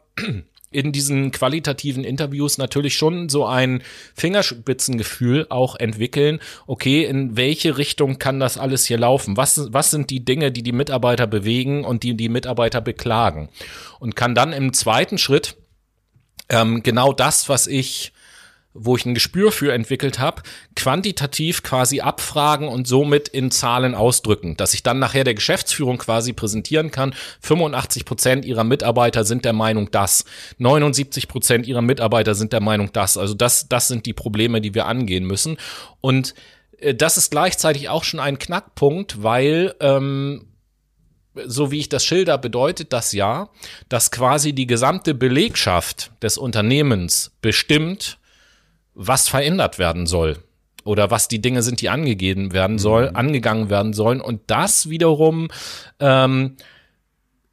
in 0.73 0.91
diesen 0.91 1.31
qualitativen 1.31 2.03
Interviews 2.03 2.57
natürlich 2.57 2.95
schon 2.95 3.29
so 3.29 3.45
ein 3.45 3.83
Fingerspitzengefühl 4.15 5.47
auch 5.49 5.75
entwickeln. 5.75 6.39
Okay, 6.67 7.05
in 7.05 7.37
welche 7.37 7.77
Richtung 7.77 8.19
kann 8.19 8.39
das 8.39 8.57
alles 8.57 8.85
hier 8.85 8.97
laufen? 8.97 9.37
Was, 9.37 9.71
was 9.71 9.91
sind 9.91 10.09
die 10.09 10.25
Dinge, 10.25 10.51
die 10.51 10.63
die 10.63 10.71
Mitarbeiter 10.71 11.27
bewegen 11.27 11.85
und 11.85 12.03
die 12.03 12.15
die 12.15 12.29
Mitarbeiter 12.29 12.81
beklagen? 12.81 13.49
Und 13.99 14.15
kann 14.15 14.35
dann 14.35 14.53
im 14.53 14.73
zweiten 14.73 15.17
Schritt 15.17 15.55
ähm, 16.49 16.83
genau 16.83 17.13
das, 17.13 17.49
was 17.49 17.67
ich 17.67 18.13
wo 18.73 18.95
ich 18.95 19.05
ein 19.05 19.13
Gespür 19.13 19.51
für 19.51 19.71
entwickelt 19.71 20.19
habe, 20.19 20.41
quantitativ 20.75 21.63
quasi 21.63 22.01
abfragen 22.01 22.67
und 22.67 22.87
somit 22.87 23.27
in 23.27 23.51
Zahlen 23.51 23.95
ausdrücken, 23.95 24.57
dass 24.57 24.73
ich 24.73 24.83
dann 24.83 24.99
nachher 24.99 25.23
der 25.23 25.35
Geschäftsführung 25.35 25.97
quasi 25.97 26.33
präsentieren 26.33 26.91
kann. 26.91 27.13
85 27.41 28.05
Prozent 28.05 28.45
ihrer 28.45 28.63
Mitarbeiter 28.63 29.23
sind 29.23 29.45
der 29.45 29.53
Meinung 29.53 29.91
das, 29.91 30.25
79 30.57 31.27
Prozent 31.27 31.67
ihrer 31.67 31.81
Mitarbeiter 31.81 32.35
sind 32.35 32.53
der 32.53 32.61
Meinung 32.61 32.91
das. 32.93 33.17
Also 33.17 33.33
das, 33.33 33.69
das 33.69 33.87
sind 33.87 34.05
die 34.05 34.13
Probleme, 34.13 34.61
die 34.61 34.73
wir 34.73 34.85
angehen 34.85 35.25
müssen. 35.25 35.57
Und 36.01 36.33
äh, 36.79 36.95
das 36.95 37.17
ist 37.17 37.31
gleichzeitig 37.31 37.89
auch 37.89 38.03
schon 38.03 38.19
ein 38.19 38.39
Knackpunkt, 38.39 39.21
weil 39.21 39.75
ähm, 39.79 40.47
so 41.45 41.71
wie 41.71 41.79
ich 41.79 41.89
das 41.89 42.05
schilder, 42.05 42.37
bedeutet 42.37 42.93
das 42.93 43.11
ja, 43.11 43.49
dass 43.89 44.11
quasi 44.11 44.53
die 44.53 44.67
gesamte 44.67 45.13
Belegschaft 45.13 46.11
des 46.21 46.37
Unternehmens 46.37 47.31
bestimmt, 47.41 48.19
was 48.95 49.27
verändert 49.27 49.79
werden 49.79 50.05
soll 50.07 50.37
oder 50.83 51.11
was 51.11 51.27
die 51.27 51.41
Dinge 51.41 51.63
sind, 51.63 51.81
die 51.81 51.89
angegeben 51.89 52.53
werden 52.53 52.77
soll, 52.77 53.09
mhm. 53.09 53.15
angegangen 53.15 53.69
werden 53.69 53.93
sollen. 53.93 54.21
Und 54.21 54.41
das 54.47 54.89
wiederum 54.89 55.49
ähm, 55.99 56.57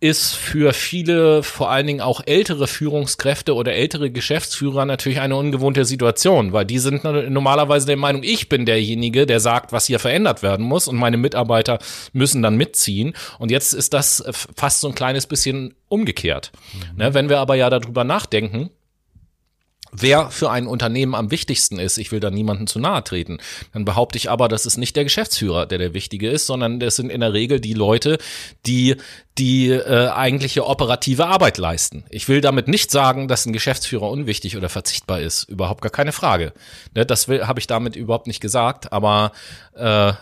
ist 0.01 0.35
für 0.35 0.73
viele, 0.73 1.43
vor 1.43 1.71
allen 1.71 1.87
Dingen 1.87 2.01
auch 2.01 2.23
ältere 2.25 2.67
Führungskräfte 2.67 3.55
oder 3.55 3.75
ältere 3.75 4.11
Geschäftsführer 4.11 4.87
natürlich 4.87 5.21
eine 5.21 5.37
ungewohnte 5.37 5.85
Situation, 5.85 6.55
weil 6.55 6.65
die 6.65 6.79
sind 6.79 7.05
normalerweise 7.05 7.87
der 7.87 7.99
Meinung, 7.99 8.23
ich 8.23 8.49
bin 8.49 8.65
derjenige, 8.65 9.27
der 9.27 9.41
sagt, 9.41 9.73
was 9.73 9.87
hier 9.87 9.99
verändert 9.99 10.43
werden 10.43 10.65
muss 10.65 10.89
und 10.89 10.97
meine 10.97 11.19
Mitarbeiter 11.19 11.79
müssen 12.15 12.41
dann 12.41 12.57
mitziehen. 12.57 13.13
Und 13.39 13.51
jetzt 13.51 13.75
ist 13.75 13.93
das 13.93 14.25
fast 14.57 14.81
so 14.81 14.89
ein 14.89 14.95
kleines 14.95 15.27
bisschen 15.27 15.75
umgekehrt. 15.89 16.51
Mhm. 16.73 16.97
Ne, 16.97 17.15
wenn 17.15 17.29
wir 17.29 17.39
aber 17.39 17.57
ja 17.57 17.69
darüber 17.69 18.03
nachdenken, 18.03 18.71
wer 19.93 20.31
für 20.31 20.51
ein 20.51 20.67
Unternehmen 20.67 21.15
am 21.15 21.31
wichtigsten 21.31 21.79
ist. 21.79 21.99
Ich 21.99 22.13
will 22.13 22.21
da 22.21 22.31
niemanden 22.31 22.67
zu 22.67 22.79
nahe 22.79 23.03
treten. 23.05 23.39
Dann 23.73 23.85
behaupte 23.85 24.19
ich 24.19 24.31
aber, 24.31 24.49
das 24.49 24.67
ist 24.67 24.77
nicht 24.77 24.97
der 24.97 25.05
Geschäftsführer, 25.05 25.67
der 25.67 25.79
der 25.79 25.95
Wichtige 25.95 26.31
ist, 26.31 26.47
sondern 26.47 26.81
das 26.81 26.97
sind 26.97 27.11
in 27.11 27.21
der 27.21 27.33
Regel 27.33 27.61
die 27.61 27.75
Leute, 27.75 28.19
die 28.67 28.97
die 29.39 29.71
äh, 29.71 30.09
eigentliche 30.09 30.67
operative 30.67 31.27
Arbeit 31.27 31.57
leisten. 31.57 32.05
Ich 32.11 32.29
will 32.29 32.41
damit 32.41 32.69
nicht 32.69 32.91
sagen, 32.91 33.27
dass 33.27 33.47
ein 33.47 33.53
Geschäftsführer 33.53 34.11
unwichtig 34.11 34.57
oder 34.57 34.69
verzichtbar 34.69 35.21
ist. 35.21 35.45
Überhaupt 35.45 35.81
gar 35.81 35.91
keine 35.91 36.13
Frage. 36.13 36.53
Ne, 36.95 37.07
das 37.07 37.29
habe 37.29 37.61
ich 37.61 37.67
damit 37.67 37.97
überhaupt 37.97 38.27
nicht 38.27 38.41
gesagt. 38.41 38.93
Aber 38.93 39.33
äh, 39.75 40.13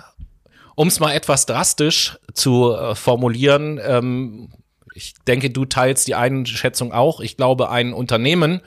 um 0.77 0.87
es 0.87 1.01
mal 1.01 1.13
etwas 1.13 1.47
drastisch 1.47 2.19
zu 2.33 2.73
äh, 2.73 2.95
formulieren, 2.95 3.81
ähm, 3.83 4.51
ich 4.95 5.15
denke, 5.27 5.51
du 5.51 5.65
teilst 5.65 6.07
die 6.07 6.15
Einschätzung 6.15 6.93
auch. 6.93 7.21
Ich 7.21 7.37
glaube, 7.37 7.71
ein 7.71 7.93
Unternehmen, 7.93 8.61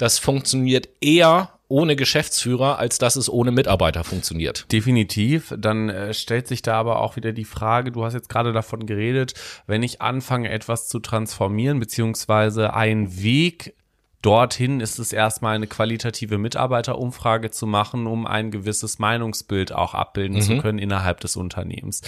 das 0.00 0.18
funktioniert 0.18 0.88
eher 1.02 1.50
ohne 1.68 1.94
Geschäftsführer, 1.94 2.78
als 2.78 2.98
dass 2.98 3.16
es 3.16 3.30
ohne 3.30 3.52
Mitarbeiter 3.52 4.02
funktioniert. 4.02 4.70
Definitiv. 4.72 5.54
Dann 5.56 5.88
äh, 5.88 6.14
stellt 6.14 6.48
sich 6.48 6.62
da 6.62 6.74
aber 6.74 7.00
auch 7.00 7.16
wieder 7.16 7.32
die 7.32 7.44
Frage, 7.44 7.92
du 7.92 8.04
hast 8.04 8.14
jetzt 8.14 8.28
gerade 8.28 8.52
davon 8.52 8.86
geredet, 8.86 9.34
wenn 9.66 9.82
ich 9.82 10.00
anfange, 10.00 10.50
etwas 10.50 10.88
zu 10.88 10.98
transformieren, 11.00 11.78
beziehungsweise 11.78 12.74
ein 12.74 13.22
Weg 13.22 13.74
dorthin 14.22 14.80
ist 14.80 14.98
es 14.98 15.12
erstmal 15.12 15.54
eine 15.54 15.66
qualitative 15.66 16.38
Mitarbeiterumfrage 16.38 17.50
zu 17.50 17.66
machen, 17.66 18.06
um 18.06 18.26
ein 18.26 18.50
gewisses 18.50 18.98
Meinungsbild 18.98 19.72
auch 19.72 19.94
abbilden 19.94 20.36
mhm. 20.36 20.42
zu 20.42 20.58
können 20.58 20.78
innerhalb 20.78 21.20
des 21.20 21.36
Unternehmens. 21.36 22.02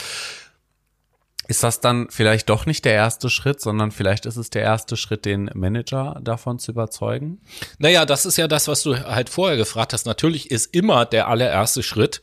Ist 1.48 1.62
das 1.62 1.80
dann 1.80 2.06
vielleicht 2.08 2.48
doch 2.48 2.66
nicht 2.66 2.84
der 2.84 2.94
erste 2.94 3.28
Schritt, 3.28 3.60
sondern 3.60 3.90
vielleicht 3.90 4.26
ist 4.26 4.36
es 4.36 4.50
der 4.50 4.62
erste 4.62 4.96
Schritt, 4.96 5.24
den 5.24 5.50
Manager 5.54 6.20
davon 6.22 6.58
zu 6.58 6.70
überzeugen? 6.70 7.40
Naja, 7.78 8.06
das 8.06 8.26
ist 8.26 8.36
ja 8.36 8.48
das, 8.48 8.68
was 8.68 8.82
du 8.82 8.96
halt 8.96 9.28
vorher 9.28 9.56
gefragt 9.56 9.92
hast. 9.92 10.06
Natürlich 10.06 10.50
ist 10.50 10.74
immer 10.74 11.04
der 11.04 11.28
allererste 11.28 11.82
Schritt, 11.82 12.22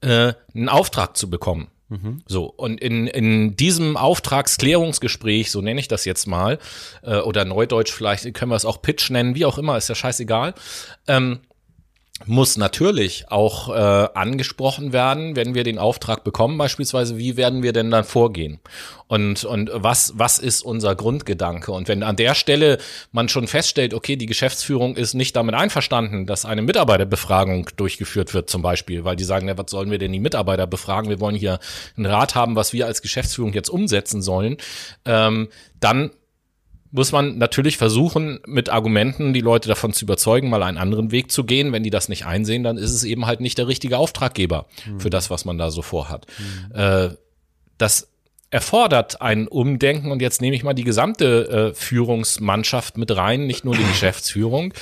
äh, 0.00 0.34
einen 0.54 0.68
Auftrag 0.68 1.16
zu 1.16 1.28
bekommen. 1.28 1.68
Mhm. 1.92 2.22
So, 2.26 2.46
und 2.46 2.80
in, 2.80 3.06
in 3.06 3.56
diesem 3.56 3.96
Auftragsklärungsgespräch, 3.96 5.50
so 5.50 5.60
nenne 5.60 5.80
ich 5.80 5.88
das 5.88 6.04
jetzt 6.04 6.26
mal, 6.26 6.58
äh, 7.02 7.18
oder 7.18 7.44
Neudeutsch 7.44 7.92
vielleicht 7.92 8.32
können 8.32 8.50
wir 8.50 8.56
es 8.56 8.64
auch 8.64 8.80
Pitch 8.80 9.10
nennen, 9.10 9.34
wie 9.34 9.44
auch 9.44 9.58
immer, 9.58 9.76
ist 9.76 9.88
ja 9.88 9.94
scheißegal. 9.94 10.54
Ähm, 11.06 11.40
muss 12.26 12.56
natürlich 12.56 13.26
auch 13.30 13.68
äh, 13.68 14.08
angesprochen 14.14 14.92
werden, 14.92 15.36
wenn 15.36 15.54
wir 15.54 15.64
den 15.64 15.78
Auftrag 15.78 16.24
bekommen, 16.24 16.58
beispielsweise, 16.58 17.18
wie 17.18 17.36
werden 17.36 17.62
wir 17.62 17.72
denn 17.72 17.90
dann 17.90 18.04
vorgehen? 18.04 18.60
Und, 19.08 19.44
und 19.44 19.70
was, 19.74 20.14
was 20.16 20.38
ist 20.38 20.62
unser 20.62 20.94
Grundgedanke? 20.94 21.72
Und 21.72 21.88
wenn 21.88 22.02
an 22.02 22.16
der 22.16 22.34
Stelle 22.34 22.78
man 23.10 23.28
schon 23.28 23.46
feststellt, 23.46 23.92
okay, 23.92 24.16
die 24.16 24.26
Geschäftsführung 24.26 24.96
ist 24.96 25.14
nicht 25.14 25.36
damit 25.36 25.54
einverstanden, 25.54 26.26
dass 26.26 26.44
eine 26.44 26.62
Mitarbeiterbefragung 26.62 27.68
durchgeführt 27.76 28.32
wird, 28.32 28.48
zum 28.48 28.62
Beispiel, 28.62 29.04
weil 29.04 29.16
die 29.16 29.24
sagen, 29.24 29.48
ja, 29.48 29.58
was 29.58 29.70
sollen 29.70 29.90
wir 29.90 29.98
denn 29.98 30.12
die 30.12 30.20
Mitarbeiter 30.20 30.66
befragen? 30.66 31.10
Wir 31.10 31.20
wollen 31.20 31.36
hier 31.36 31.58
einen 31.96 32.06
Rat 32.06 32.34
haben, 32.34 32.56
was 32.56 32.72
wir 32.72 32.86
als 32.86 33.02
Geschäftsführung 33.02 33.52
jetzt 33.52 33.68
umsetzen 33.68 34.22
sollen, 34.22 34.56
ähm, 35.04 35.48
dann 35.78 36.10
muss 36.92 37.10
man 37.10 37.38
natürlich 37.38 37.78
versuchen, 37.78 38.40
mit 38.46 38.68
Argumenten 38.68 39.32
die 39.32 39.40
Leute 39.40 39.68
davon 39.68 39.94
zu 39.94 40.04
überzeugen, 40.04 40.50
mal 40.50 40.62
einen 40.62 40.76
anderen 40.76 41.10
Weg 41.10 41.32
zu 41.32 41.44
gehen. 41.44 41.72
Wenn 41.72 41.82
die 41.82 41.90
das 41.90 42.10
nicht 42.10 42.26
einsehen, 42.26 42.62
dann 42.62 42.76
ist 42.76 42.92
es 42.92 43.02
eben 43.02 43.26
halt 43.26 43.40
nicht 43.40 43.56
der 43.56 43.66
richtige 43.66 43.96
Auftraggeber 43.96 44.66
mhm. 44.86 45.00
für 45.00 45.08
das, 45.08 45.30
was 45.30 45.46
man 45.46 45.56
da 45.56 45.70
so 45.70 45.80
vorhat. 45.80 46.26
Mhm. 46.38 46.78
Äh, 46.78 47.08
das 47.78 48.10
erfordert 48.50 49.22
ein 49.22 49.48
Umdenken 49.48 50.12
und 50.12 50.20
jetzt 50.20 50.42
nehme 50.42 50.54
ich 50.54 50.64
mal 50.64 50.74
die 50.74 50.84
gesamte 50.84 51.72
äh, 51.72 51.74
Führungsmannschaft 51.74 52.98
mit 52.98 53.16
rein, 53.16 53.46
nicht 53.46 53.64
nur 53.64 53.74
die 53.74 53.84
Geschäftsführung. 53.88 54.74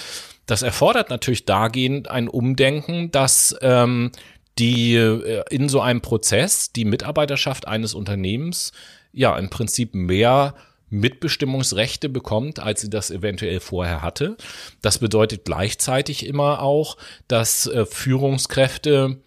Das 0.46 0.62
erfordert 0.62 1.10
natürlich 1.10 1.44
dagehend 1.44 2.10
ein 2.10 2.26
Umdenken, 2.26 3.12
dass 3.12 3.54
ähm, 3.62 4.10
die 4.58 4.96
äh, 4.96 5.44
in 5.48 5.68
so 5.68 5.80
einem 5.80 6.00
Prozess 6.00 6.72
die 6.72 6.84
Mitarbeiterschaft 6.84 7.68
eines 7.68 7.94
Unternehmens 7.94 8.72
ja 9.12 9.38
im 9.38 9.48
Prinzip 9.48 9.94
mehr 9.94 10.54
Mitbestimmungsrechte 10.90 12.08
bekommt, 12.08 12.58
als 12.58 12.80
sie 12.80 12.90
das 12.90 13.10
eventuell 13.10 13.60
vorher 13.60 14.02
hatte. 14.02 14.36
Das 14.82 14.98
bedeutet 14.98 15.44
gleichzeitig 15.44 16.26
immer 16.26 16.62
auch, 16.62 16.96
dass 17.28 17.66
äh, 17.66 17.86
Führungskräfte 17.86 19.18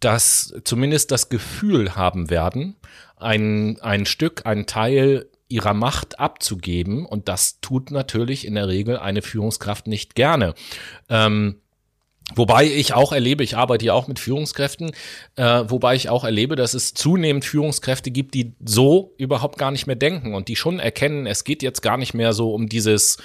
das 0.00 0.54
zumindest 0.64 1.10
das 1.12 1.28
Gefühl 1.28 1.94
haben 1.94 2.28
werden, 2.28 2.76
ein, 3.16 3.80
ein 3.80 4.04
Stück, 4.04 4.46
ein 4.46 4.66
Teil 4.66 5.28
ihrer 5.48 5.74
Macht 5.74 6.18
abzugeben. 6.18 7.06
Und 7.06 7.28
das 7.28 7.60
tut 7.60 7.90
natürlich 7.90 8.46
in 8.46 8.54
der 8.54 8.68
Regel 8.68 8.96
eine 8.96 9.22
Führungskraft 9.22 9.86
nicht 9.86 10.14
gerne. 10.14 10.54
Ähm, 11.08 11.61
Wobei 12.34 12.64
ich 12.64 12.94
auch 12.94 13.12
erlebe, 13.12 13.44
ich 13.44 13.56
arbeite 13.56 13.84
ja 13.84 13.92
auch 13.92 14.08
mit 14.08 14.18
Führungskräften, 14.18 14.92
äh, 15.36 15.64
wobei 15.66 15.94
ich 15.94 16.08
auch 16.08 16.24
erlebe, 16.24 16.56
dass 16.56 16.72
es 16.72 16.94
zunehmend 16.94 17.44
Führungskräfte 17.44 18.10
gibt, 18.10 18.34
die 18.34 18.54
so 18.64 19.12
überhaupt 19.18 19.58
gar 19.58 19.70
nicht 19.70 19.86
mehr 19.86 19.96
denken 19.96 20.34
und 20.34 20.48
die 20.48 20.56
schon 20.56 20.78
erkennen, 20.78 21.26
es 21.26 21.44
geht 21.44 21.62
jetzt 21.62 21.82
gar 21.82 21.98
nicht 21.98 22.14
mehr 22.14 22.32
so 22.32 22.54
um 22.54 22.68
dieses, 22.68 23.18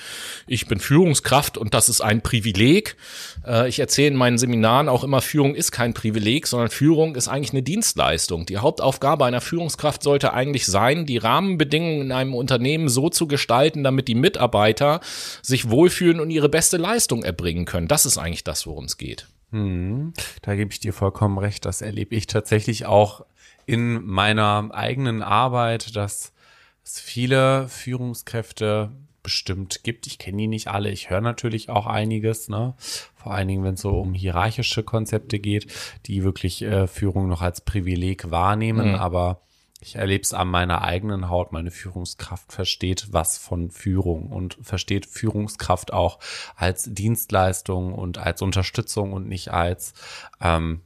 ich 0.45 0.67
bin 0.67 0.79
Führungskraft 0.79 1.57
und 1.57 1.73
das 1.73 1.89
ist 1.89 2.01
ein 2.01 2.21
Privileg. 2.21 2.97
Äh, 3.45 3.69
ich 3.69 3.79
erzähle 3.79 4.09
in 4.09 4.15
meinen 4.15 4.37
Seminaren 4.37 4.89
auch 4.89 5.03
immer, 5.03 5.21
Führung 5.21 5.55
ist 5.55 5.71
kein 5.71 5.93
Privileg, 5.93 6.47
sondern 6.47 6.69
Führung 6.69 7.15
ist 7.15 7.29
eigentlich 7.29 7.51
eine 7.51 7.63
Dienstleistung. 7.63 8.45
Die 8.45 8.57
Hauptaufgabe 8.57 9.25
einer 9.25 9.41
Führungskraft 9.41 10.03
sollte 10.03 10.33
eigentlich 10.33 10.65
sein, 10.65 11.05
die 11.05 11.17
Rahmenbedingungen 11.17 12.01
in 12.01 12.11
einem 12.11 12.33
Unternehmen 12.33 12.89
so 12.89 13.09
zu 13.09 13.27
gestalten, 13.27 13.83
damit 13.83 14.09
die 14.09 14.15
Mitarbeiter 14.15 14.99
sich 15.41 15.69
wohlfühlen 15.69 16.19
und 16.19 16.29
ihre 16.29 16.49
beste 16.49 16.75
Leistung 16.75 17.23
erbringen 17.23 17.65
können. 17.65 17.87
Das 17.87 18.05
ist 18.05 18.17
eigentlich 18.17 18.43
das, 18.43 18.67
worum 18.67 18.85
es 18.85 18.96
geht. 18.97 19.27
Hm, 19.51 20.13
da 20.41 20.55
gebe 20.55 20.71
ich 20.71 20.79
dir 20.79 20.93
vollkommen 20.93 21.37
recht. 21.37 21.65
Das 21.65 21.81
erlebe 21.81 22.15
ich 22.15 22.27
tatsächlich 22.27 22.85
auch 22.85 23.25
in 23.65 24.05
meiner 24.05 24.69
eigenen 24.73 25.21
Arbeit, 25.21 25.95
dass 25.95 26.33
es 26.83 26.99
viele 26.99 27.67
Führungskräfte 27.67 28.91
bestimmt 29.23 29.83
gibt. 29.83 30.07
Ich 30.07 30.19
kenne 30.19 30.37
die 30.37 30.47
nicht 30.47 30.69
alle. 30.69 30.89
Ich 30.89 31.09
höre 31.09 31.19
natürlich 31.19 31.69
auch 31.69 31.85
einiges, 31.85 32.47
ne? 32.47 32.75
Vor 33.15 33.33
allen 33.33 33.49
Dingen, 33.49 33.63
wenn 33.65 33.73
es 33.73 33.81
so 33.81 33.99
um 33.99 34.13
hierarchische 34.13 34.83
Konzepte 34.83 35.39
geht, 35.39 35.67
die 36.05 36.23
wirklich 36.23 36.61
äh, 36.61 36.87
Führung 36.87 37.27
noch 37.27 37.41
als 37.41 37.59
Privileg 37.59 38.31
wahrnehmen. 38.31 38.89
Mhm. 38.89 38.95
Aber 38.95 39.41
ich 39.79 39.95
erlebe 39.95 40.23
es 40.23 40.33
an 40.33 40.47
meiner 40.47 40.81
eigenen 40.81 41.29
Haut. 41.29 41.51
Meine 41.51 41.71
Führungskraft 41.71 42.51
versteht 42.51 43.07
was 43.11 43.37
von 43.37 43.69
Führung 43.69 44.31
und 44.31 44.57
versteht 44.61 45.05
Führungskraft 45.05 45.93
auch 45.93 46.19
als 46.55 46.85
Dienstleistung 46.91 47.93
und 47.93 48.17
als 48.17 48.41
Unterstützung 48.41 49.13
und 49.13 49.27
nicht 49.27 49.51
als 49.51 49.93
ähm, 50.41 50.81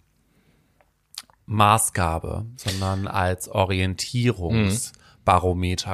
Maßgabe, 1.46 2.46
sondern 2.58 3.08
als 3.08 3.48
Orientierungs. 3.48 4.94
Mhm. 4.94 5.02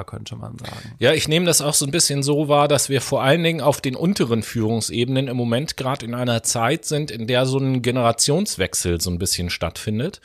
Könnte 0.07 0.35
man 0.35 0.57
sagen. 0.57 0.95
Ja, 0.97 1.13
ich 1.13 1.27
nehme 1.27 1.45
das 1.45 1.61
auch 1.61 1.75
so 1.75 1.85
ein 1.85 1.91
bisschen 1.91 2.23
so 2.23 2.47
wahr, 2.47 2.67
dass 2.67 2.89
wir 2.89 3.01
vor 3.01 3.21
allen 3.21 3.43
Dingen 3.43 3.61
auf 3.61 3.81
den 3.81 3.95
unteren 3.95 4.41
Führungsebenen 4.41 5.27
im 5.27 5.37
Moment 5.37 5.77
gerade 5.77 6.05
in 6.07 6.15
einer 6.15 6.41
Zeit 6.41 6.85
sind, 6.85 7.11
in 7.11 7.27
der 7.27 7.45
so 7.45 7.59
ein 7.59 7.83
Generationswechsel 7.83 8.99
so 8.99 9.11
ein 9.11 9.19
bisschen 9.19 9.51
stattfindet. 9.51 10.21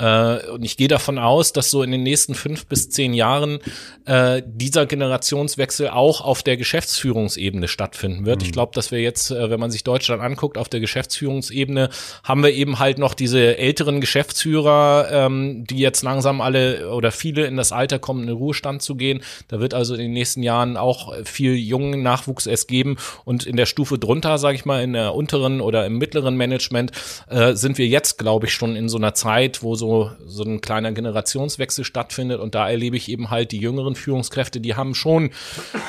Äh, 0.00 0.48
und 0.48 0.64
ich 0.64 0.76
gehe 0.76 0.88
davon 0.88 1.18
aus, 1.18 1.52
dass 1.52 1.70
so 1.70 1.82
in 1.82 1.90
den 1.90 2.02
nächsten 2.02 2.34
fünf 2.34 2.66
bis 2.66 2.88
zehn 2.88 3.12
Jahren 3.12 3.58
äh, 4.06 4.42
dieser 4.46 4.86
Generationswechsel 4.86 5.90
auch 5.90 6.22
auf 6.22 6.42
der 6.42 6.56
Geschäftsführungsebene 6.56 7.68
stattfinden 7.68 8.24
wird. 8.24 8.40
Mhm. 8.40 8.46
Ich 8.46 8.52
glaube, 8.52 8.72
dass 8.74 8.90
wir 8.90 9.00
jetzt, 9.00 9.30
äh, 9.30 9.50
wenn 9.50 9.60
man 9.60 9.70
sich 9.70 9.84
Deutschland 9.84 10.22
anguckt, 10.22 10.56
auf 10.56 10.68
der 10.68 10.80
Geschäftsführungsebene 10.80 11.90
haben 12.24 12.42
wir 12.42 12.52
eben 12.52 12.78
halt 12.78 12.98
noch 12.98 13.14
diese 13.14 13.58
älteren 13.58 14.00
Geschäftsführer, 14.00 15.08
ähm, 15.10 15.64
die 15.68 15.78
jetzt 15.78 16.02
langsam 16.02 16.40
alle 16.40 16.90
oder 16.90 17.12
viele 17.12 17.44
in 17.46 17.56
das 17.56 17.72
Alter 17.72 17.98
kommen, 17.98 18.22
in 18.22 18.28
den 18.28 18.36
Ruhestand 18.36 18.82
zu 18.82 18.94
gehen. 18.94 19.20
Da 19.48 19.60
wird 19.60 19.74
also 19.74 19.94
in 19.94 20.00
den 20.00 20.12
nächsten 20.12 20.42
Jahren 20.42 20.76
auch 20.76 21.14
viel 21.24 21.54
jungen 21.54 22.02
Nachwuchs 22.02 22.46
es 22.46 22.66
geben. 22.66 22.96
Und 23.24 23.44
in 23.44 23.56
der 23.56 23.66
Stufe 23.66 23.98
drunter, 23.98 24.38
sage 24.38 24.56
ich 24.56 24.64
mal, 24.64 24.82
in 24.82 24.94
der 24.94 25.14
unteren 25.14 25.60
oder 25.60 25.84
im 25.84 25.98
mittleren 25.98 26.36
Management, 26.36 26.92
äh, 27.28 27.54
sind 27.54 27.76
wir 27.76 27.86
jetzt, 27.86 28.18
glaube 28.18 28.46
ich, 28.46 28.54
schon 28.54 28.76
in 28.76 28.88
so 28.88 28.96
einer 28.96 29.14
Zeit, 29.14 29.62
wo 29.62 29.74
so 29.74 29.89
so, 30.26 30.44
ein 30.44 30.60
kleiner 30.60 30.92
Generationswechsel 30.92 31.84
stattfindet. 31.84 32.40
Und 32.40 32.54
da 32.54 32.68
erlebe 32.68 32.96
ich 32.96 33.08
eben 33.08 33.30
halt 33.30 33.52
die 33.52 33.58
jüngeren 33.58 33.94
Führungskräfte, 33.94 34.60
die 34.60 34.74
haben 34.74 34.94
schon 34.94 35.30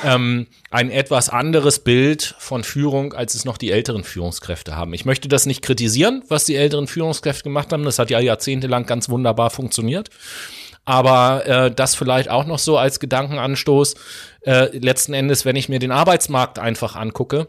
ähm, 0.04 0.46
ein 0.70 0.90
etwas 0.90 1.28
anderes 1.28 1.78
Bild 1.80 2.34
von 2.38 2.64
Führung, 2.64 3.12
als 3.12 3.34
es 3.34 3.44
noch 3.44 3.58
die 3.58 3.70
älteren 3.70 4.04
Führungskräfte 4.04 4.76
haben. 4.76 4.94
Ich 4.94 5.04
möchte 5.04 5.28
das 5.28 5.46
nicht 5.46 5.62
kritisieren, 5.62 6.22
was 6.28 6.44
die 6.44 6.56
älteren 6.56 6.86
Führungskräfte 6.86 7.44
gemacht 7.44 7.72
haben. 7.72 7.84
Das 7.84 7.98
hat 7.98 8.10
ja 8.10 8.20
jahrzehntelang 8.20 8.86
ganz 8.86 9.08
wunderbar 9.08 9.50
funktioniert. 9.50 10.10
Aber 10.84 11.46
äh, 11.46 11.70
das 11.70 11.94
vielleicht 11.94 12.28
auch 12.28 12.44
noch 12.44 12.58
so 12.58 12.76
als 12.76 12.98
Gedankenanstoß. 12.98 13.94
Äh, 14.42 14.76
letzten 14.76 15.14
Endes, 15.14 15.44
wenn 15.44 15.56
ich 15.56 15.68
mir 15.68 15.78
den 15.78 15.92
Arbeitsmarkt 15.92 16.58
einfach 16.58 16.96
angucke, 16.96 17.46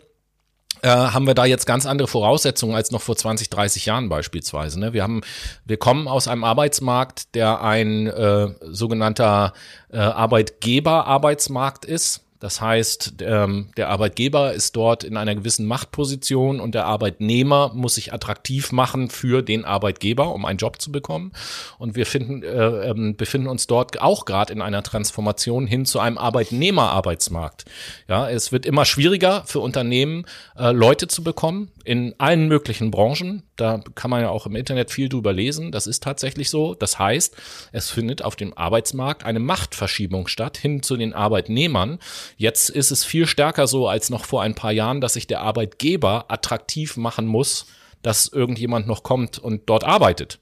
äh, 0.83 0.89
haben 0.89 1.25
wir 1.25 1.33
da 1.33 1.45
jetzt 1.45 1.65
ganz 1.65 1.85
andere 1.85 2.07
Voraussetzungen 2.07 2.75
als 2.75 2.91
noch 2.91 3.01
vor 3.01 3.15
20, 3.15 3.49
30 3.49 3.85
Jahren 3.85 4.09
beispielsweise. 4.09 4.79
Ne? 4.79 4.93
Wir 4.93 5.01
haben, 5.01 5.21
wir 5.65 5.77
kommen 5.77 6.07
aus 6.07 6.27
einem 6.27 6.43
Arbeitsmarkt, 6.43 7.33
der 7.35 7.61
ein 7.61 8.07
äh, 8.07 8.49
sogenannter 8.61 9.53
äh, 9.91 9.97
Arbeitgeber-Arbeitsmarkt 9.97 11.85
ist. 11.85 12.22
Das 12.43 12.59
heißt, 12.59 13.21
ähm, 13.21 13.69
der 13.77 13.87
Arbeitgeber 13.87 14.51
ist 14.51 14.75
dort 14.75 15.05
in 15.05 15.15
einer 15.15 15.33
gewissen 15.33 15.65
Machtposition 15.65 16.59
und 16.59 16.75
der 16.75 16.85
Arbeitnehmer 16.85 17.71
muss 17.73 17.95
sich 17.95 18.11
attraktiv 18.11 18.73
machen 18.73 19.09
für 19.09 19.41
den 19.41 19.63
Arbeitgeber, 19.63 20.33
um 20.33 20.43
einen 20.43 20.57
Job 20.57 20.81
zu 20.81 20.91
bekommen. 20.91 21.31
Und 21.77 21.95
wir 21.95 22.05
finden, 22.05 22.43
äh, 22.43 22.89
ähm, 22.89 23.15
befinden 23.15 23.47
uns 23.47 23.65
dort 23.65 24.01
auch 24.01 24.25
gerade 24.25 24.51
in 24.51 24.61
einer 24.61 24.83
Transformation 24.83 25.67
hin 25.67 25.85
zu 25.85 26.01
einem 26.01 26.17
Arbeitnehmerarbeitsmarkt. 26.17 27.63
Ja, 28.09 28.29
es 28.29 28.51
wird 28.51 28.65
immer 28.65 28.83
schwieriger 28.83 29.43
für 29.45 29.61
Unternehmen, 29.61 30.25
äh, 30.57 30.73
Leute 30.73 31.07
zu 31.07 31.23
bekommen 31.23 31.71
in 31.83 32.15
allen 32.17 32.47
möglichen 32.47 32.91
Branchen. 32.91 33.43
Da 33.55 33.81
kann 33.95 34.09
man 34.09 34.21
ja 34.21 34.29
auch 34.29 34.45
im 34.45 34.55
Internet 34.55 34.91
viel 34.91 35.09
drüber 35.09 35.33
lesen. 35.33 35.71
Das 35.71 35.87
ist 35.87 36.03
tatsächlich 36.03 36.49
so. 36.49 36.75
Das 36.75 36.99
heißt, 36.99 37.35
es 37.71 37.89
findet 37.89 38.23
auf 38.23 38.35
dem 38.35 38.57
Arbeitsmarkt 38.57 39.23
eine 39.23 39.39
Machtverschiebung 39.39 40.27
statt 40.27 40.57
hin 40.57 40.81
zu 40.81 40.97
den 40.97 41.13
Arbeitnehmern 41.13 41.99
Jetzt 42.37 42.69
ist 42.69 42.91
es 42.91 43.03
viel 43.03 43.27
stärker 43.27 43.67
so 43.67 43.87
als 43.87 44.09
noch 44.09 44.25
vor 44.25 44.41
ein 44.41 44.55
paar 44.55 44.71
Jahren, 44.71 45.01
dass 45.01 45.13
sich 45.13 45.27
der 45.27 45.41
Arbeitgeber 45.41 46.25
attraktiv 46.27 46.97
machen 46.97 47.25
muss, 47.25 47.65
dass 48.01 48.27
irgendjemand 48.27 48.87
noch 48.87 49.03
kommt 49.03 49.39
und 49.39 49.69
dort 49.69 49.83
arbeitet. 49.83 50.39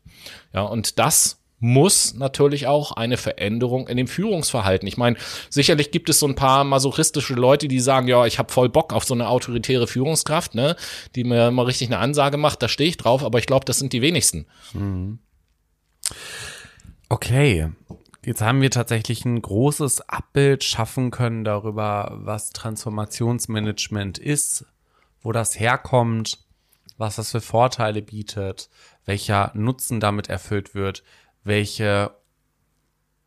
Ja, 0.54 0.64
und 0.64 1.00
das 1.00 1.41
muss 1.62 2.16
natürlich 2.16 2.68
auch 2.68 2.92
eine 2.92 3.16
Veränderung 3.18 3.88
in 3.88 3.96
dem 3.96 4.08
Führungsverhalten. 4.08 4.88
Ich 4.88 4.98
meine, 4.98 5.16
sicherlich 5.50 5.92
gibt 5.92 6.10
es 6.10 6.20
so 6.20 6.28
ein 6.28 6.36
paar 6.36 6.64
masochistische 6.64 7.36
Leute, 7.36 7.68
die 7.68 7.80
sagen, 7.80 8.08
ja, 8.08 8.26
ich 8.26 8.40
habe 8.40 8.52
voll 8.52 8.68
Bock 8.68 8.92
auf 8.92 9.06
so 9.06 9.14
eine 9.14 9.30
autoritäre 9.30 9.88
Führungskraft, 9.88 10.56
ne, 10.56 10.76
die 11.16 11.24
mir 11.24 11.52
mal 11.52 11.66
richtig 11.66 11.88
eine 11.88 12.00
Ansage 12.00 12.38
macht, 12.38 12.64
da 12.64 12.68
stehe 12.68 12.90
ich 12.90 12.98
drauf, 12.98 13.24
aber 13.24 13.40
ich 13.40 13.46
glaube, 13.46 13.66
das 13.66 13.80
sind 13.80 13.94
die 13.94 14.02
wenigsten. 14.02 14.48
Mhm. 14.74 15.20
Okay, 17.10 17.70
Jetzt 18.24 18.42
haben 18.42 18.62
wir 18.62 18.70
tatsächlich 18.70 19.26
ein 19.26 19.42
großes 19.42 20.08
Abbild 20.08 20.64
schaffen 20.64 21.10
können 21.10 21.44
darüber, 21.44 22.20
was 22.22 22.52
Transformationsmanagement 22.52 24.20
ist, 24.20 24.66
wo 25.24 25.32
das 25.32 25.60
herkommt, 25.60 26.38
was 27.00 27.16
das 27.16 27.32
für 27.32 27.42
Vorteile 27.42 28.04
bietet, 28.04 28.70
welcher 29.06 29.52
Nutzen 29.56 30.00
damit 30.00 30.30
erfüllt 30.30 30.76
wird, 30.76 31.04
welche, 31.44 32.12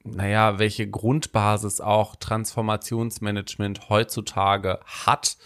naja, 0.05 0.59
welche 0.59 0.89
Grundbasis 0.89 1.81
auch 1.81 2.17
Transformationsmanagement 2.17 3.89
heutzutage 3.89 4.81
hat, 4.85 5.37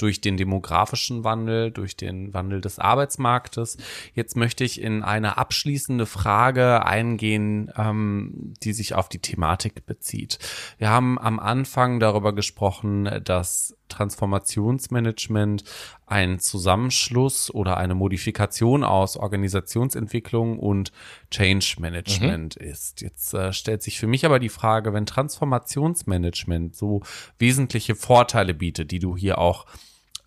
durch 0.00 0.20
den 0.20 0.36
demografischen 0.36 1.24
Wandel, 1.24 1.70
durch 1.70 1.96
den 1.96 2.32
Wandel 2.32 2.60
des 2.60 2.78
Arbeitsmarktes. 2.78 3.76
Jetzt 4.14 4.36
möchte 4.36 4.64
ich 4.64 4.80
in 4.80 5.02
eine 5.02 5.36
abschließende 5.36 6.06
Frage 6.06 6.86
eingehen, 6.86 7.70
ähm, 7.76 8.54
die 8.62 8.72
sich 8.72 8.94
auf 8.94 9.08
die 9.08 9.18
Thematik 9.20 9.84
bezieht. 9.86 10.38
Wir 10.78 10.88
haben 10.88 11.18
am 11.18 11.38
Anfang 11.38 12.00
darüber 12.00 12.34
gesprochen, 12.34 13.20
dass 13.24 13.76
Transformationsmanagement 13.90 15.64
ein 16.06 16.38
Zusammenschluss 16.38 17.52
oder 17.52 17.76
eine 17.76 17.94
Modifikation 17.94 18.82
aus 18.82 19.16
Organisationsentwicklung 19.16 20.58
und 20.58 20.92
Change 21.30 21.76
Management 21.78 22.58
mhm. 22.58 22.66
ist. 22.66 23.02
Jetzt 23.02 23.34
äh, 23.34 23.52
stellt 23.52 23.82
sich 23.82 23.98
für 23.98 24.06
mich 24.06 24.24
aber 24.24 24.38
die 24.38 24.48
Frage, 24.48 24.92
wenn 24.92 25.06
Transformationsmanagement 25.06 26.74
so 26.74 27.02
wesentliche 27.38 27.94
Vorteile 27.94 28.54
bietet, 28.54 28.90
die 28.90 28.98
du 28.98 29.16
hier 29.16 29.38
auch 29.38 29.66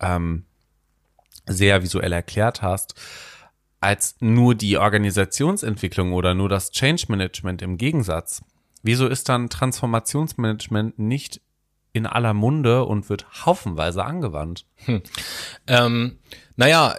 ähm, 0.00 0.44
sehr 1.46 1.82
visuell 1.82 2.12
erklärt 2.12 2.62
hast, 2.62 2.94
als 3.80 4.16
nur 4.20 4.54
die 4.54 4.78
Organisationsentwicklung 4.78 6.14
oder 6.14 6.34
nur 6.34 6.48
das 6.48 6.70
Change 6.70 7.04
Management 7.08 7.60
im 7.60 7.76
Gegensatz. 7.76 8.42
Wieso 8.82 9.06
ist 9.06 9.28
dann 9.28 9.50
Transformationsmanagement 9.50 10.98
nicht 10.98 11.40
in 11.94 12.06
aller 12.06 12.34
Munde 12.34 12.84
und 12.84 13.08
wird 13.08 13.24
haufenweise 13.46 14.04
angewandt? 14.04 14.66
Hm. 14.84 15.00
Ähm, 15.66 16.18
naja, 16.56 16.96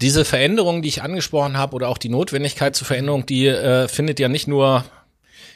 diese 0.00 0.24
Veränderung, 0.24 0.80
die 0.80 0.88
ich 0.88 1.02
angesprochen 1.02 1.58
habe, 1.58 1.74
oder 1.74 1.88
auch 1.88 1.98
die 1.98 2.08
Notwendigkeit 2.08 2.74
zur 2.74 2.86
Veränderung, 2.86 3.26
die 3.26 3.46
äh, 3.46 3.88
findet 3.88 4.20
ja 4.20 4.28
nicht 4.28 4.48
nur 4.48 4.84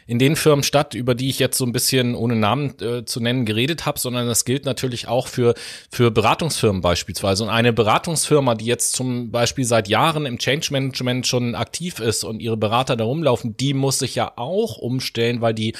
in 0.08 0.18
den 0.18 0.36
Firmen 0.36 0.62
statt, 0.62 0.94
über 0.94 1.14
die 1.14 1.28
ich 1.28 1.38
jetzt 1.38 1.58
so 1.58 1.66
ein 1.66 1.72
bisschen 1.72 2.14
ohne 2.14 2.34
Namen 2.34 2.74
äh, 2.80 3.04
zu 3.04 3.20
nennen 3.20 3.44
geredet 3.44 3.84
habe, 3.84 4.00
sondern 4.00 4.26
das 4.26 4.46
gilt 4.46 4.64
natürlich 4.64 5.06
auch 5.06 5.28
für, 5.28 5.54
für 5.90 6.10
Beratungsfirmen 6.10 6.80
beispielsweise. 6.80 7.44
Und 7.44 7.50
eine 7.50 7.74
Beratungsfirma, 7.74 8.54
die 8.54 8.64
jetzt 8.64 8.96
zum 8.96 9.30
Beispiel 9.30 9.66
seit 9.66 9.86
Jahren 9.86 10.24
im 10.24 10.38
Change 10.38 10.68
Management 10.70 11.26
schon 11.26 11.54
aktiv 11.54 12.00
ist 12.00 12.24
und 12.24 12.40
ihre 12.40 12.56
Berater 12.56 12.96
da 12.96 13.04
rumlaufen, 13.04 13.54
die 13.58 13.74
muss 13.74 13.98
sich 13.98 14.14
ja 14.14 14.32
auch 14.36 14.78
umstellen, 14.78 15.42
weil 15.42 15.52
die, 15.52 15.74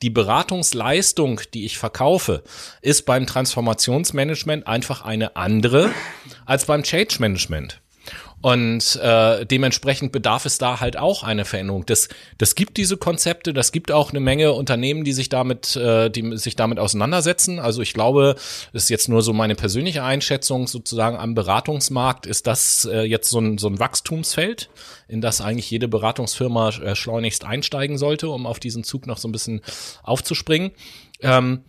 die 0.00 0.10
Beratungsleistung, 0.10 1.42
die 1.52 1.66
ich 1.66 1.76
verkaufe, 1.76 2.42
ist 2.80 3.04
beim 3.04 3.26
Transformationsmanagement 3.26 4.66
einfach 4.66 5.04
eine 5.04 5.36
andere 5.36 5.90
als 6.46 6.64
beim 6.64 6.84
Change 6.84 7.16
Management. 7.20 7.82
Und 8.44 8.96
äh, 8.96 9.46
dementsprechend 9.46 10.12
bedarf 10.12 10.44
es 10.44 10.58
da 10.58 10.78
halt 10.78 10.98
auch 10.98 11.22
eine 11.22 11.46
Veränderung. 11.46 11.86
Das, 11.86 12.10
das 12.36 12.54
gibt 12.54 12.76
diese 12.76 12.98
Konzepte, 12.98 13.54
das 13.54 13.72
gibt 13.72 13.90
auch 13.90 14.10
eine 14.10 14.20
Menge 14.20 14.52
Unternehmen, 14.52 15.02
die 15.02 15.14
sich 15.14 15.30
damit, 15.30 15.76
äh, 15.76 16.10
die 16.10 16.36
sich 16.36 16.54
damit 16.54 16.78
auseinandersetzen. 16.78 17.58
Also 17.58 17.80
ich 17.80 17.94
glaube, 17.94 18.36
ist 18.74 18.90
jetzt 18.90 19.08
nur 19.08 19.22
so 19.22 19.32
meine 19.32 19.54
persönliche 19.54 20.02
Einschätzung 20.02 20.66
sozusagen 20.66 21.16
am 21.16 21.34
Beratungsmarkt, 21.34 22.26
ist 22.26 22.46
das 22.46 22.84
äh, 22.84 23.04
jetzt 23.04 23.30
so 23.30 23.38
ein, 23.38 23.56
so 23.56 23.66
ein 23.66 23.78
Wachstumsfeld, 23.78 24.68
in 25.08 25.22
das 25.22 25.40
eigentlich 25.40 25.70
jede 25.70 25.88
Beratungsfirma 25.88 26.68
äh, 26.68 26.94
schleunigst 26.94 27.46
einsteigen 27.46 27.96
sollte, 27.96 28.28
um 28.28 28.46
auf 28.46 28.60
diesen 28.60 28.84
Zug 28.84 29.06
noch 29.06 29.16
so 29.16 29.26
ein 29.26 29.32
bisschen 29.32 29.62
aufzuspringen. 30.02 30.72
Ähm, 31.22 31.64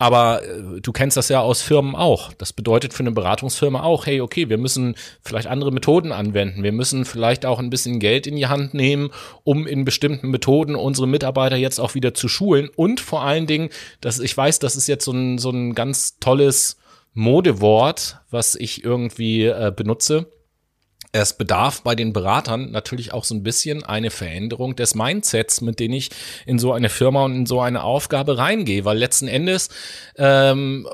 aber 0.00 0.42
äh, 0.42 0.80
du 0.80 0.92
kennst 0.92 1.18
das 1.18 1.28
ja 1.28 1.40
aus 1.40 1.60
Firmen 1.60 1.94
auch. 1.94 2.32
Das 2.32 2.54
bedeutet 2.54 2.94
für 2.94 3.00
eine 3.00 3.12
Beratungsfirma 3.12 3.82
auch, 3.82 4.06
hey, 4.06 4.22
okay, 4.22 4.48
wir 4.48 4.56
müssen 4.56 4.94
vielleicht 5.22 5.46
andere 5.46 5.72
Methoden 5.72 6.10
anwenden. 6.10 6.62
Wir 6.62 6.72
müssen 6.72 7.04
vielleicht 7.04 7.44
auch 7.44 7.58
ein 7.58 7.68
bisschen 7.68 8.00
Geld 8.00 8.26
in 8.26 8.34
die 8.34 8.46
Hand 8.46 8.72
nehmen, 8.72 9.10
um 9.44 9.66
in 9.66 9.84
bestimmten 9.84 10.30
Methoden 10.30 10.74
unsere 10.74 11.06
Mitarbeiter 11.06 11.56
jetzt 11.56 11.78
auch 11.78 11.94
wieder 11.94 12.14
zu 12.14 12.28
schulen. 12.28 12.70
Und 12.74 12.98
vor 12.98 13.22
allen 13.22 13.46
Dingen, 13.46 13.68
dass 14.00 14.20
ich 14.20 14.34
weiß, 14.34 14.58
das 14.58 14.74
ist 14.74 14.86
jetzt 14.86 15.04
so 15.04 15.12
ein, 15.12 15.36
so 15.36 15.50
ein 15.50 15.74
ganz 15.74 16.18
tolles 16.18 16.78
Modewort, 17.12 18.20
was 18.30 18.54
ich 18.54 18.82
irgendwie 18.82 19.44
äh, 19.44 19.70
benutze 19.74 20.32
es 21.12 21.32
bedarf 21.32 21.82
bei 21.82 21.94
den 21.94 22.12
Beratern 22.12 22.70
natürlich 22.70 23.12
auch 23.12 23.24
so 23.24 23.34
ein 23.34 23.42
bisschen 23.42 23.82
eine 23.82 24.10
Veränderung 24.10 24.76
des 24.76 24.94
Mindsets, 24.94 25.60
mit 25.60 25.80
denen 25.80 25.94
ich 25.94 26.10
in 26.46 26.58
so 26.58 26.72
eine 26.72 26.88
Firma 26.88 27.24
und 27.24 27.34
in 27.34 27.46
so 27.46 27.60
eine 27.60 27.82
Aufgabe 27.82 28.38
reingehe, 28.38 28.84
weil 28.84 28.98
letzten 28.98 29.26
Endes, 29.26 29.70
ähm, 30.16 30.88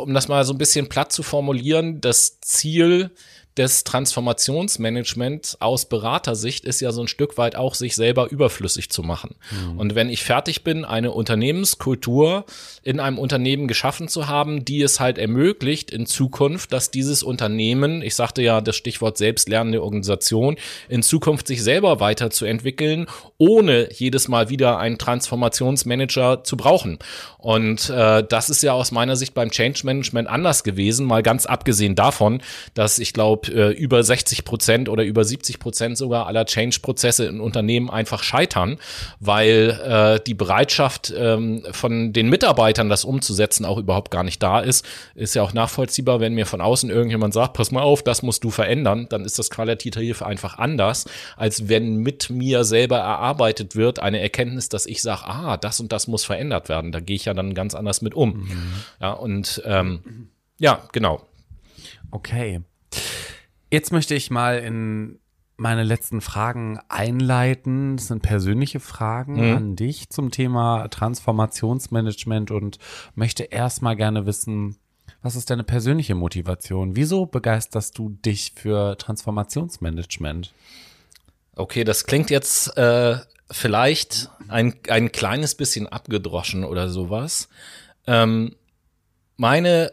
um 0.00 0.14
das 0.14 0.28
mal 0.28 0.44
so 0.44 0.54
ein 0.54 0.58
bisschen 0.58 0.88
platt 0.88 1.12
zu 1.12 1.22
formulieren, 1.22 2.00
das 2.00 2.40
Ziel 2.40 3.10
des 3.58 3.84
Transformationsmanagements 3.84 5.60
aus 5.60 5.86
Beratersicht 5.86 6.64
ist 6.64 6.80
ja 6.80 6.92
so 6.92 7.02
ein 7.02 7.08
Stück 7.08 7.36
weit 7.36 7.56
auch, 7.56 7.74
sich 7.74 7.96
selber 7.96 8.30
überflüssig 8.30 8.90
zu 8.90 9.02
machen. 9.02 9.34
Mhm. 9.50 9.78
Und 9.78 9.94
wenn 9.94 10.08
ich 10.08 10.22
fertig 10.22 10.62
bin, 10.62 10.84
eine 10.84 11.10
Unternehmenskultur 11.10 12.44
in 12.82 13.00
einem 13.00 13.18
Unternehmen 13.18 13.66
geschaffen 13.66 14.08
zu 14.08 14.28
haben, 14.28 14.64
die 14.64 14.80
es 14.80 15.00
halt 15.00 15.18
ermöglicht 15.18 15.90
in 15.90 16.06
Zukunft, 16.06 16.72
dass 16.72 16.90
dieses 16.92 17.22
Unternehmen, 17.22 18.00
ich 18.00 18.14
sagte 18.14 18.42
ja 18.42 18.60
das 18.60 18.76
Stichwort 18.76 19.18
selbstlernende 19.18 19.82
Organisation, 19.82 20.56
in 20.88 21.02
Zukunft 21.02 21.48
sich 21.48 21.62
selber 21.62 21.98
weiterzuentwickeln, 21.98 23.06
ohne 23.38 23.92
jedes 23.92 24.28
Mal 24.28 24.50
wieder 24.50 24.78
einen 24.78 24.98
Transformationsmanager 24.98 26.44
zu 26.44 26.56
brauchen. 26.56 26.98
Und 27.38 27.90
äh, 27.90 28.22
das 28.22 28.50
ist 28.50 28.62
ja 28.62 28.72
aus 28.72 28.92
meiner 28.92 29.16
Sicht 29.16 29.34
beim 29.34 29.50
Change 29.50 29.80
Management 29.84 30.28
anders 30.28 30.62
gewesen, 30.62 31.06
mal 31.06 31.22
ganz 31.22 31.46
abgesehen 31.46 31.96
davon, 31.96 32.40
dass 32.74 32.98
ich 32.98 33.12
glaube, 33.12 33.47
äh, 33.48 33.70
über 33.70 34.02
60 34.02 34.44
Prozent 34.44 34.88
oder 34.88 35.04
über 35.04 35.24
70 35.24 35.58
Prozent 35.58 35.98
sogar 35.98 36.26
aller 36.26 36.44
Change-Prozesse 36.44 37.26
in 37.26 37.40
Unternehmen 37.40 37.90
einfach 37.90 38.22
scheitern, 38.22 38.78
weil 39.20 39.80
äh, 39.84 40.20
die 40.24 40.34
Bereitschaft 40.34 41.12
ähm, 41.16 41.64
von 41.72 42.12
den 42.12 42.28
Mitarbeitern, 42.28 42.88
das 42.88 43.04
umzusetzen, 43.04 43.64
auch 43.64 43.78
überhaupt 43.78 44.10
gar 44.10 44.24
nicht 44.24 44.42
da 44.42 44.60
ist. 44.60 44.84
Ist 45.14 45.34
ja 45.34 45.42
auch 45.42 45.52
nachvollziehbar, 45.52 46.20
wenn 46.20 46.34
mir 46.34 46.46
von 46.46 46.60
außen 46.60 46.90
irgendjemand 46.90 47.34
sagt, 47.34 47.54
pass 47.54 47.70
mal 47.70 47.82
auf, 47.82 48.02
das 48.02 48.22
musst 48.22 48.44
du 48.44 48.50
verändern, 48.50 49.06
dann 49.08 49.24
ist 49.24 49.38
das 49.38 49.50
qualitativ 49.50 50.22
einfach 50.22 50.58
anders, 50.58 51.06
als 51.36 51.68
wenn 51.68 51.96
mit 51.96 52.30
mir 52.30 52.64
selber 52.64 52.98
erarbeitet 52.98 53.76
wird, 53.76 53.98
eine 53.98 54.20
Erkenntnis, 54.20 54.68
dass 54.68 54.86
ich 54.86 55.02
sage, 55.02 55.24
ah, 55.24 55.56
das 55.56 55.80
und 55.80 55.92
das 55.92 56.08
muss 56.08 56.24
verändert 56.24 56.68
werden. 56.68 56.92
Da 56.92 57.00
gehe 57.00 57.16
ich 57.16 57.24
ja 57.24 57.34
dann 57.34 57.54
ganz 57.54 57.74
anders 57.74 58.02
mit 58.02 58.14
um. 58.14 58.44
Mhm. 58.44 58.72
Ja, 59.00 59.12
und 59.12 59.62
ähm, 59.64 60.28
ja, 60.58 60.82
genau. 60.92 61.22
Okay. 62.10 62.60
Jetzt 63.70 63.92
möchte 63.92 64.14
ich 64.14 64.30
mal 64.30 64.58
in 64.58 65.18
meine 65.56 65.82
letzten 65.82 66.20
Fragen 66.20 66.78
einleiten. 66.88 67.96
Das 67.96 68.06
sind 68.06 68.22
persönliche 68.22 68.80
Fragen 68.80 69.48
mhm. 69.48 69.56
an 69.56 69.76
dich 69.76 70.08
zum 70.08 70.30
Thema 70.30 70.88
Transformationsmanagement 70.88 72.50
und 72.50 72.78
möchte 73.14 73.44
erstmal 73.44 73.96
gerne 73.96 74.24
wissen, 74.24 74.76
was 75.20 75.34
ist 75.34 75.50
deine 75.50 75.64
persönliche 75.64 76.14
Motivation? 76.14 76.94
Wieso 76.94 77.26
begeisterst 77.26 77.98
du 77.98 78.10
dich 78.10 78.52
für 78.54 78.96
Transformationsmanagement? 78.96 80.54
Okay, 81.56 81.82
das 81.82 82.06
klingt 82.06 82.30
jetzt 82.30 82.76
äh, 82.76 83.16
vielleicht 83.50 84.30
ein, 84.46 84.76
ein 84.88 85.10
kleines 85.10 85.56
bisschen 85.56 85.88
abgedroschen 85.88 86.62
oder 86.62 86.88
sowas. 86.88 87.48
Ähm, 88.06 88.54
meine 89.36 89.92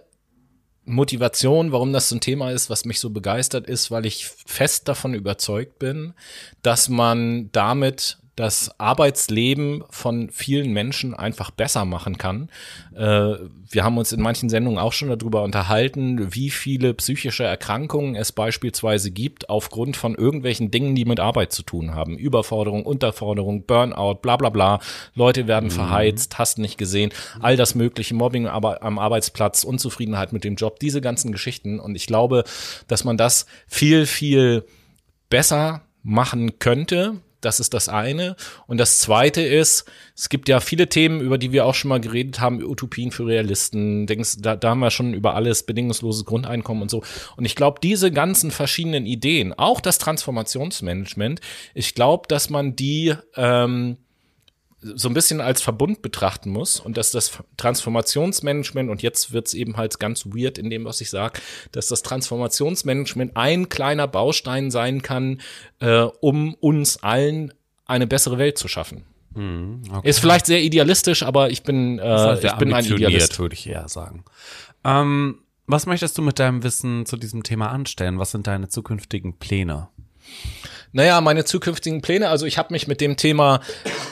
Motivation, 0.85 1.71
warum 1.71 1.93
das 1.93 2.09
so 2.09 2.15
ein 2.15 2.21
Thema 2.21 2.51
ist, 2.51 2.69
was 2.69 2.85
mich 2.85 2.99
so 2.99 3.09
begeistert 3.09 3.67
ist, 3.67 3.91
weil 3.91 4.05
ich 4.05 4.27
fest 4.27 4.87
davon 4.87 5.13
überzeugt 5.13 5.79
bin, 5.79 6.13
dass 6.61 6.89
man 6.89 7.51
damit 7.51 8.19
das 8.35 8.79
Arbeitsleben 8.79 9.83
von 9.89 10.29
vielen 10.29 10.73
Menschen 10.73 11.13
einfach 11.13 11.51
besser 11.51 11.85
machen 11.85 12.17
kann. 12.17 12.49
Äh, 12.93 13.35
wir 13.69 13.83
haben 13.83 13.97
uns 13.97 14.11
in 14.11 14.21
manchen 14.21 14.49
Sendungen 14.49 14.77
auch 14.77 14.91
schon 14.91 15.07
darüber 15.07 15.43
unterhalten, 15.43 16.33
wie 16.33 16.49
viele 16.49 16.93
psychische 16.93 17.45
Erkrankungen 17.45 18.15
es 18.15 18.33
beispielsweise 18.33 19.11
gibt 19.11 19.49
aufgrund 19.49 19.95
von 19.95 20.15
irgendwelchen 20.15 20.69
Dingen, 20.69 20.95
die 20.95 21.05
mit 21.05 21.21
Arbeit 21.21 21.53
zu 21.53 21.63
tun 21.63 21.95
haben. 21.95 22.17
Überforderung, 22.17 22.85
Unterforderung, 22.85 23.65
Burnout, 23.65 24.15
bla 24.15 24.35
bla 24.35 24.49
bla. 24.49 24.79
Leute 25.13 25.47
werden 25.47 25.69
mhm. 25.69 25.73
verheizt, 25.73 26.37
hast 26.37 26.57
nicht 26.57 26.77
gesehen, 26.77 27.11
all 27.39 27.55
das 27.55 27.73
mögliche, 27.73 28.15
Mobbing 28.15 28.47
am 28.47 28.99
Arbeitsplatz, 28.99 29.63
Unzufriedenheit 29.63 30.33
mit 30.33 30.43
dem 30.43 30.55
Job, 30.55 30.79
diese 30.79 30.99
ganzen 30.99 31.31
Geschichten. 31.31 31.79
Und 31.79 31.95
ich 31.95 32.05
glaube, 32.05 32.43
dass 32.87 33.05
man 33.05 33.17
das 33.17 33.45
viel, 33.67 34.05
viel 34.05 34.65
besser 35.29 35.81
machen 36.03 36.59
könnte, 36.59 37.21
das 37.45 37.59
ist 37.59 37.73
das 37.73 37.89
eine. 37.89 38.35
Und 38.67 38.79
das 38.79 38.99
zweite 38.99 39.41
ist, 39.41 39.85
es 40.15 40.29
gibt 40.29 40.49
ja 40.49 40.59
viele 40.59 40.89
Themen, 40.89 41.21
über 41.21 41.37
die 41.37 41.51
wir 41.51 41.65
auch 41.65 41.75
schon 41.75 41.89
mal 41.89 42.01
geredet 42.01 42.39
haben, 42.39 42.63
Utopien 42.63 43.11
für 43.11 43.25
Realisten. 43.25 44.07
Denkst, 44.07 44.37
da, 44.39 44.55
da 44.55 44.69
haben 44.71 44.79
wir 44.79 44.91
schon 44.91 45.13
über 45.13 45.35
alles, 45.35 45.63
bedingungsloses 45.63 46.25
Grundeinkommen 46.25 46.81
und 46.81 46.89
so. 46.89 47.03
Und 47.37 47.45
ich 47.45 47.55
glaube, 47.55 47.79
diese 47.81 48.11
ganzen 48.11 48.51
verschiedenen 48.51 49.05
Ideen, 49.05 49.53
auch 49.53 49.79
das 49.79 49.97
Transformationsmanagement, 49.97 51.41
ich 51.73 51.95
glaube, 51.95 52.27
dass 52.27 52.49
man 52.49 52.75
die 52.75 53.13
ähm, 53.35 53.97
so 54.93 55.09
ein 55.09 55.13
bisschen 55.13 55.41
als 55.41 55.61
Verbund 55.61 56.01
betrachten 56.01 56.51
muss 56.51 56.79
und 56.79 56.97
dass 56.97 57.11
das 57.11 57.39
Transformationsmanagement, 57.57 58.89
und 58.89 59.01
jetzt 59.01 59.33
wird's 59.33 59.53
eben 59.53 59.77
halt 59.77 59.99
ganz 59.99 60.25
weird 60.27 60.57
in 60.57 60.69
dem, 60.69 60.85
was 60.85 61.01
ich 61.01 61.09
sage, 61.09 61.41
dass 61.71 61.87
das 61.87 62.03
Transformationsmanagement 62.03 63.35
ein 63.35 63.69
kleiner 63.69 64.07
Baustein 64.07 64.69
sein 64.69 65.01
kann, 65.01 65.41
äh, 65.79 66.01
um 66.21 66.53
uns 66.55 67.01
allen 67.01 67.53
eine 67.85 68.07
bessere 68.07 68.37
Welt 68.37 68.57
zu 68.57 68.67
schaffen. 68.67 69.05
Hm, 69.33 69.81
okay. 69.91 70.07
Ist 70.07 70.19
vielleicht 70.19 70.45
sehr 70.45 70.61
idealistisch, 70.61 71.23
aber 71.23 71.49
ich 71.49 71.63
bin, 71.63 71.99
äh, 71.99 72.45
ich 72.45 72.53
bin 72.53 72.73
ein 72.73 72.85
Idealist. 72.85 73.39
würde 73.39 73.55
ich 73.55 73.67
eher 73.67 73.87
sagen. 73.89 74.23
Ähm, 74.83 75.39
was 75.67 75.87
möchtest 75.87 76.17
du 76.17 76.21
mit 76.21 76.39
deinem 76.39 76.63
Wissen 76.63 77.05
zu 77.05 77.17
diesem 77.17 77.43
Thema 77.43 77.71
anstellen? 77.71 78.19
Was 78.19 78.31
sind 78.31 78.47
deine 78.47 78.69
zukünftigen 78.69 79.37
Pläne? 79.37 79.89
Naja, 80.95 81.19
meine 81.19 81.43
zukünftigen 81.43 81.99
Pläne, 81.99 82.29
also 82.29 82.45
ich 82.45 82.57
habe 82.57 82.71
mich 82.71 82.87
mit 82.87 83.01
dem 83.01 83.17
Thema 83.17 83.59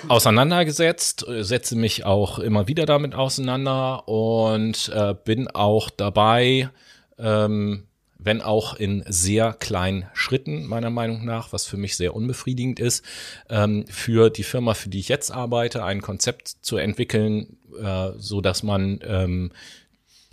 auseinandergesetzt, 0.10 1.26
äh, 1.26 1.42
setze 1.46 1.78
mich 1.78 2.04
auch 2.04 2.40
immer 2.40 2.68
wieder 2.68 2.86
damit 2.86 3.16
auseinander 3.16 4.06
und 4.10 4.92
äh, 4.94 5.16
bin 5.24 5.48
auch 5.48 5.90
dabei, 5.90 6.70
ähm, 7.18 7.84
wenn 8.20 8.42
auch 8.42 8.74
in 8.76 9.06
sehr 9.08 9.54
kleinen 9.54 10.08
Schritten, 10.14 10.66
meiner 10.66 10.90
Meinung 10.90 11.24
nach, 11.24 11.54
was 11.54 11.66
für 11.66 11.78
mich 11.78 11.96
sehr 11.96 12.14
unbefriedigend 12.14 12.82
ist, 12.82 13.06
ähm, 13.50 13.86
für 13.88 14.30
die 14.30 14.44
Firma, 14.44 14.74
für 14.74 14.90
die 14.90 15.00
ich 15.00 15.08
jetzt 15.08 15.32
arbeite, 15.32 15.86
ein 15.86 16.02
Konzept 16.02 16.50
zu 16.50 16.76
entwickeln, 16.76 17.56
äh, 17.82 18.10
so 18.18 18.42
dass 18.42 18.62
man 18.62 19.00
ähm, 19.08 19.52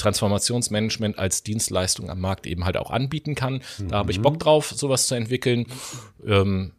Transformationsmanagement 0.01 1.19
als 1.19 1.43
Dienstleistung 1.43 2.11
am 2.11 2.21
Markt 2.21 2.47
eben 2.47 2.65
halt 2.65 2.77
auch 2.77 2.91
anbieten 2.91 3.35
kann. 3.35 3.61
Da 3.79 3.85
mhm. 3.85 3.93
habe 3.93 4.13
ich 4.13 4.21
Bock 4.21 4.39
drauf, 4.39 4.73
sowas 4.75 5.07
zu 5.07 5.15
entwickeln. 5.15 5.67
Ähm, 6.27 6.73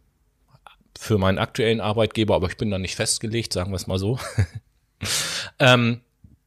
für 1.00 1.18
meinen 1.18 1.40
aktuellen 1.40 1.82
Arbeitgeber, 1.82 2.36
aber 2.36 2.48
ich 2.48 2.58
bin 2.58 2.70
da 2.70 2.78
nicht 2.78 2.96
festgelegt, 2.96 3.54
sagen 3.54 3.72
wir 3.72 3.76
es 3.76 3.88
mal 3.88 3.98
so. 3.98 4.20
ähm, 5.60 6.02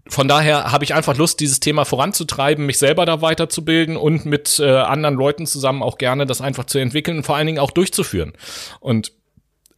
von 0.07 0.29
daher 0.29 0.71
habe 0.71 0.85
ich 0.85 0.95
einfach 0.95 1.17
Lust, 1.17 1.41
dieses 1.41 1.59
Thema 1.61 1.85
voranzutreiben, 1.85 2.65
mich 2.65 2.79
selber 2.79 3.05
da 3.05 3.21
weiterzubilden 3.21 3.97
und 3.97 4.27
mit 4.27 4.61
äh, 4.61 4.71
anderen 4.71 5.17
Leuten 5.17 5.47
zusammen 5.47 5.83
auch 5.83 5.99
gerne 5.99 6.25
das 6.25 6.41
einfach 6.41 6.67
zu 6.67 6.79
entwickeln 6.79 7.17
und 7.17 7.23
vor 7.25 7.37
allen 7.37 7.47
Dingen 7.47 7.59
auch 7.59 7.71
durchzuführen. 7.71 8.35
Und 8.81 9.13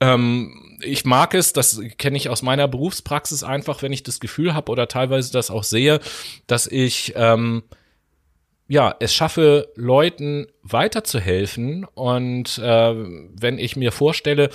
ähm, 0.01 0.66
ich 0.81 1.05
mag 1.05 1.35
es, 1.35 1.53
das 1.53 1.81
kenne 1.99 2.17
ich 2.17 2.29
aus 2.29 2.43
meiner 2.43 2.69
Berufspraxis 2.69 3.43
einfach, 3.43 3.83
wenn 3.83 3.93
ich 3.93 4.03
das 4.03 4.21
Gefühl 4.21 4.55
habe 4.55 4.73
oder 4.73 4.89
teilweise 4.89 5.33
das 5.33 5.51
auch 5.51 5.65
sehe, 5.65 6.01
dass 6.47 6.67
ich 6.67 7.15
ähm, 7.17 7.63
ja 8.69 8.95
es 9.01 9.15
schaffe, 9.15 9.73
Leuten 9.77 10.47
weiterzuhelfen. 10.63 11.85
Und 11.85 12.59
äh, 12.59 12.95
wenn 12.95 13.59
ich 13.59 13.77
mir 13.77 13.93
vorstelle, 13.93 14.51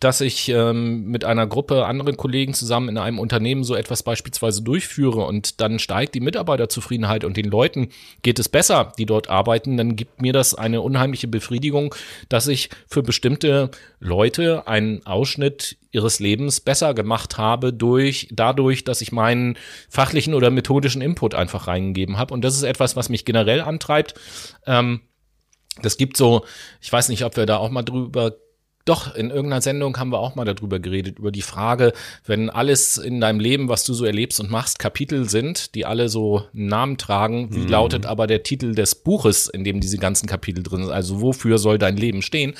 dass 0.00 0.20
ich 0.20 0.50
ähm, 0.50 1.06
mit 1.06 1.24
einer 1.24 1.46
Gruppe 1.46 1.86
anderen 1.86 2.18
Kollegen 2.18 2.52
zusammen 2.52 2.90
in 2.90 2.98
einem 2.98 3.18
Unternehmen 3.18 3.64
so 3.64 3.74
etwas 3.74 4.02
beispielsweise 4.02 4.62
durchführe 4.62 5.24
und 5.24 5.62
dann 5.62 5.78
steigt 5.78 6.14
die 6.14 6.20
Mitarbeiterzufriedenheit 6.20 7.24
und 7.24 7.38
den 7.38 7.46
Leuten 7.46 7.88
geht 8.22 8.38
es 8.38 8.50
besser, 8.50 8.92
die 8.98 9.06
dort 9.06 9.30
arbeiten, 9.30 9.78
dann 9.78 9.96
gibt 9.96 10.20
mir 10.20 10.34
das 10.34 10.54
eine 10.54 10.82
unheimliche 10.82 11.26
Befriedigung, 11.26 11.94
dass 12.28 12.48
ich 12.48 12.68
für 12.86 13.02
bestimmte 13.02 13.70
Leute 13.98 14.68
einen 14.68 15.06
Ausschnitt 15.06 15.78
ihres 15.90 16.20
Lebens 16.20 16.60
besser 16.60 16.92
gemacht 16.92 17.38
habe 17.38 17.72
durch 17.72 18.28
dadurch, 18.30 18.84
dass 18.84 19.00
ich 19.00 19.10
meinen 19.10 19.56
fachlichen 19.88 20.34
oder 20.34 20.50
methodischen 20.50 21.00
Input 21.00 21.34
einfach 21.34 21.66
reingegeben 21.66 22.18
habe 22.18 22.34
und 22.34 22.44
das 22.44 22.54
ist 22.54 22.62
etwas, 22.62 22.94
was 22.94 23.08
mich 23.08 23.24
generell 23.24 23.62
antreibt. 23.62 24.14
Ähm, 24.66 25.00
das 25.80 25.96
gibt 25.96 26.18
so, 26.18 26.44
ich 26.82 26.92
weiß 26.92 27.08
nicht, 27.08 27.24
ob 27.24 27.36
wir 27.36 27.46
da 27.46 27.56
auch 27.56 27.70
mal 27.70 27.82
drüber 27.82 28.34
doch, 28.88 29.14
in 29.14 29.30
irgendeiner 29.30 29.60
Sendung 29.60 29.98
haben 29.98 30.12
wir 30.12 30.18
auch 30.18 30.34
mal 30.34 30.44
darüber 30.44 30.78
geredet, 30.78 31.18
über 31.18 31.30
die 31.30 31.42
Frage, 31.42 31.92
wenn 32.24 32.50
alles 32.50 32.96
in 32.96 33.20
deinem 33.20 33.40
Leben, 33.40 33.68
was 33.68 33.84
du 33.84 33.92
so 33.94 34.04
erlebst 34.04 34.40
und 34.40 34.50
machst, 34.50 34.78
Kapitel 34.78 35.28
sind, 35.28 35.74
die 35.74 35.84
alle 35.84 36.08
so 36.08 36.44
einen 36.54 36.66
Namen 36.66 36.98
tragen, 36.98 37.54
wie 37.54 37.60
mhm. 37.60 37.68
lautet 37.68 38.06
aber 38.06 38.26
der 38.26 38.42
Titel 38.42 38.74
des 38.74 38.94
Buches, 38.94 39.48
in 39.48 39.64
dem 39.64 39.80
diese 39.80 39.98
ganzen 39.98 40.26
Kapitel 40.26 40.62
drin 40.62 40.84
sind? 40.84 40.92
Also 40.92 41.20
wofür 41.20 41.58
soll 41.58 41.78
dein 41.78 41.96
Leben 41.96 42.22
stehen? 42.22 42.54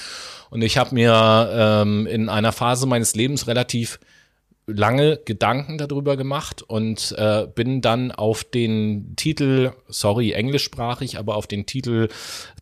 Und 0.51 0.63
ich 0.63 0.79
habe 0.79 0.95
mir 0.95 1.51
ähm, 1.53 2.07
in 2.07 2.29
einer 2.29 2.53
Phase 2.53 2.87
meines 2.87 3.15
Lebens 3.15 3.47
relativ 3.47 3.99
lange 4.69 5.19
Gedanken 5.25 5.79
darüber 5.79 6.17
gemacht 6.17 6.63
und 6.63 7.15
äh, 7.17 7.47
bin 7.55 7.81
dann 7.81 8.13
auf 8.13 8.45
den 8.45 9.15
Titel, 9.17 9.73
sorry, 9.89 10.33
englischsprachig, 10.33 11.19
aber 11.19 11.37
auf 11.37 11.47
den 11.47 11.65
Titel 11.65 12.09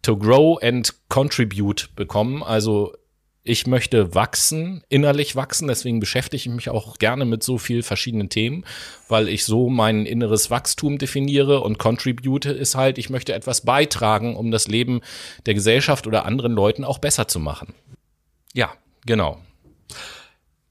To 0.03 0.17
Grow 0.17 0.63
and 0.63 0.95
Contribute 1.09 1.91
bekommen. 1.97 2.45
Also 2.45 2.93
ich 3.47 3.67
möchte 3.67 4.15
wachsen, 4.15 4.83
innerlich 4.89 5.37
wachsen, 5.37 5.69
deswegen 5.69 6.01
beschäftige 6.01 6.37
ich 6.37 6.49
mich 6.49 6.69
auch 6.69 6.99
gerne 6.99 7.25
mit 7.25 7.43
so 7.43 7.59
viel 7.59 7.83
verschiedenen 7.83 8.29
Themen, 8.29 8.65
weil 9.09 9.29
ich 9.29 9.45
so 9.45 9.69
mein 9.69 10.05
inneres 10.05 10.51
Wachstum 10.51 10.99
definiere 10.99 11.61
und 11.61 11.79
contribute 11.79 12.47
ist 12.47 12.75
halt, 12.75 12.99
ich 12.99 13.09
möchte 13.09 13.35
etwas 13.35 13.61
beitragen, 13.61 14.37
um 14.37 14.51
das 14.51 14.67
Leben 14.67 15.01
der 15.47 15.55
Gesellschaft 15.55 16.07
oder 16.07 16.25
anderen 16.25 16.53
Leuten 16.53 16.85
auch 16.85 16.99
besser 16.99 17.29
zu 17.29 17.39
machen. 17.39 17.75
Ja, 18.53 18.73
genau. 19.05 19.39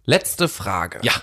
Letzte 0.05 0.47
Frage. 0.47 0.99
Ja. 1.03 1.13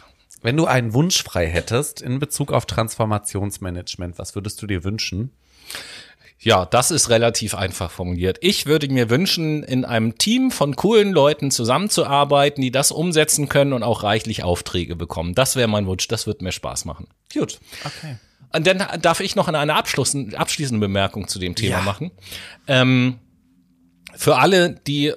Wenn 0.41 0.57
du 0.57 0.65
einen 0.65 0.93
Wunsch 0.93 1.23
frei 1.23 1.47
hättest 1.47 2.03
in 2.03 2.19
Bezug 2.19 2.53
auf 2.53 2.67
Transformationsmanagement, 2.67 4.19
was 4.19 4.35
würdest 4.35 4.61
du 4.61 4.67
dir 4.67 4.83
wünschen? 4.83 5.31
Ja, 6.42 6.66
das 6.66 6.90
ist 6.90 7.09
relativ 7.09 7.55
einfach 7.55 7.90
formuliert. 7.90 8.38
Ich 8.40 8.66
würde 8.66 8.88
mir 8.88 9.11
wünschen, 9.11 9.62
in 9.62 9.85
einem 9.85 10.18
Team 10.18 10.50
von 10.50 10.74
coolen 10.74 11.12
Leuten 11.12 11.52
zusammenzuarbeiten, 11.52 12.61
die 12.61 12.72
das 12.72 12.90
umsetzen 12.90 13.48
können 13.48 13.72
und 13.72 13.85
auch 13.85 14.02
reichlich 14.02 14.42
Aufträge 14.42 14.96
bekommen. 14.96 15.35
Das 15.35 15.55
wäre 15.55 15.68
mein 15.68 15.87
Wunsch. 15.87 16.09
Das 16.09 16.26
wird 16.26 16.42
mir 16.42 16.50
Spaß 16.50 16.85
machen. 16.85 17.07
Gut. 17.33 17.61
Okay. 17.85 18.16
Und 18.52 18.66
dann 18.66 18.85
darf 19.00 19.20
ich 19.20 19.37
noch 19.37 19.48
eine 19.48 19.74
abschließende 19.74 20.78
Bemerkung 20.78 21.28
zu 21.28 21.38
dem 21.38 21.55
Thema 21.55 21.78
ja. 21.78 21.83
machen. 21.83 22.11
Ähm, 22.66 23.18
für 24.14 24.37
alle, 24.37 24.70
die 24.87 25.12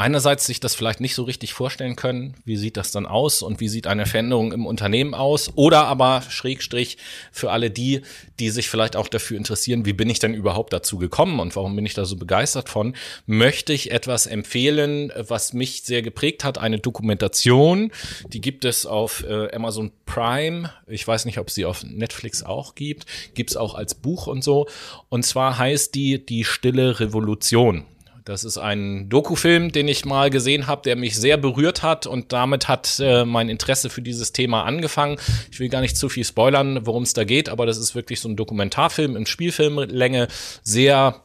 einerseits 0.00 0.46
sich 0.46 0.60
das 0.60 0.74
vielleicht 0.74 1.00
nicht 1.00 1.14
so 1.14 1.24
richtig 1.24 1.52
vorstellen 1.52 1.94
können, 1.94 2.34
wie 2.44 2.56
sieht 2.56 2.76
das 2.76 2.90
dann 2.90 3.06
aus 3.06 3.42
und 3.42 3.60
wie 3.60 3.68
sieht 3.68 3.86
eine 3.86 4.06
Veränderung 4.06 4.52
im 4.52 4.66
Unternehmen 4.66 5.14
aus 5.14 5.52
oder 5.56 5.84
aber 5.86 6.22
Schrägstrich 6.28 6.96
für 7.30 7.50
alle 7.50 7.70
die, 7.70 8.00
die 8.38 8.50
sich 8.50 8.68
vielleicht 8.68 8.96
auch 8.96 9.08
dafür 9.08 9.36
interessieren, 9.36 9.84
wie 9.84 9.92
bin 9.92 10.08
ich 10.08 10.18
denn 10.18 10.34
überhaupt 10.34 10.72
dazu 10.72 10.98
gekommen 10.98 11.38
und 11.38 11.54
warum 11.54 11.76
bin 11.76 11.84
ich 11.84 11.94
da 11.94 12.04
so 12.06 12.16
begeistert 12.16 12.68
von, 12.68 12.94
möchte 13.26 13.72
ich 13.72 13.90
etwas 13.90 14.26
empfehlen, 14.26 15.12
was 15.16 15.52
mich 15.52 15.82
sehr 15.82 16.02
geprägt 16.02 16.44
hat, 16.44 16.58
eine 16.58 16.78
Dokumentation, 16.78 17.92
die 18.32 18.40
gibt 18.40 18.64
es 18.64 18.86
auf 18.86 19.22
äh, 19.28 19.54
Amazon 19.54 19.92
Prime, 20.06 20.72
ich 20.86 21.06
weiß 21.06 21.26
nicht, 21.26 21.38
ob 21.38 21.50
sie 21.50 21.66
auf 21.66 21.84
Netflix 21.84 22.42
auch 22.42 22.74
gibt, 22.74 23.06
gibt 23.34 23.50
es 23.50 23.56
auch 23.56 23.74
als 23.74 23.94
Buch 23.94 24.26
und 24.26 24.42
so. 24.42 24.66
Und 25.08 25.24
zwar 25.24 25.58
heißt 25.58 25.94
die 25.94 26.24
Die 26.24 26.44
stille 26.44 27.00
Revolution. 27.00 27.84
Das 28.30 28.44
ist 28.44 28.58
ein 28.58 29.08
Dokufilm, 29.08 29.72
den 29.72 29.88
ich 29.88 30.04
mal 30.04 30.30
gesehen 30.30 30.68
habe, 30.68 30.82
der 30.82 30.94
mich 30.94 31.16
sehr 31.16 31.36
berührt 31.36 31.82
hat 31.82 32.06
und 32.06 32.32
damit 32.32 32.68
hat 32.68 33.00
äh, 33.00 33.24
mein 33.24 33.48
Interesse 33.48 33.90
für 33.90 34.02
dieses 34.02 34.30
Thema 34.30 34.62
angefangen. 34.62 35.18
Ich 35.50 35.58
will 35.58 35.68
gar 35.68 35.80
nicht 35.80 35.96
zu 35.96 36.08
viel 36.08 36.22
spoilern, 36.22 36.86
worum 36.86 37.02
es 37.02 37.12
da 37.12 37.24
geht, 37.24 37.48
aber 37.48 37.66
das 37.66 37.76
ist 37.76 37.96
wirklich 37.96 38.20
so 38.20 38.28
ein 38.28 38.36
Dokumentarfilm 38.36 39.16
in 39.16 39.26
Spielfilmlänge, 39.26 40.28
sehr 40.62 41.24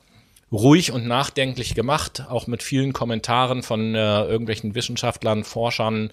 ruhig 0.51 0.91
und 0.91 1.05
nachdenklich 1.05 1.75
gemacht, 1.75 2.23
auch 2.27 2.47
mit 2.47 2.63
vielen 2.63 2.91
Kommentaren 2.91 3.61
von 3.61 3.93
äh, 3.93 4.23
irgendwelchen 4.23 4.73
Wissenschaftlern, 4.73 5.43
Forschern, 5.43 6.09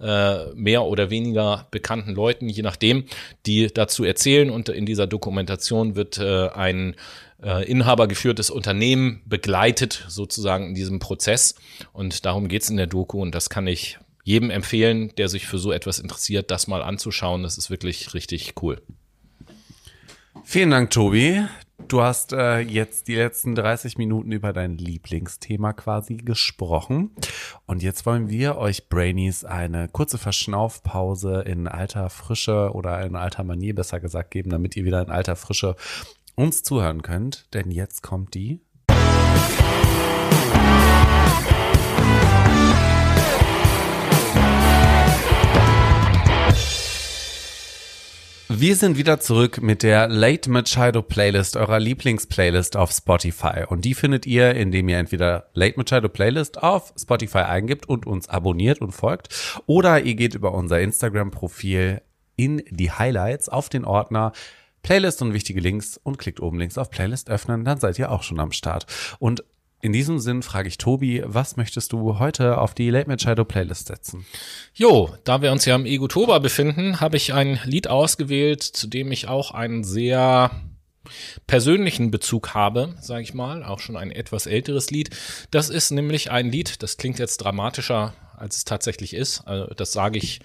äh, 0.00 0.46
mehr 0.54 0.84
oder 0.84 1.10
weniger 1.10 1.66
bekannten 1.72 2.14
Leuten, 2.14 2.48
je 2.48 2.62
nachdem, 2.62 3.04
die 3.46 3.66
dazu 3.66 4.04
erzählen. 4.04 4.50
Und 4.50 4.68
in 4.68 4.86
dieser 4.86 5.08
Dokumentation 5.08 5.96
wird 5.96 6.18
äh, 6.18 6.48
ein 6.50 6.94
äh, 7.42 7.64
inhabergeführtes 7.70 8.50
Unternehmen 8.50 9.22
begleitet 9.26 10.04
sozusagen 10.08 10.68
in 10.68 10.74
diesem 10.74 10.98
Prozess. 10.98 11.54
Und 11.92 12.24
darum 12.24 12.48
geht's 12.48 12.70
in 12.70 12.76
der 12.76 12.86
Doku 12.86 13.20
und 13.20 13.34
das 13.34 13.50
kann 13.50 13.66
ich 13.66 13.98
jedem 14.24 14.50
empfehlen, 14.50 15.12
der 15.16 15.28
sich 15.28 15.46
für 15.46 15.58
so 15.58 15.70
etwas 15.72 15.98
interessiert, 15.98 16.50
das 16.50 16.66
mal 16.66 16.82
anzuschauen. 16.82 17.42
Das 17.42 17.58
ist 17.58 17.70
wirklich 17.70 18.12
richtig 18.14 18.54
cool. 18.60 18.82
Vielen 20.44 20.70
Dank, 20.70 20.90
Tobi. 20.90 21.44
Du 21.88 22.02
hast 22.02 22.32
äh, 22.32 22.58
jetzt 22.60 23.06
die 23.06 23.14
letzten 23.14 23.54
30 23.54 23.98
Minuten 23.98 24.32
über 24.32 24.52
dein 24.52 24.76
Lieblingsthema 24.76 25.72
quasi 25.72 26.16
gesprochen. 26.16 27.10
Und 27.66 27.82
jetzt 27.82 28.06
wollen 28.06 28.28
wir 28.28 28.56
euch 28.56 28.88
Brainies 28.88 29.44
eine 29.44 29.88
kurze 29.88 30.18
Verschnaufpause 30.18 31.42
in 31.42 31.68
alter 31.68 32.10
Frische 32.10 32.72
oder 32.72 33.04
in 33.04 33.14
alter 33.14 33.44
Manier 33.44 33.74
besser 33.74 34.00
gesagt 34.00 34.32
geben, 34.32 34.50
damit 34.50 34.74
ihr 34.76 34.84
wieder 34.84 35.02
in 35.02 35.10
alter 35.10 35.36
Frische 35.36 35.76
uns 36.36 36.62
zuhören 36.62 37.02
könnt, 37.02 37.52
denn 37.54 37.70
jetzt 37.70 38.02
kommt 38.02 38.34
die 38.34 38.60
Wir 48.48 48.76
sind 48.76 48.96
wieder 48.96 49.18
zurück 49.18 49.60
mit 49.60 49.82
der 49.82 50.08
Late 50.08 50.48
Machado 50.50 51.02
Playlist, 51.02 51.56
eurer 51.56 51.80
Lieblingsplaylist 51.80 52.76
auf 52.76 52.90
Spotify. 52.90 53.64
Und 53.68 53.84
die 53.84 53.92
findet 53.92 54.24
ihr, 54.24 54.54
indem 54.54 54.88
ihr 54.88 54.98
entweder 54.98 55.50
Late 55.52 55.78
Machado 55.78 56.08
Playlist 56.08 56.62
auf 56.62 56.94
Spotify 56.96 57.40
eingibt 57.40 57.88
und 57.88 58.06
uns 58.06 58.28
abonniert 58.28 58.80
und 58.80 58.92
folgt. 58.92 59.60
Oder 59.66 60.02
ihr 60.02 60.14
geht 60.14 60.34
über 60.34 60.54
unser 60.54 60.80
Instagram-Profil 60.80 62.00
in 62.36 62.62
die 62.70 62.92
Highlights 62.92 63.48
auf 63.48 63.68
den 63.68 63.84
Ordner 63.84 64.32
Playlist 64.86 65.20
und 65.20 65.32
wichtige 65.32 65.58
Links 65.58 65.98
und 66.00 66.16
klickt 66.16 66.38
oben 66.38 66.60
links 66.60 66.78
auf 66.78 66.90
Playlist 66.90 67.28
öffnen, 67.28 67.64
dann 67.64 67.80
seid 67.80 67.98
ihr 67.98 68.12
auch 68.12 68.22
schon 68.22 68.38
am 68.38 68.52
Start. 68.52 68.86
Und 69.18 69.42
in 69.80 69.92
diesem 69.92 70.20
Sinn 70.20 70.44
frage 70.44 70.68
ich 70.68 70.78
Tobi, 70.78 71.24
was 71.26 71.56
möchtest 71.56 71.92
du 71.92 72.20
heute 72.20 72.58
auf 72.58 72.72
die 72.72 72.90
Late 72.90 73.08
Machado 73.08 73.44
Playlist 73.44 73.88
setzen? 73.88 74.26
Jo, 74.74 75.12
da 75.24 75.42
wir 75.42 75.50
uns 75.50 75.64
ja 75.64 75.74
im 75.74 75.86
Ego-Tober 75.86 76.38
befinden, 76.38 77.00
habe 77.00 77.16
ich 77.16 77.34
ein 77.34 77.58
Lied 77.64 77.88
ausgewählt, 77.88 78.62
zu 78.62 78.86
dem 78.86 79.10
ich 79.10 79.26
auch 79.26 79.50
einen 79.50 79.82
sehr 79.82 80.52
persönlichen 81.48 82.12
Bezug 82.12 82.54
habe, 82.54 82.94
sage 83.00 83.22
ich 83.22 83.34
mal, 83.34 83.64
auch 83.64 83.80
schon 83.80 83.96
ein 83.96 84.12
etwas 84.12 84.46
älteres 84.46 84.92
Lied. 84.92 85.10
Das 85.50 85.68
ist 85.68 85.90
nämlich 85.90 86.30
ein 86.30 86.52
Lied, 86.52 86.80
das 86.84 86.96
klingt 86.96 87.18
jetzt 87.18 87.38
dramatischer, 87.38 88.14
als 88.36 88.58
es 88.58 88.64
tatsächlich 88.64 89.14
ist. 89.14 89.40
Also 89.48 89.66
das 89.74 89.90
sage 89.90 90.18
ich 90.18 90.38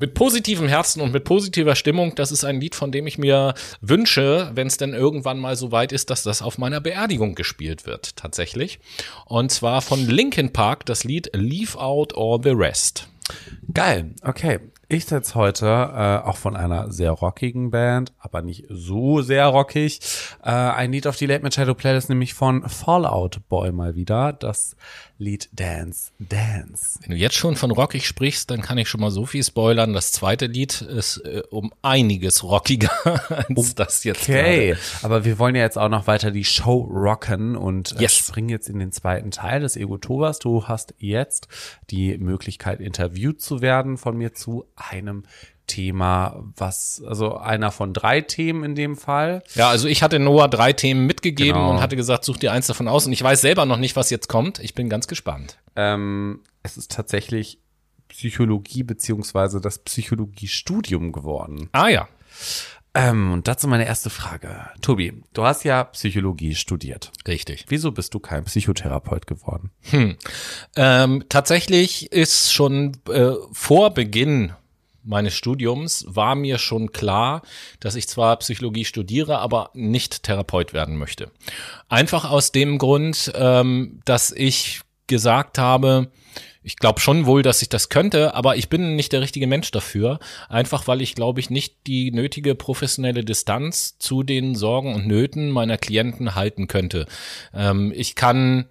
mit 0.00 0.14
positivem 0.14 0.68
Herzen 0.68 1.00
und 1.00 1.12
mit 1.12 1.24
positiver 1.24 1.74
Stimmung. 1.74 2.14
Das 2.14 2.32
ist 2.32 2.44
ein 2.44 2.60
Lied, 2.60 2.74
von 2.74 2.92
dem 2.92 3.06
ich 3.06 3.18
mir 3.18 3.54
wünsche, 3.80 4.50
wenn 4.54 4.66
es 4.66 4.76
denn 4.76 4.94
irgendwann 4.94 5.38
mal 5.38 5.56
so 5.56 5.72
weit 5.72 5.92
ist, 5.92 6.10
dass 6.10 6.22
das 6.22 6.42
auf 6.42 6.58
meiner 6.58 6.80
Beerdigung 6.80 7.34
gespielt 7.34 7.86
wird, 7.86 8.16
tatsächlich. 8.16 8.78
Und 9.26 9.50
zwar 9.50 9.82
von 9.82 10.06
Linkin 10.06 10.52
Park, 10.52 10.86
das 10.86 11.04
Lied 11.04 11.30
Leave 11.34 11.78
Out 11.78 12.14
All 12.16 12.38
the 12.42 12.50
Rest. 12.50 13.08
Geil, 13.72 14.14
okay. 14.22 14.60
Ich 14.90 15.04
setze 15.04 15.34
heute 15.34 15.66
äh, 15.66 16.26
auch 16.26 16.38
von 16.38 16.56
einer 16.56 16.90
sehr 16.90 17.10
rockigen 17.10 17.70
Band, 17.70 18.14
aber 18.18 18.40
nicht 18.40 18.64
so 18.70 19.20
sehr 19.20 19.44
rockig, 19.44 20.00
äh, 20.42 20.48
ein 20.48 20.92
Lied 20.92 21.06
auf 21.06 21.16
die 21.16 21.26
Late 21.26 21.42
Machado 21.42 21.74
Playlist, 21.74 22.08
nämlich 22.08 22.32
von 22.32 22.66
Fallout 22.66 23.46
Boy 23.50 23.70
mal 23.70 23.96
wieder. 23.96 24.32
Das 24.32 24.76
Lied 25.20 25.48
Dance, 25.52 26.12
Dance. 26.20 27.00
Wenn 27.02 27.10
du 27.10 27.16
jetzt 27.16 27.34
schon 27.34 27.56
von 27.56 27.72
rockig 27.72 28.06
sprichst, 28.06 28.50
dann 28.50 28.62
kann 28.62 28.78
ich 28.78 28.88
schon 28.88 29.00
mal 29.00 29.10
so 29.10 29.26
viel 29.26 29.42
spoilern. 29.42 29.92
Das 29.92 30.12
zweite 30.12 30.46
Lied 30.46 30.80
ist 30.80 31.18
äh, 31.18 31.42
um 31.50 31.72
einiges 31.82 32.44
rockiger 32.44 32.90
als 33.48 33.74
das 33.74 34.04
jetzt. 34.04 34.22
Okay, 34.22 34.68
gerade. 34.68 34.80
aber 35.02 35.24
wir 35.24 35.40
wollen 35.40 35.56
ja 35.56 35.62
jetzt 35.62 35.76
auch 35.76 35.88
noch 35.88 36.06
weiter 36.06 36.30
die 36.30 36.44
Show 36.44 36.82
rocken 36.82 37.56
und 37.56 37.96
äh, 37.96 38.02
yes. 38.02 38.14
springen 38.14 38.48
jetzt 38.48 38.68
in 38.68 38.78
den 38.78 38.92
zweiten 38.92 39.32
Teil 39.32 39.60
des 39.60 39.76
Ego-Tobers. 39.76 40.38
Du 40.38 40.68
hast 40.68 40.94
jetzt 40.98 41.48
die 41.90 42.16
Möglichkeit, 42.18 42.80
interviewt 42.80 43.40
zu 43.40 43.60
werden 43.60 43.98
von 43.98 44.16
mir 44.16 44.34
zu 44.34 44.66
einem 44.76 45.24
Thema, 45.68 46.42
was, 46.56 47.00
also 47.06 47.36
einer 47.36 47.70
von 47.70 47.92
drei 47.94 48.20
Themen 48.22 48.64
in 48.64 48.74
dem 48.74 48.96
Fall. 48.96 49.44
Ja, 49.54 49.68
also 49.68 49.86
ich 49.86 50.02
hatte 50.02 50.18
Noah 50.18 50.48
drei 50.48 50.72
Themen 50.72 51.06
mitgegeben 51.06 51.54
Genau. 51.60 51.70
und 51.70 51.80
hatte 51.80 51.94
gesagt, 51.94 52.24
such 52.24 52.38
dir 52.38 52.50
eins 52.52 52.66
davon 52.66 52.88
aus. 52.88 53.06
Und 53.06 53.12
ich 53.12 53.22
weiß 53.22 53.40
selber 53.40 53.64
noch 53.66 53.76
nicht, 53.76 53.94
was 53.94 54.10
jetzt 54.10 54.28
kommt. 54.28 54.58
Ich 54.58 54.74
bin 54.74 54.88
ganz 54.88 55.06
gespannt. 55.06 55.58
Ähm, 55.76 56.40
es 56.64 56.76
ist 56.76 56.90
tatsächlich 56.90 57.60
Psychologie 58.08 58.82
beziehungsweise 58.82 59.60
das 59.60 59.78
Psychologiestudium 59.78 61.12
geworden. 61.12 61.68
Ah 61.72 61.88
ja. 61.88 62.08
Ähm, 62.94 63.32
und 63.32 63.46
dazu 63.46 63.68
meine 63.68 63.86
erste 63.86 64.08
Frage. 64.08 64.70
Tobi, 64.80 65.22
du 65.34 65.44
hast 65.44 65.62
ja 65.62 65.84
Psychologie 65.84 66.54
studiert. 66.54 67.12
Richtig. 67.28 67.66
Wieso 67.68 67.92
bist 67.92 68.14
du 68.14 68.18
kein 68.18 68.44
Psychotherapeut 68.44 69.26
geworden? 69.26 69.70
Ähm, 70.74 71.24
tatsächlich 71.28 72.10
ist 72.12 72.52
schon 72.52 72.96
äh, 73.10 73.32
vor 73.52 73.92
Beginn 73.92 74.52
meines 75.08 75.34
Studiums 75.34 76.04
war 76.06 76.34
mir 76.34 76.58
schon 76.58 76.92
klar, 76.92 77.42
dass 77.80 77.96
ich 77.96 78.06
zwar 78.08 78.36
Psychologie 78.36 78.84
studiere, 78.84 79.38
aber 79.38 79.70
nicht 79.74 80.22
Therapeut 80.22 80.72
werden 80.72 80.96
möchte. 80.96 81.30
Einfach 81.88 82.30
aus 82.30 82.52
dem 82.52 82.78
Grund, 82.78 83.32
ähm, 83.34 84.00
dass 84.04 84.30
ich 84.30 84.82
gesagt 85.06 85.58
habe, 85.58 86.12
ich 86.62 86.76
glaube 86.76 87.00
schon 87.00 87.24
wohl, 87.24 87.42
dass 87.42 87.62
ich 87.62 87.70
das 87.70 87.88
könnte, 87.88 88.34
aber 88.34 88.56
ich 88.56 88.68
bin 88.68 88.94
nicht 88.94 89.12
der 89.12 89.22
richtige 89.22 89.46
Mensch 89.46 89.70
dafür. 89.70 90.18
Einfach 90.50 90.86
weil 90.86 91.00
ich, 91.00 91.14
glaube 91.14 91.40
ich, 91.40 91.48
nicht 91.48 91.86
die 91.86 92.10
nötige 92.10 92.54
professionelle 92.54 93.24
Distanz 93.24 93.96
zu 93.98 94.22
den 94.22 94.54
Sorgen 94.54 94.94
und 94.94 95.06
Nöten 95.06 95.50
meiner 95.50 95.78
Klienten 95.78 96.34
halten 96.34 96.68
könnte. 96.68 97.06
Ähm, 97.54 97.92
ich 97.96 98.14
kann 98.14 98.66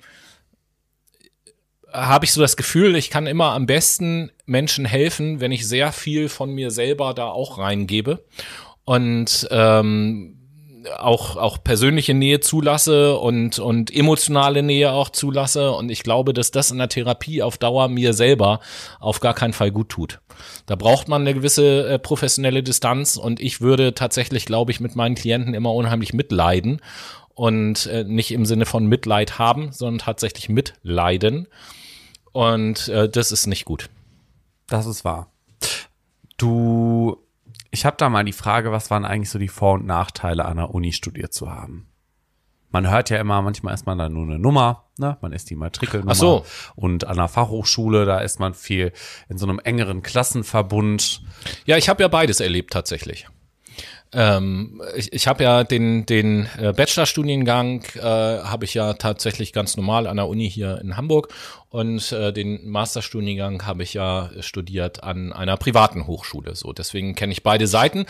habe 1.94 2.26
ich 2.26 2.34
so 2.34 2.42
das 2.42 2.58
Gefühl, 2.58 2.96
ich 2.96 3.10
kann 3.10 3.28
immer 3.28 3.52
am 3.52 3.66
besten 3.66 4.32
Menschen 4.46 4.86
helfen, 4.86 5.40
wenn 5.40 5.52
ich 5.52 5.68
sehr 5.68 5.92
viel 5.92 6.30
von 6.30 6.52
mir 6.52 6.72
selber 6.72 7.14
da 7.14 7.28
auch 7.28 7.58
reingebe 7.58 8.26
und 8.86 9.48
ähm, 9.52 10.38
auch 11.00 11.36
auch 11.36 11.64
persönliche 11.64 12.14
Nähe 12.14 12.40
zulasse 12.40 13.18
und 13.18 13.60
und 13.60 13.94
emotionale 13.94 14.64
Nähe 14.64 14.92
auch 14.92 15.10
zulasse 15.10 15.72
und 15.72 15.90
ich 15.90 16.04
glaube, 16.04 16.34
dass 16.34 16.52
das 16.52 16.72
in 16.72 16.78
der 16.78 16.90
Therapie 16.90 17.42
auf 17.42 17.58
Dauer 17.58 17.90
mir 17.90 18.14
selber 18.14 18.60
auf 19.00 19.20
gar 19.20 19.34
keinen 19.34 19.54
Fall 19.54 19.72
gut 19.72 19.90
tut. 19.90 20.20
Da 20.66 20.76
braucht 20.76 21.08
man 21.08 21.22
eine 21.22 21.34
gewisse 21.34 21.88
äh, 21.88 22.00
professionelle 22.00 22.64
Distanz 22.64 23.18
und 23.18 23.40
ich 23.40 23.60
würde 23.60 23.94
tatsächlich, 23.94 24.46
glaube 24.46 24.72
ich, 24.72 24.80
mit 24.80 24.96
meinen 24.96 25.16
Klienten 25.16 25.54
immer 25.54 25.74
unheimlich 25.74 26.14
mitleiden 26.14 26.80
und 27.38 27.86
äh, 27.86 28.04
nicht 28.04 28.32
im 28.32 28.46
Sinne 28.46 28.66
von 28.66 28.88
Mitleid 28.88 29.38
haben, 29.38 29.72
sondern 29.72 30.00
tatsächlich 30.00 30.50
mitleiden. 30.50 31.48
Und 32.32 32.88
äh, 32.88 33.08
das 33.08 33.32
ist 33.32 33.46
nicht 33.46 33.64
gut. 33.64 33.92
Das 34.66 34.88
ist 34.88 35.06
wahr. 35.06 35.32
Du, 36.38 37.18
ich 37.70 37.86
habe 37.86 37.96
da 38.00 38.10
mal 38.10 38.26
die 38.26 38.34
Frage, 38.34 38.72
was 38.72 38.90
waren 38.90 39.06
eigentlich 39.06 39.30
so 39.30 39.38
die 39.38 39.50
Vor- 39.50 39.76
und 39.76 39.86
Nachteile 39.86 40.46
an 40.46 40.58
der 40.58 40.74
Uni 40.74 40.92
studiert 40.94 41.32
zu 41.32 41.52
haben? 41.52 41.88
Man 42.72 42.90
hört 42.90 43.12
ja 43.12 43.20
immer, 43.20 43.40
manchmal 43.44 43.76
ist 43.76 43.86
man 43.86 44.00
da 44.00 44.10
nur 44.10 44.24
eine 44.24 44.40
Nummer, 44.40 44.86
ne? 44.98 45.18
Man 45.22 45.32
ist 45.32 45.52
die 45.52 45.56
Matrikelnummer. 45.56 46.14
Ach 46.14 46.16
so. 46.16 46.46
Und 46.76 47.06
an 47.06 47.18
der 47.18 47.28
Fachhochschule, 47.28 48.06
da 48.06 48.20
ist 48.20 48.40
man 48.40 48.56
viel 48.56 48.94
in 49.30 49.38
so 49.38 49.46
einem 49.46 49.60
engeren 49.60 50.02
Klassenverbund. 50.02 51.22
Ja, 51.66 51.78
ich 51.78 51.88
habe 51.88 52.02
ja 52.02 52.08
beides 52.08 52.40
erlebt 52.40 52.74
tatsächlich. 52.74 53.28
Ähm, 54.14 54.82
ich 54.96 55.12
ich 55.12 55.28
habe 55.28 55.44
ja 55.44 55.64
den, 55.64 56.06
den 56.06 56.48
äh, 56.58 56.74
Bachelorstudiengang, 56.74 57.84
äh, 57.96 58.02
habe 58.02 58.66
ich 58.66 58.74
ja 58.74 58.94
tatsächlich 58.94 59.54
ganz 59.54 59.78
normal 59.78 60.08
an 60.08 60.18
der 60.18 60.28
Uni 60.28 60.50
hier 60.50 60.80
in 60.82 60.98
Hamburg 60.98 61.34
und 61.70 62.12
äh, 62.12 62.32
den 62.32 62.70
Masterstudiengang 62.70 63.66
habe 63.66 63.84
ich 63.84 63.94
ja 63.94 64.30
studiert 64.40 65.04
an 65.04 65.34
einer 65.34 65.58
privaten 65.58 66.08
Hochschule. 66.08 66.56
So, 66.56 66.72
deswegen 66.72 67.14
kenne 67.16 67.34
ich 67.34 67.44
beide 67.44 67.68
Seiten. 67.68 68.06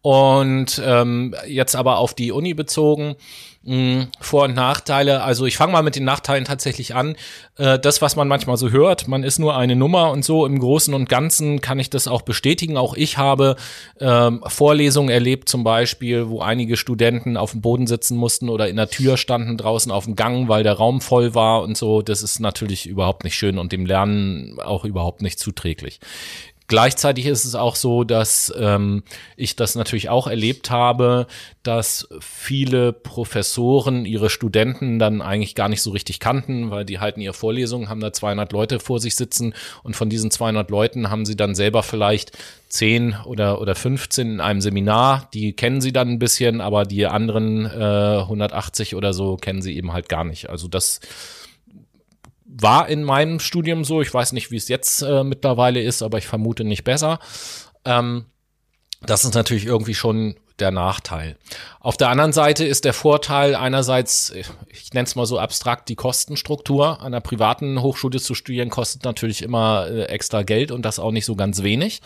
Und 0.00 0.80
ähm, 0.84 1.34
jetzt 1.46 1.76
aber 1.76 1.98
auf 1.98 2.14
die 2.14 2.32
Uni 2.32 2.54
bezogen, 2.54 3.16
mh, 3.64 4.08
Vor- 4.20 4.44
und 4.44 4.54
Nachteile. 4.54 5.22
Also 5.22 5.46
ich 5.46 5.56
fange 5.56 5.72
mal 5.72 5.82
mit 5.82 5.96
den 5.96 6.04
Nachteilen 6.04 6.44
tatsächlich 6.44 6.94
an. 6.94 7.16
Äh, 7.56 7.78
das, 7.78 8.02
was 8.02 8.16
man 8.16 8.28
manchmal 8.28 8.56
so 8.56 8.70
hört, 8.70 9.08
man 9.08 9.22
ist 9.22 9.38
nur 9.38 9.56
eine 9.56 9.76
Nummer 9.76 10.10
und 10.10 10.24
so. 10.24 10.46
Im 10.46 10.58
Großen 10.58 10.94
und 10.94 11.08
Ganzen 11.08 11.60
kann 11.60 11.78
ich 11.78 11.90
das 11.90 12.08
auch 12.08 12.22
bestätigen. 12.22 12.76
Auch 12.76 12.94
ich 12.94 13.18
habe 13.18 13.56
ähm, 14.00 14.42
Vorlesungen 14.46 15.10
erlebt, 15.10 15.48
zum 15.48 15.64
Beispiel, 15.64 16.28
wo 16.28 16.40
einige 16.40 16.76
Studenten 16.76 17.36
auf 17.36 17.52
dem 17.52 17.60
Boden 17.60 17.86
sitzen 17.86 18.16
mussten 18.16 18.48
oder 18.48 18.68
in 18.68 18.76
der 18.76 18.88
Tür 18.88 19.16
standen 19.16 19.56
draußen 19.56 19.92
auf 19.92 20.04
dem 20.04 20.16
Gang, 20.16 20.48
weil 20.48 20.62
der 20.62 20.74
Raum 20.74 21.00
voll 21.00 21.34
war 21.34 21.62
und 21.62 21.76
so. 21.76 22.02
Das 22.02 22.22
ist 22.22 22.40
natürlich 22.40 22.86
überhaupt 22.86 23.24
nicht 23.24 23.34
schön 23.34 23.58
und 23.58 23.72
dem 23.72 23.86
Lernen 23.86 24.58
auch 24.60 24.84
überhaupt 24.84 25.22
nicht 25.22 25.38
zuträglich. 25.38 26.00
Gleichzeitig 26.72 27.26
ist 27.26 27.44
es 27.44 27.54
auch 27.54 27.76
so, 27.76 28.02
dass 28.02 28.50
ähm, 28.58 29.02
ich 29.36 29.56
das 29.56 29.74
natürlich 29.74 30.08
auch 30.08 30.26
erlebt 30.26 30.70
habe, 30.70 31.26
dass 31.62 32.08
viele 32.18 32.94
Professoren 32.94 34.06
ihre 34.06 34.30
Studenten 34.30 34.98
dann 34.98 35.20
eigentlich 35.20 35.54
gar 35.54 35.68
nicht 35.68 35.82
so 35.82 35.90
richtig 35.90 36.18
kannten, 36.18 36.70
weil 36.70 36.86
die 36.86 36.98
halten 36.98 37.20
ihre 37.20 37.34
Vorlesungen, 37.34 37.90
haben 37.90 38.00
da 38.00 38.10
200 38.10 38.52
Leute 38.52 38.80
vor 38.80 39.00
sich 39.00 39.16
sitzen 39.16 39.52
und 39.82 39.96
von 39.96 40.08
diesen 40.08 40.30
200 40.30 40.70
Leuten 40.70 41.10
haben 41.10 41.26
sie 41.26 41.36
dann 41.36 41.54
selber 41.54 41.82
vielleicht 41.82 42.32
10 42.70 43.16
oder, 43.26 43.60
oder 43.60 43.74
15 43.74 44.32
in 44.32 44.40
einem 44.40 44.62
Seminar. 44.62 45.28
Die 45.34 45.52
kennen 45.52 45.82
sie 45.82 45.92
dann 45.92 46.08
ein 46.08 46.18
bisschen, 46.18 46.62
aber 46.62 46.84
die 46.86 47.04
anderen 47.04 47.66
äh, 47.66 48.20
180 48.20 48.94
oder 48.94 49.12
so 49.12 49.36
kennen 49.36 49.60
sie 49.60 49.76
eben 49.76 49.92
halt 49.92 50.08
gar 50.08 50.24
nicht. 50.24 50.48
Also 50.48 50.68
das 50.68 51.00
war 52.60 52.88
in 52.88 53.04
meinem 53.04 53.40
Studium 53.40 53.84
so. 53.84 54.02
Ich 54.02 54.12
weiß 54.12 54.32
nicht, 54.32 54.50
wie 54.50 54.56
es 54.56 54.68
jetzt 54.68 55.02
äh, 55.02 55.24
mittlerweile 55.24 55.80
ist, 55.80 56.02
aber 56.02 56.18
ich 56.18 56.26
vermute 56.26 56.64
nicht 56.64 56.84
besser. 56.84 57.18
Ähm, 57.84 58.26
das 59.00 59.24
ist 59.24 59.34
natürlich 59.34 59.66
irgendwie 59.66 59.94
schon 59.94 60.36
der 60.58 60.70
Nachteil. 60.70 61.36
Auf 61.80 61.96
der 61.96 62.08
anderen 62.10 62.32
Seite 62.32 62.64
ist 62.64 62.84
der 62.84 62.92
Vorteil 62.92 63.54
einerseits, 63.54 64.32
ich 64.68 64.92
nenne 64.92 65.06
es 65.06 65.16
mal 65.16 65.26
so 65.26 65.38
abstrakt, 65.38 65.88
die 65.88 65.96
Kostenstruktur. 65.96 67.00
An 67.00 67.06
einer 67.06 67.20
privaten 67.20 67.82
Hochschule 67.82 68.20
zu 68.20 68.34
studieren 68.34 68.70
kostet 68.70 69.04
natürlich 69.04 69.42
immer 69.42 69.88
äh, 69.88 70.04
extra 70.04 70.42
Geld 70.42 70.70
und 70.70 70.82
das 70.82 70.98
auch 70.98 71.10
nicht 71.10 71.24
so 71.24 71.34
ganz 71.34 71.62
wenig. 71.62 72.00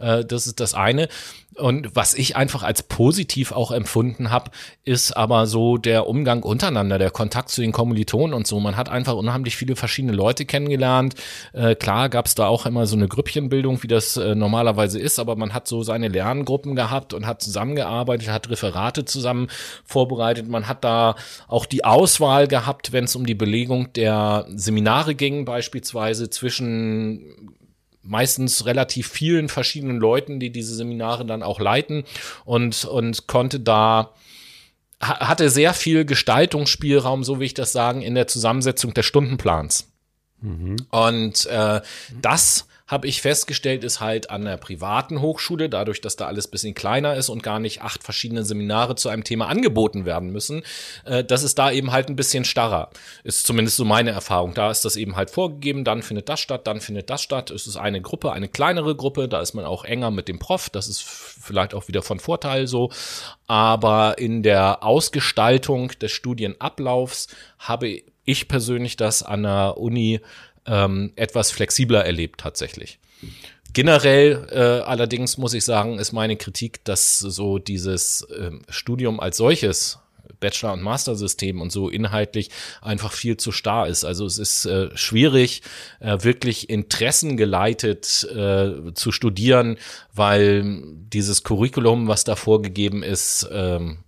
Äh, 0.00 0.24
das 0.24 0.46
ist 0.46 0.60
das 0.60 0.74
eine. 0.74 1.08
Und 1.56 1.94
was 1.96 2.14
ich 2.14 2.36
einfach 2.36 2.62
als 2.62 2.82
positiv 2.84 3.50
auch 3.52 3.72
empfunden 3.72 4.30
habe, 4.30 4.50
ist 4.84 5.16
aber 5.16 5.46
so 5.46 5.78
der 5.78 6.06
Umgang 6.06 6.42
untereinander, 6.42 6.96
der 6.98 7.10
Kontakt 7.10 7.50
zu 7.50 7.60
den 7.60 7.72
Kommilitonen 7.72 8.34
und 8.34 8.46
so. 8.46 8.60
Man 8.60 8.76
hat 8.76 8.88
einfach 8.88 9.14
unheimlich 9.14 9.56
viele 9.56 9.74
verschiedene 9.74 10.12
Leute 10.12 10.44
kennengelernt. 10.46 11.16
Äh, 11.52 11.74
klar 11.74 12.08
gab 12.08 12.26
es 12.26 12.36
da 12.36 12.46
auch 12.46 12.66
immer 12.66 12.86
so 12.86 12.96
eine 12.96 13.08
Grüppchenbildung, 13.08 13.82
wie 13.82 13.88
das 13.88 14.16
äh, 14.16 14.34
normalerweise 14.34 15.00
ist, 15.00 15.18
aber 15.18 15.34
man 15.34 15.52
hat 15.52 15.66
so 15.66 15.82
seine 15.82 16.08
Lerngruppen 16.08 16.76
gehabt 16.76 17.14
und 17.14 17.26
hat 17.26 17.42
zusammengearbeitet, 17.42 18.28
hat 18.28 18.48
Referate 18.48 19.04
zusammen 19.04 19.48
vorbereitet. 19.84 20.48
Man 20.48 20.68
hat 20.68 20.84
da 20.84 21.16
auch 21.48 21.66
die 21.66 21.84
Auswahl 21.84 22.46
gehabt, 22.46 22.92
wenn 22.92 23.04
es 23.04 23.16
um 23.16 23.26
die 23.26 23.34
Belegung 23.34 23.92
der 23.94 24.46
Seminare 24.54 25.16
ging, 25.16 25.44
beispielsweise 25.44 26.30
zwischen 26.30 27.56
meistens 28.02 28.64
relativ 28.66 29.08
vielen 29.08 29.48
verschiedenen 29.48 29.98
Leuten, 29.98 30.40
die 30.40 30.50
diese 30.50 30.74
Seminare 30.74 31.26
dann 31.26 31.42
auch 31.42 31.60
leiten 31.60 32.04
und, 32.44 32.84
und 32.84 33.26
konnte 33.26 33.60
da 33.60 34.14
ha- 35.02 35.28
hatte 35.28 35.50
sehr 35.50 35.74
viel 35.74 36.04
Gestaltungsspielraum, 36.04 37.24
so 37.24 37.40
wie 37.40 37.44
ich 37.44 37.54
das 37.54 37.72
sagen, 37.72 38.02
in 38.02 38.14
der 38.14 38.26
Zusammensetzung 38.26 38.94
des 38.94 39.06
Stundenplans. 39.06 39.86
Und 40.90 41.44
äh, 41.46 41.82
das 42.22 42.66
habe 42.90 43.06
ich 43.06 43.22
festgestellt, 43.22 43.84
ist 43.84 44.00
halt 44.00 44.30
an 44.30 44.44
der 44.44 44.56
privaten 44.56 45.20
Hochschule, 45.20 45.68
dadurch, 45.68 46.00
dass 46.00 46.16
da 46.16 46.26
alles 46.26 46.48
bisschen 46.48 46.74
kleiner 46.74 47.14
ist 47.14 47.28
und 47.28 47.42
gar 47.42 47.60
nicht 47.60 47.82
acht 47.82 48.02
verschiedene 48.02 48.44
Seminare 48.44 48.96
zu 48.96 49.08
einem 49.08 49.22
Thema 49.22 49.46
angeboten 49.46 50.04
werden 50.04 50.30
müssen, 50.30 50.62
äh, 51.04 51.22
das 51.22 51.44
ist 51.44 51.58
da 51.58 51.70
eben 51.70 51.92
halt 51.92 52.08
ein 52.08 52.16
bisschen 52.16 52.44
starrer. 52.44 52.90
Ist 53.22 53.46
zumindest 53.46 53.76
so 53.76 53.84
meine 53.84 54.10
Erfahrung. 54.10 54.54
Da 54.54 54.72
ist 54.72 54.84
das 54.84 54.96
eben 54.96 55.14
halt 55.14 55.30
vorgegeben, 55.30 55.84
dann 55.84 56.02
findet 56.02 56.28
das 56.28 56.40
statt, 56.40 56.66
dann 56.66 56.80
findet 56.80 57.10
das 57.10 57.22
statt. 57.22 57.50
Es 57.50 57.68
ist 57.68 57.76
eine 57.76 58.02
Gruppe, 58.02 58.32
eine 58.32 58.48
kleinere 58.48 58.96
Gruppe, 58.96 59.28
da 59.28 59.40
ist 59.40 59.54
man 59.54 59.64
auch 59.64 59.84
enger 59.84 60.10
mit 60.10 60.26
dem 60.26 60.40
Prof, 60.40 60.68
das 60.68 60.88
ist 60.88 61.02
vielleicht 61.02 61.74
auch 61.74 61.86
wieder 61.86 62.02
von 62.02 62.18
Vorteil 62.18 62.66
so. 62.66 62.90
Aber 63.46 64.18
in 64.18 64.42
der 64.42 64.82
Ausgestaltung 64.82 65.92
des 66.00 66.10
Studienablaufs 66.10 67.28
habe 67.58 68.02
ich 68.24 68.48
persönlich 68.48 68.96
das 68.96 69.22
an 69.22 69.42
der 69.42 69.76
Uni 69.76 70.20
ähm, 70.66 71.12
etwas 71.16 71.50
flexibler 71.50 72.04
erlebt 72.04 72.40
tatsächlich. 72.40 72.98
Generell 73.72 74.48
äh, 74.50 74.84
allerdings 74.84 75.38
muss 75.38 75.54
ich 75.54 75.64
sagen, 75.64 75.98
ist 75.98 76.12
meine 76.12 76.36
Kritik, 76.36 76.84
dass 76.84 77.18
so 77.18 77.58
dieses 77.58 78.26
ähm, 78.36 78.62
Studium 78.68 79.20
als 79.20 79.36
solches 79.36 79.98
Bachelor- 80.40 80.72
und 80.72 80.82
Master-System 80.82 81.60
und 81.60 81.70
so 81.70 81.88
inhaltlich 81.88 82.50
einfach 82.80 83.12
viel 83.12 83.36
zu 83.36 83.52
starr 83.52 83.86
ist. 83.86 84.04
Also 84.04 84.24
es 84.24 84.38
ist 84.38 84.64
äh, 84.64 84.88
schwierig, 84.96 85.62
äh, 86.00 86.18
wirklich 86.22 86.70
interessengeleitet 86.70 88.26
äh, 88.34 88.94
zu 88.94 89.12
studieren, 89.12 89.76
weil 90.12 90.82
dieses 91.12 91.44
Curriculum, 91.44 92.08
was 92.08 92.24
da 92.24 92.36
vorgegeben 92.36 93.02
ist, 93.02 93.48
ähm, 93.52 93.98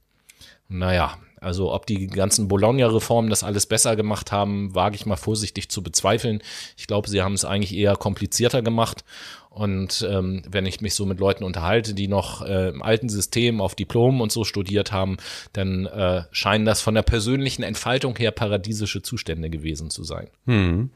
naja, 0.68 1.18
also 1.42 1.72
ob 1.72 1.86
die 1.86 2.06
ganzen 2.06 2.48
Bologna-Reformen 2.48 3.30
das 3.30 3.42
alles 3.44 3.66
besser 3.66 3.96
gemacht 3.96 4.32
haben, 4.32 4.74
wage 4.74 4.96
ich 4.96 5.06
mal 5.06 5.16
vorsichtig 5.16 5.68
zu 5.68 5.82
bezweifeln. 5.82 6.42
Ich 6.76 6.86
glaube, 6.86 7.08
sie 7.10 7.22
haben 7.22 7.34
es 7.34 7.44
eigentlich 7.44 7.74
eher 7.74 7.96
komplizierter 7.96 8.62
gemacht. 8.62 9.04
Und 9.50 10.06
ähm, 10.10 10.42
wenn 10.48 10.64
ich 10.64 10.80
mich 10.80 10.94
so 10.94 11.04
mit 11.04 11.20
Leuten 11.20 11.44
unterhalte, 11.44 11.92
die 11.92 12.08
noch 12.08 12.40
äh, 12.40 12.70
im 12.70 12.82
alten 12.82 13.10
System 13.10 13.60
auf 13.60 13.74
Diplom 13.74 14.22
und 14.22 14.32
so 14.32 14.44
studiert 14.44 14.92
haben, 14.92 15.18
dann 15.52 15.84
äh, 15.84 16.22
scheinen 16.30 16.64
das 16.64 16.80
von 16.80 16.94
der 16.94 17.02
persönlichen 17.02 17.62
Entfaltung 17.62 18.16
her 18.16 18.30
paradiesische 18.30 19.02
Zustände 19.02 19.50
gewesen 19.50 19.90
zu 19.90 20.04
sein. 20.04 20.28
Hm. 20.46 20.88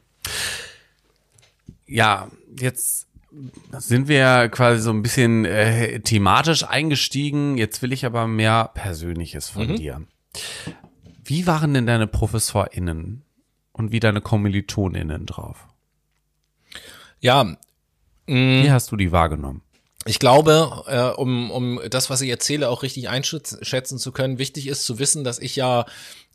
Ja, 1.85 2.29
jetzt 2.59 3.07
sind 3.77 4.07
wir 4.07 4.49
quasi 4.49 4.81
so 4.81 4.89
ein 4.89 5.03
bisschen 5.03 5.45
äh, 5.45 5.99
thematisch 5.99 6.63
eingestiegen. 6.63 7.57
Jetzt 7.57 7.81
will 7.81 7.93
ich 7.93 8.05
aber 8.05 8.27
mehr 8.27 8.71
Persönliches 8.73 9.49
von 9.49 9.67
Mhm. 9.67 9.75
dir. 9.75 10.01
Wie 11.23 11.45
waren 11.47 11.73
denn 11.73 11.85
deine 11.85 12.07
ProfessorInnen 12.07 13.23
und 13.73 13.91
wie 13.91 13.99
deine 13.99 14.21
KommilitonInnen 14.21 15.25
drauf? 15.25 15.67
Ja, 17.19 17.43
mh, 18.27 18.63
Wie 18.63 18.71
hast 18.71 18.91
du 18.91 18.95
die 18.95 19.11
wahrgenommen? 19.11 19.61
Ich 20.05 20.19
glaube, 20.19 20.83
äh, 20.87 21.19
um, 21.19 21.51
um 21.51 21.81
das, 21.89 22.09
was 22.09 22.21
ich 22.21 22.29
erzähle, 22.29 22.69
auch 22.69 22.81
richtig 22.81 23.09
einschätzen 23.09 23.97
zu 23.97 24.13
können, 24.13 24.37
wichtig 24.37 24.67
ist 24.67 24.85
zu 24.85 24.99
wissen, 24.99 25.25
dass 25.25 25.37
ich 25.37 25.57
ja 25.57 25.85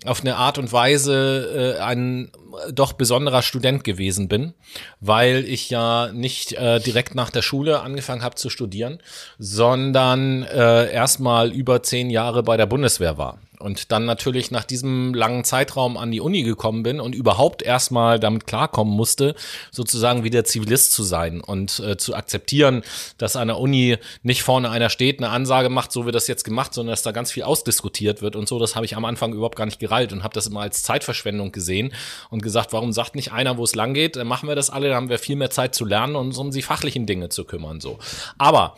auf 0.05 0.21
eine 0.21 0.37
Art 0.37 0.59
und 0.59 0.73
Weise 0.73 1.77
äh, 1.79 1.81
ein 1.81 2.31
doch 2.71 2.93
besonderer 2.93 3.41
Student 3.41 3.83
gewesen 3.83 4.29
bin, 4.29 4.53
weil 5.01 5.47
ich 5.47 5.71
ja 5.71 6.11
nicht 6.13 6.53
äh, 6.53 6.81
direkt 6.81 7.15
nach 7.15 7.31
der 7.31 7.41
Schule 7.41 7.81
angefangen 7.81 8.23
habe 8.23 8.35
zu 8.35 8.51
studieren, 8.51 8.99
sondern 9.39 10.43
äh, 10.43 10.93
erstmal 10.93 11.51
über 11.51 11.83
zehn 11.83 12.11
Jahre 12.11 12.43
bei 12.43 12.59
der 12.59 12.67
Bundeswehr 12.67 13.17
war 13.17 13.39
und 13.63 13.93
dann 13.93 14.05
natürlich 14.05 14.51
nach 14.51 14.65
diesem 14.65 15.15
langen 15.15 15.45
Zeitraum 15.45 15.97
an 15.97 16.11
die 16.11 16.21
Uni 16.21 16.43
gekommen 16.43 16.83
bin 16.83 17.01
und 17.01 17.15
überhaupt 17.15 17.63
erstmal 17.63 18.19
damit 18.19 18.47
klarkommen 18.47 18.95
musste, 18.95 19.35
sozusagen 19.71 20.25
wieder 20.25 20.45
Zivilist 20.45 20.93
zu 20.93 21.03
sein 21.03 21.41
und 21.41 21.79
äh, 21.81 21.97
zu 21.97 22.15
akzeptieren, 22.15 22.83
dass 23.19 23.37
an 23.37 23.49
der 23.49 23.59
Uni 23.59 23.99
nicht 24.23 24.43
vorne 24.43 24.71
einer 24.71 24.91
steht, 24.91 25.19
eine 25.19 25.31
Ansage 25.31 25.69
macht, 25.69 25.93
so 25.93 26.05
wird 26.05 26.15
das 26.15 26.27
jetzt 26.27 26.45
gemacht, 26.45 26.75
sondern 26.75 26.93
dass 26.93 27.03
da 27.03 27.13
ganz 27.13 27.31
viel 27.33 27.45
ausdiskutiert 27.45 28.23
wird 28.23 28.37
und 28.37 28.49
so. 28.49 28.59
Das 28.59 28.77
habe 28.77 28.85
ich 28.85 28.97
am 28.97 29.05
Anfang 29.05 29.33
überhaupt 29.33 29.57
gar 29.57 29.67
nicht 29.67 29.79
gereilt 29.79 30.13
und 30.13 30.25
habe 30.25 30.35
das 30.35 30.47
immer 30.47 30.61
als 30.61 30.83
Zeitverschwendung 30.83 31.53
gesehen 31.53 31.93
und 32.31 32.43
gesagt, 32.43 32.73
warum 32.73 32.93
sagt 32.93 33.15
nicht 33.15 33.33
einer, 33.33 33.57
wo 33.57 33.65
es 33.65 33.75
lang 33.75 33.95
geht, 33.95 34.17
dann 34.17 34.27
machen 34.27 34.49
wir 34.49 34.57
das 34.57 34.71
alle, 34.71 34.89
dann 34.89 34.97
haben 34.97 35.09
wir 35.09 35.19
viel 35.19 35.37
mehr 35.37 35.51
Zeit 35.51 35.75
zu 35.75 35.85
lernen 35.85 36.17
und 36.17 36.27
uns 36.27 36.39
um 36.39 36.51
die 36.51 36.63
fachlichen 36.63 37.07
Dinge 37.07 37.29
zu 37.29 37.45
kümmern. 37.45 37.81
So. 37.81 37.99
Aber 38.39 38.77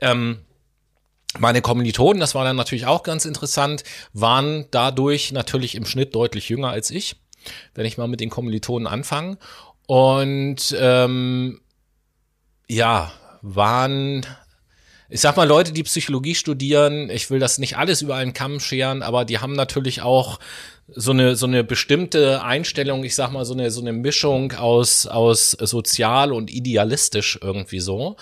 ähm, 0.00 0.38
meine 1.38 1.62
Kommilitonen, 1.62 2.20
das 2.20 2.34
war 2.34 2.44
dann 2.44 2.56
natürlich 2.56 2.86
auch 2.86 3.02
ganz 3.02 3.24
interessant, 3.24 3.84
waren 4.12 4.66
dadurch 4.70 5.32
natürlich 5.32 5.74
im 5.74 5.86
Schnitt 5.86 6.14
deutlich 6.14 6.48
jünger 6.48 6.70
als 6.70 6.90
ich, 6.90 7.16
wenn 7.74 7.86
ich 7.86 7.98
mal 7.98 8.08
mit 8.08 8.20
den 8.20 8.30
Kommilitonen 8.30 8.86
anfange. 8.86 9.38
Und 9.86 10.76
ähm, 10.78 11.60
ja, 12.68 13.12
waren, 13.42 14.26
ich 15.08 15.20
sag 15.20 15.36
mal, 15.36 15.46
Leute, 15.46 15.72
die 15.72 15.84
Psychologie 15.84 16.34
studieren, 16.34 17.10
ich 17.10 17.30
will 17.30 17.38
das 17.38 17.58
nicht 17.58 17.76
alles 17.76 18.02
über 18.02 18.16
einen 18.16 18.32
Kamm 18.32 18.58
scheren, 18.58 19.02
aber 19.02 19.24
die 19.24 19.38
haben 19.38 19.52
natürlich 19.52 20.02
auch 20.02 20.38
so 20.88 21.10
eine 21.10 21.34
so 21.34 21.46
eine 21.46 21.64
bestimmte 21.64 22.42
Einstellung, 22.42 23.02
ich 23.02 23.16
sag 23.16 23.32
mal 23.32 23.44
so 23.44 23.54
eine 23.54 23.70
so 23.70 23.80
eine 23.80 23.92
Mischung 23.92 24.52
aus 24.52 25.06
aus 25.06 25.50
sozial 25.50 26.32
und 26.32 26.50
idealistisch 26.50 27.38
irgendwie 27.42 27.80
so. 27.80 28.16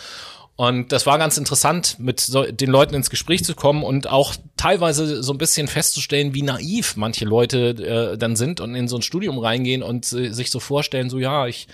Und 0.57 0.93
das 0.93 1.05
war 1.05 1.19
ganz 1.19 1.37
interessant, 1.37 1.97
mit 1.99 2.21
so, 2.21 2.45
den 2.45 2.71
Leuten 2.71 2.95
ins 2.95 3.11
Gespräch 3.11 3.45
zu 3.45 3.57
kommen 3.57 3.83
und 3.83 4.09
auch 4.09 4.35
teilweise 4.57 5.21
so 5.21 5.33
ein 5.33 5.39
bisschen 5.39 5.67
festzustellen, 5.67 6.33
wie 6.33 6.43
naiv 6.43 6.95
manche 6.97 7.25
Leute 7.25 8.13
äh, 8.15 8.17
dann 8.17 8.37
sind 8.37 8.61
und 8.61 8.77
in 8.77 8.87
so 8.87 8.97
ein 8.97 9.03
Studium 9.03 9.39
reingehen 9.39 9.83
und 9.83 10.13
äh, 10.13 10.33
sich 10.33 10.53
so 10.53 10.61
vorstellen, 10.61 11.11
so 11.11 11.19
ja, 11.19 11.49
ich, 11.49 11.67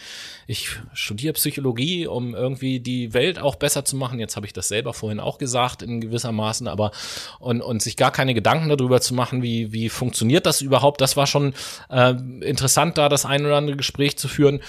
ich 0.46 0.70
studiere 0.94 1.34
Psychologie, 1.34 2.06
um 2.06 2.34
irgendwie 2.34 2.80
die 2.80 3.12
Welt 3.12 3.38
auch 3.38 3.56
besser 3.56 3.84
zu 3.84 3.96
machen. 3.96 4.18
Jetzt 4.18 4.36
habe 4.36 4.46
ich 4.46 4.54
das 4.54 4.68
selber 4.68 4.94
vorhin 4.94 5.20
auch 5.20 5.36
gesagt, 5.36 5.82
in 5.82 6.00
gewissermaßen, 6.00 6.66
aber 6.66 6.90
und, 7.38 7.60
und 7.60 7.82
sich 7.82 7.98
gar 7.98 8.12
keine 8.12 8.32
Gedanken 8.32 8.70
darüber 8.70 9.02
zu 9.02 9.12
machen, 9.12 9.42
wie, 9.42 9.72
wie 9.72 9.90
funktioniert 9.90 10.46
das 10.46 10.62
überhaupt. 10.62 11.02
Das 11.02 11.18
war 11.18 11.26
schon 11.26 11.52
äh, 11.90 12.14
interessant, 12.40 12.96
da 12.96 13.10
das 13.10 13.26
ein 13.26 13.44
oder 13.44 13.56
andere 13.56 13.76
Gespräch 13.76 14.16
zu 14.16 14.26
führen. 14.26 14.62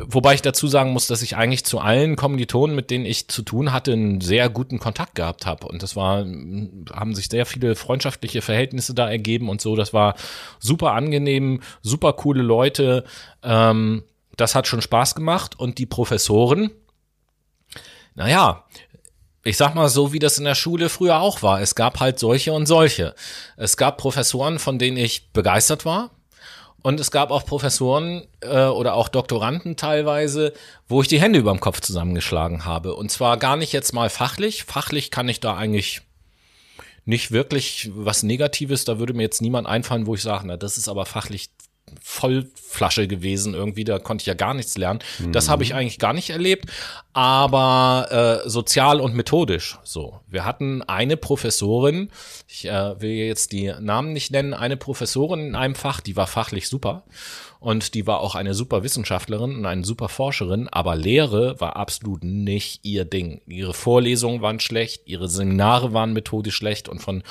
Wobei 0.00 0.34
ich 0.34 0.42
dazu 0.42 0.68
sagen 0.68 0.92
muss, 0.92 1.08
dass 1.08 1.22
ich 1.22 1.36
eigentlich 1.36 1.64
zu 1.64 1.80
allen 1.80 2.16
Kommilitonen, 2.16 2.76
mit 2.76 2.90
denen 2.90 3.04
ich 3.04 3.28
zu 3.28 3.42
tun 3.42 3.72
hatte, 3.72 3.92
einen 3.92 4.20
sehr 4.20 4.48
guten 4.48 4.78
Kontakt 4.78 5.16
gehabt 5.16 5.44
habe. 5.44 5.66
Und 5.66 5.82
das 5.82 5.96
war, 5.96 6.18
haben 6.18 7.14
sich 7.14 7.28
sehr 7.28 7.46
viele 7.46 7.74
freundschaftliche 7.74 8.40
Verhältnisse 8.40 8.94
da 8.94 9.10
ergeben 9.10 9.48
und 9.48 9.60
so. 9.60 9.74
Das 9.74 9.92
war 9.92 10.14
super 10.60 10.92
angenehm, 10.92 11.62
super 11.82 12.12
coole 12.12 12.42
Leute. 12.42 13.04
Ähm, 13.42 14.04
das 14.36 14.54
hat 14.54 14.68
schon 14.68 14.82
Spaß 14.82 15.14
gemacht. 15.16 15.58
Und 15.58 15.78
die 15.78 15.86
Professoren, 15.86 16.70
naja, 18.14 18.64
ich 19.42 19.56
sag 19.56 19.74
mal 19.74 19.88
so, 19.88 20.12
wie 20.12 20.18
das 20.18 20.38
in 20.38 20.44
der 20.44 20.54
Schule 20.54 20.88
früher 20.88 21.20
auch 21.20 21.42
war. 21.42 21.60
Es 21.60 21.74
gab 21.74 22.00
halt 22.00 22.18
solche 22.18 22.52
und 22.52 22.66
solche. 22.66 23.14
Es 23.56 23.76
gab 23.76 23.96
Professoren, 23.96 24.58
von 24.58 24.78
denen 24.78 24.96
ich 24.96 25.32
begeistert 25.32 25.84
war. 25.84 26.10
Und 26.82 27.00
es 27.00 27.10
gab 27.10 27.30
auch 27.30 27.44
Professoren 27.44 28.26
äh, 28.40 28.66
oder 28.66 28.94
auch 28.94 29.08
Doktoranden 29.08 29.76
teilweise, 29.76 30.52
wo 30.88 31.02
ich 31.02 31.08
die 31.08 31.20
Hände 31.20 31.38
überm 31.38 31.60
Kopf 31.60 31.80
zusammengeschlagen 31.80 32.64
habe. 32.64 32.94
Und 32.94 33.10
zwar 33.10 33.36
gar 33.36 33.56
nicht 33.56 33.72
jetzt 33.72 33.92
mal 33.92 34.10
fachlich. 34.10 34.64
Fachlich 34.64 35.10
kann 35.10 35.28
ich 35.28 35.40
da 35.40 35.56
eigentlich 35.56 36.02
nicht 37.04 37.32
wirklich 37.32 37.90
was 37.94 38.22
Negatives. 38.22 38.84
Da 38.84 38.98
würde 38.98 39.14
mir 39.14 39.22
jetzt 39.22 39.42
niemand 39.42 39.66
einfallen, 39.66 40.06
wo 40.06 40.14
ich 40.14 40.22
sage, 40.22 40.46
na, 40.46 40.56
das 40.56 40.78
ist 40.78 40.88
aber 40.88 41.04
fachlich 41.04 41.50
Vollflasche 42.02 43.08
gewesen 43.08 43.54
irgendwie, 43.54 43.84
da 43.84 43.98
konnte 43.98 44.22
ich 44.22 44.26
ja 44.26 44.34
gar 44.34 44.54
nichts 44.54 44.76
lernen. 44.76 45.00
Das 45.32 45.48
habe 45.48 45.62
ich 45.62 45.74
eigentlich 45.74 45.98
gar 45.98 46.12
nicht 46.12 46.30
erlebt, 46.30 46.66
aber 47.12 48.42
äh, 48.44 48.48
sozial 48.48 49.00
und 49.00 49.14
methodisch 49.14 49.78
so. 49.84 50.20
Wir 50.28 50.44
hatten 50.44 50.82
eine 50.82 51.16
Professorin, 51.16 52.10
ich 52.46 52.66
äh, 52.66 53.00
will 53.00 53.10
jetzt 53.10 53.52
die 53.52 53.72
Namen 53.80 54.12
nicht 54.12 54.30
nennen, 54.30 54.54
eine 54.54 54.76
Professorin 54.76 55.40
in 55.40 55.54
einem 55.54 55.74
Fach, 55.74 56.00
die 56.00 56.16
war 56.16 56.26
fachlich 56.26 56.68
super 56.68 57.04
und 57.60 57.94
die 57.94 58.06
war 58.06 58.20
auch 58.20 58.34
eine 58.34 58.54
super 58.54 58.82
Wissenschaftlerin 58.82 59.56
und 59.56 59.66
eine 59.66 59.84
super 59.84 60.08
Forscherin, 60.08 60.68
aber 60.68 60.96
Lehre 60.96 61.60
war 61.60 61.76
absolut 61.76 62.22
nicht 62.22 62.84
ihr 62.84 63.04
Ding. 63.04 63.40
Ihre 63.46 63.74
Vorlesungen 63.74 64.42
waren 64.42 64.60
schlecht, 64.60 65.02
ihre 65.06 65.28
Seminare 65.28 65.92
waren 65.92 66.12
methodisch 66.12 66.54
schlecht 66.54 66.88
und 66.88 67.00
von 67.00 67.22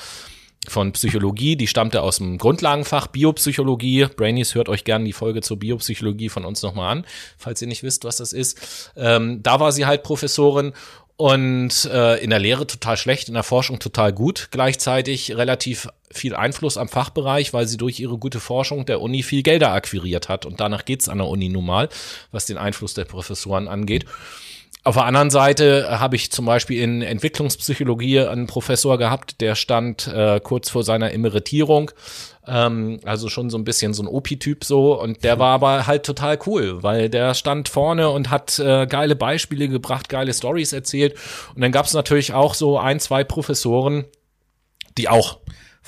von 0.70 0.92
Psychologie, 0.92 1.56
die 1.56 1.66
stammte 1.66 2.02
aus 2.02 2.18
dem 2.18 2.38
Grundlagenfach 2.38 3.08
Biopsychologie. 3.08 4.06
Brainies 4.16 4.54
hört 4.54 4.68
euch 4.68 4.84
gerne 4.84 5.04
die 5.04 5.12
Folge 5.12 5.40
zur 5.40 5.58
Biopsychologie 5.58 6.28
von 6.28 6.44
uns 6.44 6.62
nochmal 6.62 6.92
an, 6.96 7.06
falls 7.36 7.62
ihr 7.62 7.68
nicht 7.68 7.82
wisst, 7.82 8.04
was 8.04 8.16
das 8.16 8.32
ist. 8.32 8.92
Ähm, 8.96 9.42
da 9.42 9.60
war 9.60 9.72
sie 9.72 9.86
halt 9.86 10.02
Professorin 10.02 10.72
und 11.18 11.84
äh, 11.86 12.22
in 12.22 12.30
der 12.30 12.38
Lehre 12.38 12.64
total 12.66 12.96
schlecht, 12.96 13.26
in 13.26 13.34
der 13.34 13.42
Forschung 13.42 13.80
total 13.80 14.12
gut, 14.12 14.48
gleichzeitig 14.52 15.36
relativ 15.36 15.88
viel 16.12 16.36
Einfluss 16.36 16.78
am 16.78 16.88
Fachbereich, 16.88 17.52
weil 17.52 17.66
sie 17.66 17.76
durch 17.76 17.98
ihre 17.98 18.18
gute 18.18 18.38
Forschung 18.38 18.86
der 18.86 19.00
Uni 19.00 19.24
viel 19.24 19.42
Gelder 19.42 19.72
akquiriert 19.72 20.28
hat. 20.28 20.46
Und 20.46 20.60
danach 20.60 20.84
geht's 20.84 21.08
an 21.08 21.18
der 21.18 21.26
Uni 21.26 21.48
nun 21.48 21.66
mal, 21.66 21.88
was 22.30 22.46
den 22.46 22.56
Einfluss 22.56 22.94
der 22.94 23.04
Professoren 23.04 23.66
angeht. 23.66 24.04
Auf 24.84 24.94
der 24.94 25.04
anderen 25.04 25.30
Seite 25.30 26.00
habe 26.00 26.16
ich 26.16 26.30
zum 26.30 26.46
Beispiel 26.46 26.80
in 26.80 27.02
Entwicklungspsychologie 27.02 28.20
einen 28.20 28.46
Professor 28.46 28.96
gehabt, 28.96 29.40
der 29.40 29.54
stand 29.54 30.06
äh, 30.06 30.40
kurz 30.40 30.70
vor 30.70 30.84
seiner 30.84 31.12
Emeritierung, 31.12 31.90
ähm, 32.46 33.00
also 33.04 33.28
schon 33.28 33.50
so 33.50 33.58
ein 33.58 33.64
bisschen 33.64 33.92
so 33.92 34.02
ein 34.02 34.06
Opi-Typ 34.06 34.64
so. 34.64 34.98
Und 34.98 35.24
der 35.24 35.38
war 35.38 35.54
aber 35.54 35.86
halt 35.86 36.04
total 36.04 36.38
cool, 36.46 36.82
weil 36.82 37.10
der 37.10 37.34
stand 37.34 37.68
vorne 37.68 38.10
und 38.10 38.30
hat 38.30 38.58
äh, 38.60 38.86
geile 38.86 39.16
Beispiele 39.16 39.68
gebracht, 39.68 40.08
geile 40.08 40.32
Stories 40.32 40.72
erzählt. 40.72 41.14
Und 41.54 41.60
dann 41.60 41.72
gab 41.72 41.86
es 41.86 41.92
natürlich 41.92 42.32
auch 42.32 42.54
so 42.54 42.78
ein, 42.78 43.00
zwei 43.00 43.24
Professoren, 43.24 44.04
die 44.96 45.08
auch 45.08 45.38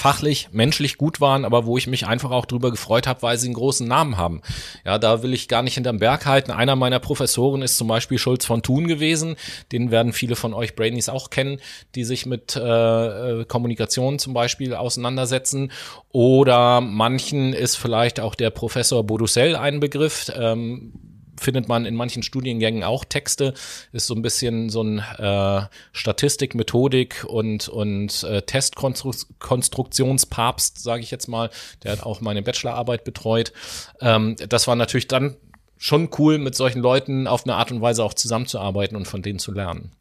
fachlich, 0.01 0.49
menschlich 0.51 0.97
gut 0.97 1.21
waren, 1.21 1.45
aber 1.45 1.67
wo 1.67 1.77
ich 1.77 1.87
mich 1.87 2.07
einfach 2.07 2.31
auch 2.31 2.47
drüber 2.47 2.71
gefreut 2.71 3.07
habe, 3.07 3.21
weil 3.21 3.37
sie 3.37 3.49
einen 3.49 3.55
großen 3.55 3.87
Namen 3.87 4.17
haben. 4.17 4.41
Ja, 4.87 4.99
da 4.99 5.23
will 5.23 5.35
ich 5.35 5.47
gar 5.47 5.63
nicht 5.63 5.75
hinterm 5.75 5.99
Berg 5.99 6.25
halten. 6.25 6.53
Einer 6.53 6.75
meiner 6.75 7.01
Professoren 7.01 7.61
ist 7.61 7.77
zum 7.77 7.87
Beispiel 7.87 8.17
Schulz 8.17 8.47
von 8.47 8.63
Thun 8.63 8.89
gewesen. 8.89 9.37
Den 9.73 9.91
werden 9.91 10.15
viele 10.15 10.37
von 10.37 10.55
euch 10.55 10.75
Brainies 10.75 11.11
auch 11.11 11.29
kennen, 11.29 11.61
die 11.95 12.05
sich 12.05 12.25
mit 12.25 12.57
äh, 12.57 13.45
Kommunikation 13.45 14.19
zum 14.19 14.33
Beispiel 14.33 14.75
auseinandersetzen. 14.75 15.71
Oder 16.13 16.81
manchen 16.81 17.53
ist 17.53 17.77
vielleicht 17.77 18.21
auch 18.21 18.35
der 18.35 18.49
Professor 18.49 19.05
Bodussel 19.05 19.55
ein 19.55 19.81
Begriff. 19.81 20.33
Ähm, 20.35 21.10
findet 21.41 21.68
man 21.68 21.86
in 21.86 21.97
manchen 21.97 22.22
Studiengängen 22.22 22.84
auch 22.84 23.05
Texte, 23.05 23.55
ist 23.93 24.07
so 24.07 24.14
ein 24.14 24.22
bisschen 24.22 24.70
so 24.70 24.82
ein 24.82 24.99
äh, 24.99 25.62
Statistik, 25.93 26.55
Methodik 26.55 27.24
und, 27.26 27.68
und 27.68 28.22
äh, 28.24 28.41
Testkonstruktionspapst, 28.43 30.82
sage 30.82 31.03
ich 31.03 31.11
jetzt 31.11 31.28
mal. 31.28 31.51
Der 31.82 31.93
hat 31.93 32.03
auch 32.03 32.20
meine 32.20 32.43
Bachelorarbeit 32.43 33.05
betreut. 33.05 33.55
Ähm, 34.01 34.36
das 34.49 34.66
war 34.68 34.76
natürlich 34.76 35.09
dann 35.09 35.36
schon 35.78 36.11
cool, 36.18 36.36
mit 36.38 36.55
solchen 36.55 36.82
Leuten 36.82 37.26
auf 37.26 37.45
eine 37.45 37.55
Art 37.55 37.72
und 37.72 37.80
Weise 37.80 38.05
auch 38.05 38.12
zusammenzuarbeiten 38.14 38.97
und 38.97 39.09
von 39.09 39.22
denen 39.22 39.38
zu 39.38 39.53
lernen. 39.53 39.93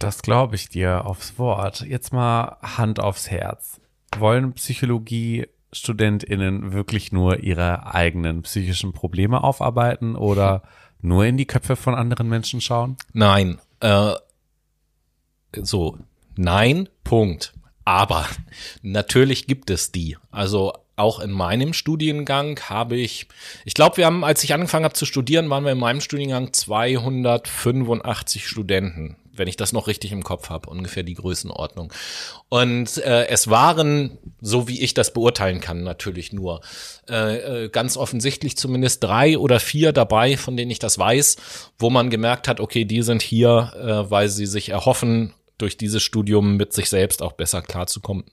Das 0.00 0.22
glaube 0.22 0.56
ich 0.56 0.68
dir 0.68 1.06
aufs 1.06 1.38
Wort. 1.38 1.82
Jetzt 1.82 2.12
mal 2.12 2.56
Hand 2.62 2.98
aufs 2.98 3.30
Herz. 3.30 3.80
Wollen 4.18 4.54
Psychologie 4.54 5.46
StudentInnen 5.72 6.72
wirklich 6.72 7.12
nur 7.12 7.40
ihre 7.40 7.94
eigenen 7.94 8.42
psychischen 8.42 8.92
Probleme 8.92 9.42
aufarbeiten 9.44 10.16
oder 10.16 10.62
nur 11.00 11.24
in 11.24 11.36
die 11.36 11.46
Köpfe 11.46 11.76
von 11.76 11.94
anderen 11.94 12.28
Menschen 12.28 12.60
schauen? 12.60 12.96
Nein, 13.12 13.58
Äh, 13.80 14.14
so, 15.62 15.98
nein, 16.36 16.88
Punkt. 17.02 17.54
Aber 17.84 18.26
natürlich 18.82 19.46
gibt 19.46 19.70
es 19.70 19.90
die. 19.90 20.16
Also 20.30 20.74
auch 20.96 21.18
in 21.18 21.32
meinem 21.32 21.72
Studiengang 21.72 22.60
habe 22.68 22.96
ich, 22.96 23.26
ich 23.64 23.74
glaube, 23.74 23.96
wir 23.96 24.06
haben, 24.06 24.22
als 24.22 24.44
ich 24.44 24.52
angefangen 24.54 24.84
habe 24.84 24.94
zu 24.94 25.06
studieren, 25.06 25.48
waren 25.50 25.64
wir 25.64 25.72
in 25.72 25.78
meinem 25.78 26.00
Studiengang 26.00 26.52
285 26.52 28.46
Studenten, 28.46 29.16
wenn 29.40 29.48
ich 29.48 29.56
das 29.56 29.72
noch 29.72 29.88
richtig 29.88 30.12
im 30.12 30.22
Kopf 30.22 30.50
habe, 30.50 30.68
ungefähr 30.70 31.02
die 31.02 31.14
Größenordnung. 31.14 31.92
Und 32.50 32.98
äh, 32.98 33.26
es 33.28 33.48
waren, 33.48 34.18
so 34.40 34.68
wie 34.68 34.80
ich 34.80 34.94
das 34.94 35.12
beurteilen 35.12 35.60
kann, 35.60 35.82
natürlich 35.82 36.32
nur 36.32 36.60
äh, 37.08 37.64
äh, 37.64 37.68
ganz 37.70 37.96
offensichtlich 37.96 38.56
zumindest 38.56 39.02
drei 39.02 39.38
oder 39.38 39.58
vier 39.58 39.92
dabei, 39.92 40.36
von 40.36 40.56
denen 40.56 40.70
ich 40.70 40.78
das 40.78 40.98
weiß, 40.98 41.36
wo 41.78 41.88
man 41.88 42.10
gemerkt 42.10 42.48
hat, 42.48 42.60
okay, 42.60 42.84
die 42.84 43.02
sind 43.02 43.22
hier, 43.22 43.72
äh, 43.76 44.10
weil 44.10 44.28
sie 44.28 44.46
sich 44.46 44.68
erhoffen, 44.68 45.32
durch 45.56 45.76
dieses 45.76 46.02
Studium 46.02 46.56
mit 46.56 46.72
sich 46.72 46.88
selbst 46.88 47.22
auch 47.22 47.32
besser 47.32 47.62
klarzukommen. 47.62 48.24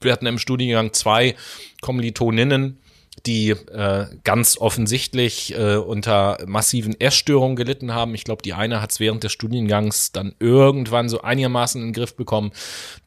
Wir 0.00 0.12
hatten 0.12 0.26
im 0.26 0.38
Studiengang 0.38 0.92
zwei 0.92 1.34
Kommilitoninnen, 1.80 2.78
die 3.26 3.50
äh, 3.50 4.06
ganz 4.24 4.58
offensichtlich 4.58 5.54
äh, 5.56 5.76
unter 5.76 6.38
massiven 6.46 6.98
Essstörungen 7.00 7.56
gelitten 7.56 7.94
haben. 7.94 8.14
Ich 8.14 8.24
glaube, 8.24 8.42
die 8.42 8.54
eine 8.54 8.80
hat 8.80 8.92
es 8.92 9.00
während 9.00 9.24
des 9.24 9.32
Studiengangs 9.32 10.12
dann 10.12 10.34
irgendwann 10.38 11.08
so 11.08 11.20
einigermaßen 11.22 11.80
in 11.80 11.88
den 11.88 11.94
Griff 11.94 12.16
bekommen. 12.16 12.52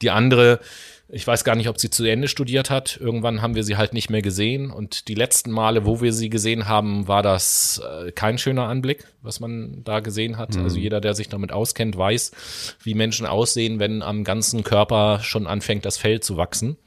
Die 0.01 0.09
andere 0.09 0.59
ich 1.09 1.25
weiß 1.25 1.45
gar 1.45 1.55
nicht, 1.55 1.69
ob 1.69 1.79
sie 1.79 1.89
zu 1.89 2.03
Ende 2.03 2.27
studiert 2.27 2.69
hat. 2.69 2.97
Irgendwann 2.99 3.41
haben 3.41 3.55
wir 3.55 3.63
sie 3.63 3.77
halt 3.77 3.93
nicht 3.93 4.09
mehr 4.09 4.21
gesehen. 4.21 4.71
Und 4.71 5.07
die 5.07 5.15
letzten 5.15 5.51
Male, 5.51 5.85
wo 5.85 6.01
wir 6.01 6.11
sie 6.11 6.29
gesehen 6.29 6.67
haben, 6.67 7.07
war 7.07 7.23
das 7.23 7.81
äh, 7.81 8.11
kein 8.11 8.37
schöner 8.37 8.67
Anblick, 8.67 9.05
was 9.21 9.39
man 9.39 9.83
da 9.85 10.01
gesehen 10.01 10.37
hat. 10.37 10.55
Mhm. 10.55 10.63
Also 10.63 10.77
jeder, 10.77 10.99
der 10.99 11.13
sich 11.13 11.29
damit 11.29 11.53
auskennt, 11.53 11.97
weiß, 11.97 12.31
wie 12.83 12.93
Menschen 12.93 13.25
aussehen, 13.25 13.79
wenn 13.79 14.01
am 14.01 14.25
ganzen 14.25 14.65
Körper 14.65 15.21
schon 15.21 15.47
anfängt, 15.47 15.85
das 15.85 15.97
Fell 15.97 16.19
zu 16.19 16.35
wachsen. 16.35 16.77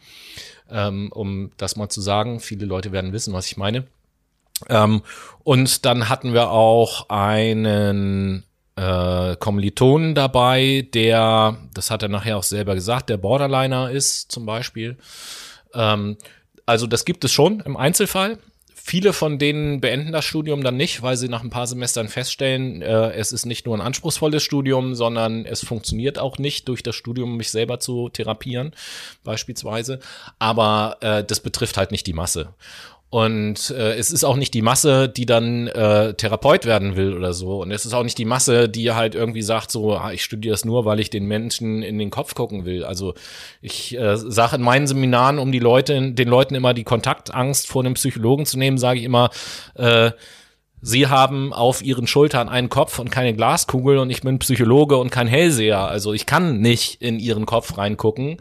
Ähm, 0.71 1.11
um 1.13 1.51
das 1.57 1.77
mal 1.77 1.89
zu 1.89 2.01
sagen, 2.01 2.41
viele 2.41 2.67
Leute 2.67 2.93
werden 2.93 3.13
wissen, 3.13 3.33
was 3.33 3.47
ich 3.47 3.57
meine. 3.57 3.85
Ähm, 4.69 5.03
und 5.43 5.85
dann 5.85 6.09
hatten 6.09 6.33
wir 6.33 6.51
auch 6.51 7.09
einen 7.09 8.45
äh, 8.77 9.37
Kommilitonen 9.37 10.15
dabei, 10.15 10.89
der, 10.95 11.59
das 11.75 11.91
hat 11.91 12.03
er 12.03 12.09
nachher 12.09 12.37
auch 12.37 12.43
selber 12.43 12.75
gesagt, 12.75 13.09
der 13.11 13.17
Borderliner 13.17 13.91
ist 13.91 14.31
zum 14.33 14.47
Beispiel. 14.47 14.97
Ähm, 15.75 16.17
also 16.67 16.87
das 16.87 17.05
gibt 17.05 17.25
es 17.25 17.33
schon 17.33 17.61
im 17.61 17.77
Einzelfall. 17.77 18.39
Viele 18.83 19.13
von 19.13 19.39
denen 19.39 19.81
beenden 19.81 20.11
das 20.11 20.25
Studium 20.25 20.65
dann 20.65 20.77
nicht, 20.77 21.03
weil 21.03 21.17
sie 21.17 21.29
nach 21.29 21.43
ein 21.43 21.51
paar 21.51 21.67
Semestern 21.67 22.09
feststellen, 22.09 22.83
äh, 22.83 23.13
es 23.13 23.31
ist 23.31 23.45
nicht 23.45 23.67
nur 23.67 23.77
ein 23.77 23.81
anspruchsvolles 23.81 24.43
Studium, 24.43 24.95
sondern 24.95 25.45
es 25.45 25.63
funktioniert 25.65 26.19
auch 26.19 26.39
nicht 26.39 26.67
durch 26.67 26.83
das 26.83 26.97
Studium, 26.97 27.37
mich 27.37 27.51
selber 27.51 27.79
zu 27.79 28.09
therapieren, 28.09 28.73
beispielsweise. 29.23 30.01
Aber 30.39 30.97
äh, 31.03 31.23
das 31.23 31.41
betrifft 31.41 31.77
halt 31.77 31.91
nicht 31.91 32.07
die 32.07 32.15
Masse. 32.15 32.55
Und 33.11 33.71
äh, 33.71 33.95
es 33.95 34.13
ist 34.13 34.23
auch 34.23 34.37
nicht 34.37 34.55
die 34.55 34.63
Masse, 34.63 35.09
die 35.09 35.27
dann 35.27 35.67
äh, 35.67 36.15
Therapeut 36.15 36.65
werden 36.65 36.95
will 36.95 37.13
oder 37.13 37.33
so. 37.33 37.61
Und 37.61 37.73
es 37.73 37.85
ist 37.85 37.93
auch 37.93 38.05
nicht 38.05 38.19
die 38.19 38.25
Masse, 38.25 38.69
die 38.69 38.93
halt 38.93 39.17
irgendwie 39.17 39.43
sagt, 39.43 39.73
so, 39.73 39.97
ah, 39.97 40.13
ich 40.13 40.23
studiere 40.23 40.53
das 40.53 40.65
nur, 40.65 40.85
weil 40.85 41.01
ich 41.01 41.11
den 41.11 41.27
Menschen 41.27 41.83
in 41.83 41.99
den 41.99 42.11
Kopf 42.11 42.37
gucken 42.37 42.65
will. 42.65 42.85
Also 42.85 43.15
ich 43.61 43.99
äh, 43.99 44.17
sage 44.17 44.57
in 44.57 44.63
meinen 44.63 44.87
Seminaren, 44.87 45.41
um 45.41 45.51
die 45.51 45.59
Leute, 45.59 46.13
den 46.13 46.29
Leuten 46.29 46.55
immer 46.55 46.73
die 46.73 46.85
Kontaktangst 46.85 47.67
vor 47.67 47.83
einem 47.83 47.95
Psychologen 47.95 48.47
zu 48.47 48.57
nehmen, 48.57 48.79
sage 48.79 49.01
ich 49.01 49.05
immer, 49.05 49.31
äh, 49.75 50.13
Sie 50.83 51.09
haben 51.09 51.53
auf 51.53 51.83
ihren 51.83 52.07
Schultern 52.07 52.49
einen 52.49 52.71
Kopf 52.71 52.99
und 52.99 53.11
keine 53.11 53.35
Glaskugel 53.35 53.99
und 53.99 54.09
ich 54.09 54.23
bin 54.23 54.39
Psychologe 54.39 54.97
und 54.97 55.11
kein 55.11 55.27
Hellseher. 55.27 55.81
Also 55.81 56.15
ich 56.15 56.25
kann 56.25 56.61
nicht 56.61 57.03
in 57.03 57.19
ihren 57.19 57.45
Kopf 57.45 57.77
reingucken. 57.77 58.39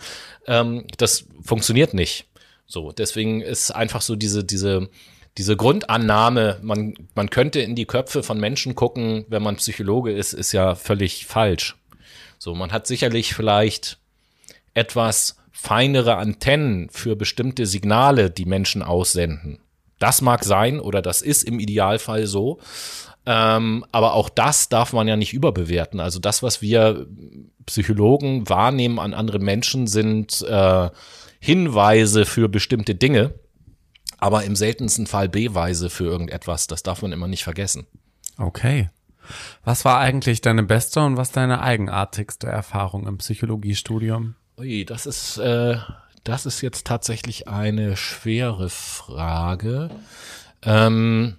Ähm, 0.48 0.86
das 0.98 1.26
funktioniert 1.44 1.94
nicht. 1.94 2.29
So, 2.70 2.92
deswegen 2.92 3.42
ist 3.42 3.72
einfach 3.72 4.02
so 4.02 4.16
diese, 4.16 4.44
diese, 4.44 4.90
diese 5.38 5.58
Grundannahme, 5.58 6.60
man, 6.62 6.94
man 7.16 7.32
könnte 7.32 7.60
in 7.60 7.76
die 7.76 7.88
Köpfe 7.88 8.22
von 8.22 8.40
Menschen 8.40 8.76
gucken, 8.76 9.26
wenn 9.28 9.42
man 9.42 9.56
Psychologe 9.56 10.12
ist, 10.12 10.34
ist 10.34 10.52
ja 10.52 10.76
völlig 10.76 11.26
falsch. 11.26 11.76
So, 12.38 12.54
man 12.54 12.72
hat 12.72 12.86
sicherlich 12.86 13.34
vielleicht 13.34 13.98
etwas 14.76 15.38
feinere 15.52 16.18
Antennen 16.18 16.90
für 16.92 17.16
bestimmte 17.16 17.66
Signale, 17.66 18.30
die 18.30 18.46
Menschen 18.46 18.84
aussenden. 18.84 19.60
Das 19.98 20.22
mag 20.22 20.44
sein 20.44 20.80
oder 20.80 21.02
das 21.02 21.24
ist 21.24 21.44
im 21.44 21.60
Idealfall 21.60 22.28
so. 22.28 22.60
Ähm, 23.26 23.84
aber 23.92 24.14
auch 24.14 24.30
das 24.30 24.70
darf 24.70 24.94
man 24.94 25.08
ja 25.08 25.18
nicht 25.18 25.34
überbewerten. 25.34 26.00
Also 26.00 26.20
das, 26.20 26.44
was 26.44 26.62
wir 26.62 27.08
Psychologen 27.66 28.48
wahrnehmen 28.48 29.00
an 29.00 29.16
anderen 29.16 29.44
Menschen, 29.44 29.88
sind 29.88 30.44
äh, 30.44 30.90
Hinweise 31.40 32.26
für 32.26 32.50
bestimmte 32.50 32.96
Dinge, 32.96 33.34
aber 34.18 34.44
im 34.44 34.56
seltensten 34.56 35.08
Fall 35.08 35.30
Beweise 35.30 35.90
für 35.90 36.06
irgendetwas. 36.06 36.68
Das 36.68 36.84
darf 36.84 37.02
man 37.02 37.12
immer 37.12 37.28
nicht 37.28 37.44
vergessen. 37.44 37.88
Okay. 38.38 38.90
Was 39.64 39.86
war 39.86 40.00
eigentlich 40.00 40.42
deine 40.42 40.64
beste 40.64 41.02
und 41.02 41.18
was 41.18 41.32
deine 41.32 41.62
eigenartigste 41.62 42.48
Erfahrung 42.48 43.08
im 43.08 43.18
Psychologiestudium? 43.20 44.36
Ui, 44.58 44.86
das 44.86 45.06
ist, 45.06 45.38
äh, 45.38 45.78
das 46.24 46.46
ist 46.46 46.62
jetzt 46.62 46.86
tatsächlich 46.86 47.48
eine 47.48 47.96
schwere 47.96 48.70
Frage. 48.70 49.90
Ähm, 50.64 51.38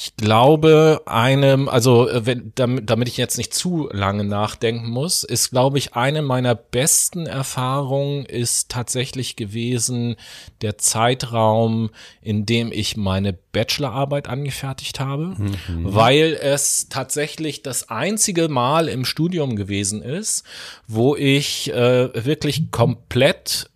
ich 0.00 0.14
glaube, 0.14 1.02
einem, 1.06 1.68
also 1.68 2.08
äh, 2.08 2.24
wenn, 2.24 2.52
damit, 2.54 2.88
damit 2.88 3.08
ich 3.08 3.16
jetzt 3.16 3.36
nicht 3.36 3.52
zu 3.52 3.88
lange 3.92 4.22
nachdenken 4.22 4.88
muss, 4.88 5.24
ist, 5.24 5.50
glaube 5.50 5.78
ich, 5.78 5.94
eine 5.94 6.22
meiner 6.22 6.54
besten 6.54 7.26
Erfahrungen 7.26 8.24
ist 8.24 8.68
tatsächlich 8.68 9.34
gewesen 9.34 10.14
der 10.62 10.78
Zeitraum, 10.78 11.90
in 12.22 12.46
dem 12.46 12.70
ich 12.70 12.96
meine 12.96 13.32
Bachelorarbeit 13.32 14.28
angefertigt 14.28 15.00
habe, 15.00 15.34
mhm. 15.36 15.56
weil 15.82 16.38
es 16.40 16.88
tatsächlich 16.88 17.64
das 17.64 17.88
einzige 17.88 18.48
Mal 18.48 18.88
im 18.88 19.04
Studium 19.04 19.56
gewesen 19.56 20.00
ist, 20.00 20.44
wo 20.86 21.16
ich 21.16 21.72
äh, 21.72 22.24
wirklich 22.24 22.70
komplett 22.70 23.68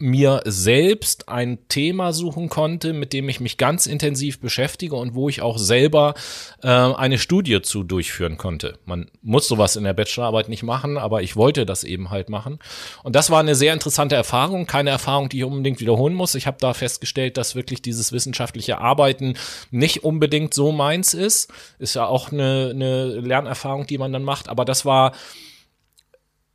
mir 0.00 0.40
selbst 0.46 1.28
ein 1.28 1.58
Thema 1.68 2.14
suchen 2.14 2.48
konnte, 2.48 2.94
mit 2.94 3.12
dem 3.12 3.28
ich 3.28 3.38
mich 3.38 3.58
ganz 3.58 3.86
intensiv 3.86 4.40
beschäftige 4.40 4.96
und 4.96 5.14
wo 5.14 5.28
ich 5.28 5.42
auch 5.42 5.58
selber 5.58 6.14
äh, 6.62 6.68
eine 6.68 7.18
Studie 7.18 7.60
zu 7.60 7.82
durchführen 7.82 8.38
konnte. 8.38 8.78
Man 8.86 9.10
muss 9.20 9.46
sowas 9.46 9.76
in 9.76 9.84
der 9.84 9.92
Bachelorarbeit 9.92 10.48
nicht 10.48 10.62
machen, 10.62 10.96
aber 10.96 11.20
ich 11.20 11.36
wollte 11.36 11.66
das 11.66 11.84
eben 11.84 12.08
halt 12.08 12.30
machen. 12.30 12.58
Und 13.02 13.14
das 13.14 13.30
war 13.30 13.40
eine 13.40 13.54
sehr 13.54 13.74
interessante 13.74 14.14
Erfahrung, 14.14 14.66
keine 14.66 14.88
Erfahrung, 14.88 15.28
die 15.28 15.38
ich 15.38 15.44
unbedingt 15.44 15.80
wiederholen 15.80 16.14
muss. 16.14 16.34
Ich 16.34 16.46
habe 16.46 16.56
da 16.58 16.72
festgestellt, 16.72 17.36
dass 17.36 17.54
wirklich 17.54 17.82
dieses 17.82 18.10
wissenschaftliche 18.10 18.78
Arbeiten 18.78 19.34
nicht 19.70 20.02
unbedingt 20.02 20.54
so 20.54 20.72
meins 20.72 21.12
ist. 21.12 21.52
Ist 21.78 21.94
ja 21.94 22.06
auch 22.06 22.32
eine, 22.32 22.70
eine 22.74 23.20
Lernerfahrung, 23.20 23.86
die 23.86 23.98
man 23.98 24.14
dann 24.14 24.24
macht, 24.24 24.48
aber 24.48 24.64
das 24.64 24.86
war 24.86 25.12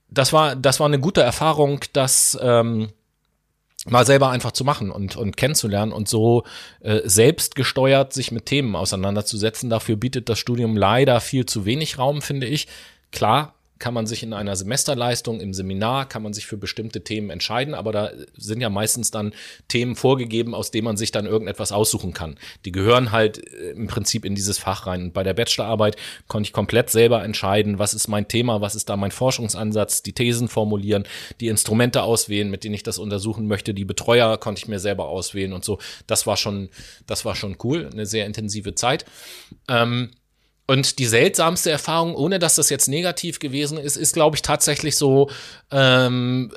das 0.09 0.31
war, 0.33 0.55
das 0.55 0.79
war 0.79 0.87
eine 0.87 0.99
gute 0.99 1.21
Erfahrung, 1.21 1.81
dass 1.93 2.37
ähm, 2.41 2.89
mal 3.85 4.05
selber 4.05 4.29
einfach 4.29 4.51
zu 4.51 4.63
machen 4.63 4.91
und, 4.91 5.15
und 5.15 5.37
kennenzulernen 5.37 5.91
und 5.91 6.09
so 6.09 6.43
äh, 6.81 7.01
selbst 7.05 7.55
gesteuert 7.55 8.13
sich 8.13 8.31
mit 8.31 8.45
Themen 8.45 8.75
auseinanderzusetzen. 8.75 9.69
Dafür 9.69 9.95
bietet 9.95 10.29
das 10.29 10.39
Studium 10.39 10.75
leider 10.75 11.21
viel 11.21 11.45
zu 11.45 11.65
wenig 11.65 11.97
Raum, 11.97 12.21
finde 12.21 12.47
ich. 12.47 12.67
Klar, 13.11 13.54
kann 13.77 13.93
man 13.93 14.07
sich 14.07 14.23
in 14.23 14.33
einer 14.33 14.55
Semesterleistung, 14.55 15.41
im 15.41 15.53
Seminar, 15.53 16.07
kann 16.07 16.23
man 16.23 16.33
sich 16.33 16.45
für 16.45 16.57
bestimmte 16.57 17.03
Themen 17.03 17.29
entscheiden, 17.29 17.73
aber 17.73 17.91
da 17.91 18.11
sind 18.37 18.61
ja 18.61 18.69
meistens 18.69 19.11
dann 19.11 19.33
Themen 19.67 19.95
vorgegeben, 19.95 20.55
aus 20.55 20.71
denen 20.71 20.85
man 20.85 20.97
sich 20.97 21.11
dann 21.11 21.25
irgendetwas 21.25 21.71
aussuchen 21.71 22.13
kann. 22.13 22.37
Die 22.63 22.71
gehören 22.71 23.11
halt 23.11 23.37
äh, 23.53 23.71
im 23.71 23.87
Prinzip 23.87 24.23
in 24.23 24.35
dieses 24.35 24.57
Fach 24.57 24.87
rein. 24.87 25.03
Und 25.03 25.13
bei 25.13 25.23
der 25.23 25.33
Bachelorarbeit 25.33 25.97
konnte 26.27 26.47
ich 26.47 26.53
komplett 26.53 26.89
selber 26.89 27.23
entscheiden, 27.23 27.77
was 27.77 27.93
ist 27.93 28.07
mein 28.07 28.27
Thema, 28.27 28.61
was 28.61 28.75
ist 28.75 28.89
da 28.89 28.95
mein 28.95 29.11
Forschungsansatz, 29.11 30.03
die 30.03 30.13
Thesen 30.13 30.47
formulieren, 30.47 31.03
die 31.41 31.47
Instrumente 31.47 32.03
auswählen, 32.03 32.49
mit 32.49 32.63
denen 32.63 32.75
ich 32.75 32.83
das 32.83 32.97
untersuchen 32.97 33.47
möchte, 33.47 33.73
die 33.73 33.85
Betreuer 33.85 34.37
konnte 34.37 34.59
ich 34.59 34.67
mir 34.67 34.79
selber 34.79 35.07
auswählen 35.09 35.53
und 35.53 35.65
so. 35.65 35.79
Das 36.07 36.25
war 36.25 36.37
schon, 36.37 36.69
das 37.07 37.25
war 37.25 37.35
schon 37.35 37.57
cool, 37.63 37.89
eine 37.91 38.05
sehr 38.05 38.25
intensive 38.25 38.75
Zeit. 38.75 39.05
Ähm, 39.67 40.11
und 40.67 40.99
die 40.99 41.05
seltsamste 41.05 41.71
Erfahrung, 41.71 42.15
ohne 42.15 42.39
dass 42.39 42.55
das 42.55 42.69
jetzt 42.69 42.87
negativ 42.87 43.39
gewesen 43.39 43.77
ist, 43.77 43.95
ist, 43.97 44.13
glaube 44.13 44.35
ich, 44.35 44.41
tatsächlich 44.41 44.97
so 44.97 45.29
ähm, 45.71 46.51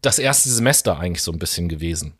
das 0.00 0.18
erste 0.18 0.48
Semester 0.48 0.98
eigentlich 0.98 1.22
so 1.22 1.32
ein 1.32 1.38
bisschen 1.38 1.68
gewesen. 1.68 2.14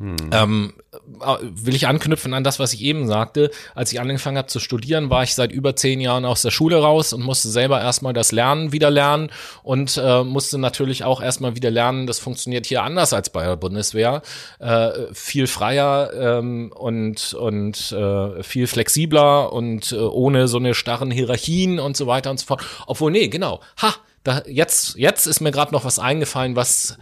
Ähm, 0.00 0.72
äh, 1.20 1.36
will 1.40 1.74
ich 1.74 1.86
anknüpfen 1.86 2.34
an 2.34 2.42
das, 2.42 2.58
was 2.58 2.72
ich 2.72 2.82
eben 2.82 3.06
sagte. 3.06 3.50
Als 3.76 3.92
ich 3.92 4.00
angefangen 4.00 4.36
habe 4.36 4.48
zu 4.48 4.58
studieren, 4.58 5.08
war 5.08 5.22
ich 5.22 5.34
seit 5.34 5.52
über 5.52 5.76
zehn 5.76 6.00
Jahren 6.00 6.24
aus 6.24 6.42
der 6.42 6.50
Schule 6.50 6.76
raus 6.76 7.12
und 7.12 7.22
musste 7.22 7.48
selber 7.48 7.80
erstmal 7.80 8.12
das 8.12 8.32
Lernen 8.32 8.72
wieder 8.72 8.90
lernen 8.90 9.30
und 9.62 10.00
äh, 10.02 10.24
musste 10.24 10.58
natürlich 10.58 11.04
auch 11.04 11.22
erstmal 11.22 11.54
wieder 11.54 11.70
lernen, 11.70 12.06
das 12.08 12.18
funktioniert 12.18 12.66
hier 12.66 12.82
anders 12.82 13.12
als 13.12 13.30
bei 13.30 13.44
der 13.44 13.56
Bundeswehr. 13.56 14.22
Äh, 14.58 14.90
viel 15.12 15.46
freier 15.46 16.10
ähm, 16.12 16.72
und, 16.74 17.34
und 17.34 17.92
äh, 17.92 18.42
viel 18.42 18.66
flexibler 18.66 19.52
und 19.52 19.92
äh, 19.92 19.96
ohne 19.96 20.48
so 20.48 20.58
eine 20.58 20.74
starren 20.74 21.12
Hierarchien 21.12 21.78
und 21.78 21.96
so 21.96 22.08
weiter 22.08 22.30
und 22.30 22.40
so 22.40 22.46
fort. 22.46 22.64
Obwohl, 22.86 23.12
nee, 23.12 23.28
genau. 23.28 23.60
Ha, 23.80 23.94
da, 24.24 24.42
jetzt, 24.46 24.96
jetzt 24.96 25.26
ist 25.26 25.40
mir 25.40 25.50
gerade 25.50 25.72
noch 25.72 25.84
was 25.84 25.98
eingefallen, 25.98 26.56
was 26.56 26.96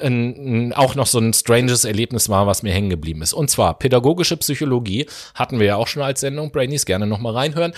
ein, 0.00 0.72
auch 0.72 0.94
noch 0.94 1.06
so 1.06 1.18
ein 1.18 1.32
stranges 1.32 1.84
Erlebnis 1.84 2.28
war, 2.28 2.46
was 2.46 2.62
mir 2.62 2.72
hängen 2.72 2.90
geblieben 2.90 3.22
ist. 3.22 3.32
Und 3.32 3.50
zwar 3.50 3.78
pädagogische 3.78 4.36
Psychologie 4.36 5.06
hatten 5.34 5.58
wir 5.58 5.66
ja 5.66 5.76
auch 5.76 5.86
schon 5.86 6.02
als 6.02 6.20
Sendung, 6.20 6.50
Brainies, 6.50 6.86
gerne 6.86 7.06
noch 7.06 7.18
mal 7.18 7.32
reinhören. 7.32 7.72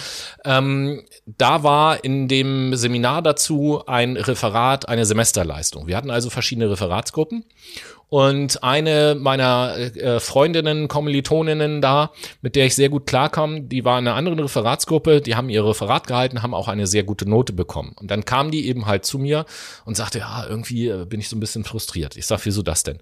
Ähm, 0.45 1.03
da 1.27 1.63
war 1.63 2.05
in 2.05 2.29
dem 2.29 2.75
Seminar 2.75 3.23
dazu 3.23 3.83
ein 3.87 4.17
Referat, 4.17 4.89
eine 4.89 5.07
Semesterleistung. 5.07 5.87
Wir 5.87 5.97
hatten 5.97 6.11
also 6.11 6.31
verschiedene 6.31 6.71
Referatsgruppen 6.71 7.45
und 8.09 8.63
eine 8.63 9.17
meiner 9.19 9.77
äh, 9.77 10.21
Freundinnen, 10.21 10.87
Kommilitoninnen 10.87 11.81
da, 11.81 12.13
mit 12.41 12.55
der 12.55 12.67
ich 12.67 12.77
sehr 12.77 12.89
gut 12.89 13.07
klarkam, 13.07 13.69
die 13.69 13.85
war 13.85 13.99
in 13.99 14.07
einer 14.07 14.17
anderen 14.17 14.39
Referatsgruppe, 14.39 15.21
die 15.21 15.35
haben 15.35 15.49
ihr 15.49 15.65
Referat 15.65 16.07
gehalten, 16.07 16.43
haben 16.43 16.55
auch 16.55 16.69
eine 16.69 16.87
sehr 16.87 17.03
gute 17.03 17.29
Note 17.29 17.53
bekommen. 17.53 17.95
Und 17.99 18.11
dann 18.11 18.25
kam 18.25 18.51
die 18.51 18.69
eben 18.69 18.87
halt 18.87 19.05
zu 19.05 19.19
mir 19.19 19.45
und 19.85 19.97
sagte, 19.97 20.21
ja, 20.21 20.47
irgendwie 20.49 20.89
äh, 20.89 21.05
bin 21.05 21.19
ich 21.19 21.29
so 21.29 21.37
ein 21.37 21.41
bisschen 21.41 21.65
frustriert. 21.65 22.17
Ich 22.17 22.27
sag, 22.27 22.45
wieso 22.45 22.63
das 22.63 22.85
denn? 22.85 22.99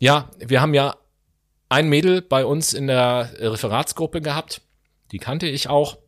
Ja, 0.00 0.30
wir 0.38 0.62
haben 0.62 0.74
ja 0.74 0.96
ein 1.68 1.88
Mädel 1.88 2.22
bei 2.22 2.46
uns 2.46 2.72
in 2.72 2.86
der 2.86 3.30
Referatsgruppe 3.38 4.22
gehabt, 4.22 4.62
die 5.12 5.18
kannte 5.18 5.46
ich 5.46 5.68
auch. 5.68 5.98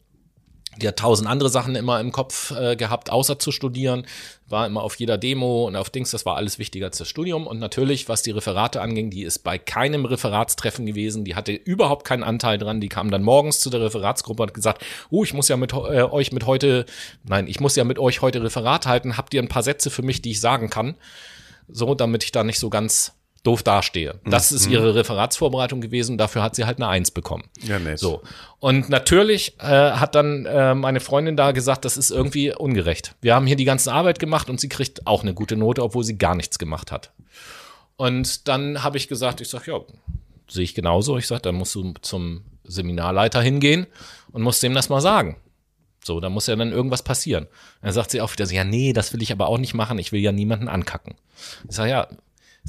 Die 0.81 0.89
hat 0.89 0.99
tausend 0.99 1.29
andere 1.29 1.49
Sachen 1.51 1.77
immer 1.77 2.01
im 2.01 2.13
Kopf 2.13 2.51
äh, 2.53 2.77
gehabt, 2.77 3.11
außer 3.11 3.39
zu 3.39 3.53
studieren. 3.53 4.07
War 4.49 4.67
immer 4.67 4.83
auf 4.83 4.97
jeder 4.97 5.19
Demo 5.19 5.67
und 5.67 5.77
auf 5.77 5.91
Dings, 5.91 6.11
das 6.11 6.27
war 6.27 6.37
alles 6.37 6.59
wichtiger 6.59 6.87
als 6.87 6.99
das 6.99 7.09
Studium. 7.09 7.47
Und 7.47 7.59
natürlich, 7.59 8.09
was 8.09 8.23
die 8.23 8.31
Referate 8.31 8.81
anging, 8.81 9.11
die 9.11 9.23
ist 9.23 9.41
bei 9.41 9.59
keinem 9.59 10.05
Referatstreffen 10.05 10.87
gewesen. 10.87 11.25
Die 11.25 11.37
hatte 11.37 11.53
überhaupt 11.53 12.05
keinen 12.07 12.23
Anteil 12.23 12.59
dran. 12.59 12.81
Die 12.81 12.89
kam 12.89 13.11
dann 13.11 13.23
morgens 13.23 13.61
zu 13.61 13.71
der 13.71 13.81
Referatsgruppe 13.81 14.43
und 14.43 14.49
hat 14.49 14.55
gesagt, 14.55 14.85
oh, 15.11 15.23
ich 15.23 15.35
muss 15.35 15.49
ja 15.49 15.57
mit 15.57 15.73
äh, 15.73 16.03
euch 16.03 16.33
mit 16.33 16.47
heute, 16.47 16.87
nein, 17.25 17.47
ich 17.47 17.61
muss 17.61 17.77
ja 17.77 17.85
mit 17.85 17.99
euch 17.99 18.23
heute 18.23 18.43
Referat 18.43 18.87
halten. 18.87 19.17
Habt 19.17 19.35
ihr 19.35 19.43
ein 19.43 19.49
paar 19.49 19.63
Sätze 19.63 19.91
für 19.91 20.03
mich, 20.03 20.23
die 20.23 20.33
ich 20.33 20.41
sagen 20.41 20.71
kann? 20.71 20.97
So, 21.69 21.95
damit 21.95 22.25
ich 22.25 22.33
da 22.33 22.43
nicht 22.43 22.59
so 22.59 22.71
ganz 22.71 23.15
doof 23.43 23.63
dastehe. 23.63 24.21
Das 24.25 24.53
ist 24.53 24.67
ihre 24.67 24.95
Referatsvorbereitung 24.95 25.81
gewesen. 25.81 26.19
Dafür 26.19 26.43
hat 26.43 26.55
sie 26.55 26.65
halt 26.65 26.79
eine 26.79 26.89
Eins 26.89 27.11
bekommen. 27.11 27.45
Ja, 27.63 27.79
nett. 27.79 27.99
So. 27.99 28.23
Und 28.59 28.91
natürlich 28.91 29.59
äh, 29.61 29.65
hat 29.65 30.15
dann 30.15 30.45
äh, 30.45 30.75
meine 30.75 31.01
Freundin 31.01 31.37
da 31.37 31.53
gesagt, 31.53 31.85
das 31.85 31.97
ist 31.97 32.11
irgendwie 32.11 32.55
ungerecht. 32.55 33.15
Wir 33.23 33.35
haben 33.35 33.47
hier 33.47 33.57
die 33.57 33.65
ganze 33.65 33.93
Arbeit 33.93 34.19
gemacht 34.19 34.51
und 34.51 34.61
sie 34.61 34.69
kriegt 34.69 35.07
auch 35.07 35.23
eine 35.23 35.33
gute 35.33 35.57
Note, 35.57 35.83
obwohl 35.83 36.05
sie 36.05 36.19
gar 36.19 36.35
nichts 36.35 36.59
gemacht 36.59 36.93
hat. 36.93 37.13
Und 37.97 38.49
dann 38.49 38.83
habe 38.83 38.99
ich 38.99 39.09
gesagt, 39.09 39.41
ich 39.41 39.49
sag 39.49 39.67
ja, 39.67 39.81
sehe 40.49 40.65
ich 40.65 40.75
genauso. 40.75 41.17
Ich 41.17 41.27
sag, 41.27 41.43
dann 41.43 41.55
musst 41.55 41.75
du 41.75 41.95
zum 42.03 42.45
Seminarleiter 42.65 43.41
hingehen 43.41 43.87
und 44.33 44.43
musst 44.43 44.63
dem 44.63 44.75
das 44.75 44.89
mal 44.89 45.01
sagen. 45.01 45.37
So, 46.03 46.19
da 46.21 46.31
muss 46.31 46.47
ja 46.47 46.57
dann 46.57 46.73
irgendwas 46.73 47.03
passieren. 47.03 47.47
Dann 47.83 47.93
sagt 47.93 48.11
sie 48.11 48.21
auch 48.21 48.33
wieder 48.33 48.47
so, 48.47 48.55
ja, 48.55 48.65
nee, 48.65 48.93
das 48.93 49.13
will 49.13 49.23
ich 49.23 49.33
aber 49.33 49.49
auch 49.49 49.59
nicht 49.59 49.75
machen. 49.75 49.99
Ich 49.99 50.13
will 50.13 50.21
ja 50.21 50.33
niemanden 50.33 50.69
ankacken. 50.69 51.15
Ich 51.69 51.77
sag, 51.77 51.89
ja, 51.89 52.09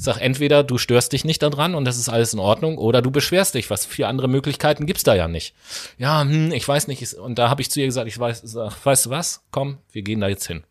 sag, 0.02 0.18
entweder 0.18 0.64
du 0.64 0.78
störst 0.78 1.12
dich 1.12 1.24
nicht 1.24 1.42
daran 1.42 1.74
und 1.74 1.84
das 1.84 1.98
ist 1.98 2.08
alles 2.08 2.32
in 2.32 2.40
Ordnung, 2.40 2.78
oder 2.78 3.02
du 3.02 3.10
beschwerst 3.10 3.54
dich. 3.54 3.70
Was 3.70 3.86
für 3.86 4.06
andere 4.06 4.28
Möglichkeiten 4.28 4.86
gibt's 4.86 5.04
da 5.04 5.14
ja 5.14 5.28
nicht. 5.28 5.54
Ja, 5.98 6.22
hm, 6.22 6.52
ich 6.52 6.66
weiß 6.66 6.88
nicht. 6.88 7.14
Und 7.14 7.38
da 7.38 7.48
habe 7.48 7.62
ich 7.62 7.70
zu 7.70 7.80
ihr 7.80 7.86
gesagt, 7.86 8.08
ich 8.08 8.18
weiß, 8.18 8.42
sag, 8.44 8.84
weißt 8.84 9.06
du 9.06 9.10
was? 9.10 9.44
Komm, 9.50 9.78
wir 9.92 10.02
gehen 10.02 10.20
da 10.20 10.28
jetzt 10.28 10.46
hin. 10.46 10.64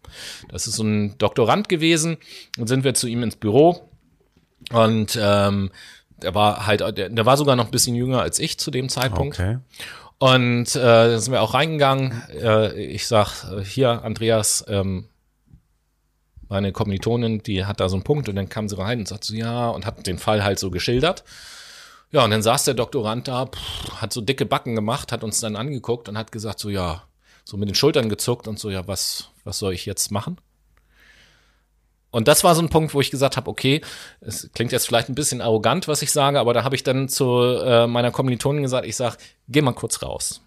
Das 0.49 0.67
ist 0.67 0.75
so 0.75 0.83
ein 0.83 1.17
Doktorand 1.17 1.69
gewesen. 1.69 2.17
Und 2.57 2.67
sind 2.67 2.83
wir 2.83 2.93
zu 2.93 3.07
ihm 3.07 3.23
ins 3.23 3.35
Büro. 3.35 3.89
Und 4.71 5.17
ähm, 5.21 5.71
der 6.21 6.35
war 6.35 6.67
halt, 6.67 6.81
der, 6.81 7.09
der 7.09 7.25
war 7.25 7.37
sogar 7.37 7.55
noch 7.55 7.65
ein 7.65 7.71
bisschen 7.71 7.95
jünger 7.95 8.21
als 8.21 8.39
ich 8.39 8.57
zu 8.59 8.71
dem 8.71 8.89
Zeitpunkt. 8.89 9.39
Okay. 9.39 9.57
Und 10.19 10.75
äh, 10.75 10.79
dann 10.79 11.19
sind 11.19 11.33
wir 11.33 11.41
auch 11.41 11.55
reingegangen. 11.55 12.21
Äh, 12.31 12.79
ich 12.83 13.07
sag, 13.07 13.63
hier, 13.63 14.03
Andreas, 14.03 14.63
ähm, 14.67 15.07
meine 16.51 16.73
Kommilitonin, 16.73 17.41
die 17.41 17.65
hat 17.65 17.79
da 17.79 17.87
so 17.87 17.95
einen 17.95 18.03
Punkt 18.03 18.27
und 18.27 18.35
dann 18.35 18.49
kam 18.49 18.67
sie 18.67 18.77
rein 18.77 18.99
und 18.99 19.07
sagt 19.07 19.23
so, 19.23 19.33
ja, 19.33 19.69
und 19.69 19.85
hat 19.85 20.05
den 20.05 20.17
Fall 20.17 20.43
halt 20.43 20.59
so 20.59 20.69
geschildert. 20.69 21.23
Ja, 22.11 22.25
und 22.25 22.31
dann 22.31 22.41
saß 22.41 22.65
der 22.65 22.73
Doktorand 22.73 23.29
da, 23.29 23.45
pff, 23.45 24.01
hat 24.01 24.11
so 24.11 24.19
dicke 24.19 24.45
Backen 24.45 24.75
gemacht, 24.75 25.13
hat 25.13 25.23
uns 25.23 25.39
dann 25.39 25.55
angeguckt 25.55 26.09
und 26.09 26.17
hat 26.17 26.33
gesagt 26.33 26.59
so, 26.59 26.69
ja, 26.69 27.03
so 27.45 27.55
mit 27.55 27.69
den 27.69 27.75
Schultern 27.75 28.09
gezuckt 28.09 28.49
und 28.49 28.59
so, 28.59 28.69
ja, 28.69 28.85
was, 28.85 29.29
was 29.45 29.59
soll 29.59 29.73
ich 29.73 29.85
jetzt 29.85 30.11
machen? 30.11 30.41
Und 32.11 32.27
das 32.27 32.43
war 32.43 32.53
so 32.53 32.61
ein 32.61 32.67
Punkt, 32.67 32.93
wo 32.93 32.99
ich 32.99 33.11
gesagt 33.11 33.37
habe, 33.37 33.49
okay, 33.49 33.79
es 34.19 34.49
klingt 34.53 34.73
jetzt 34.73 34.85
vielleicht 34.85 35.07
ein 35.07 35.15
bisschen 35.15 35.39
arrogant, 35.39 35.87
was 35.87 36.01
ich 36.01 36.11
sage, 36.11 36.37
aber 36.37 36.53
da 36.53 36.65
habe 36.65 36.75
ich 36.75 36.83
dann 36.83 37.07
zu 37.07 37.39
äh, 37.63 37.87
meiner 37.87 38.11
Kommilitonin 38.11 38.63
gesagt, 38.63 38.85
ich 38.85 38.97
sag, 38.97 39.15
geh 39.47 39.61
mal 39.61 39.71
kurz 39.71 40.03
raus. 40.03 40.41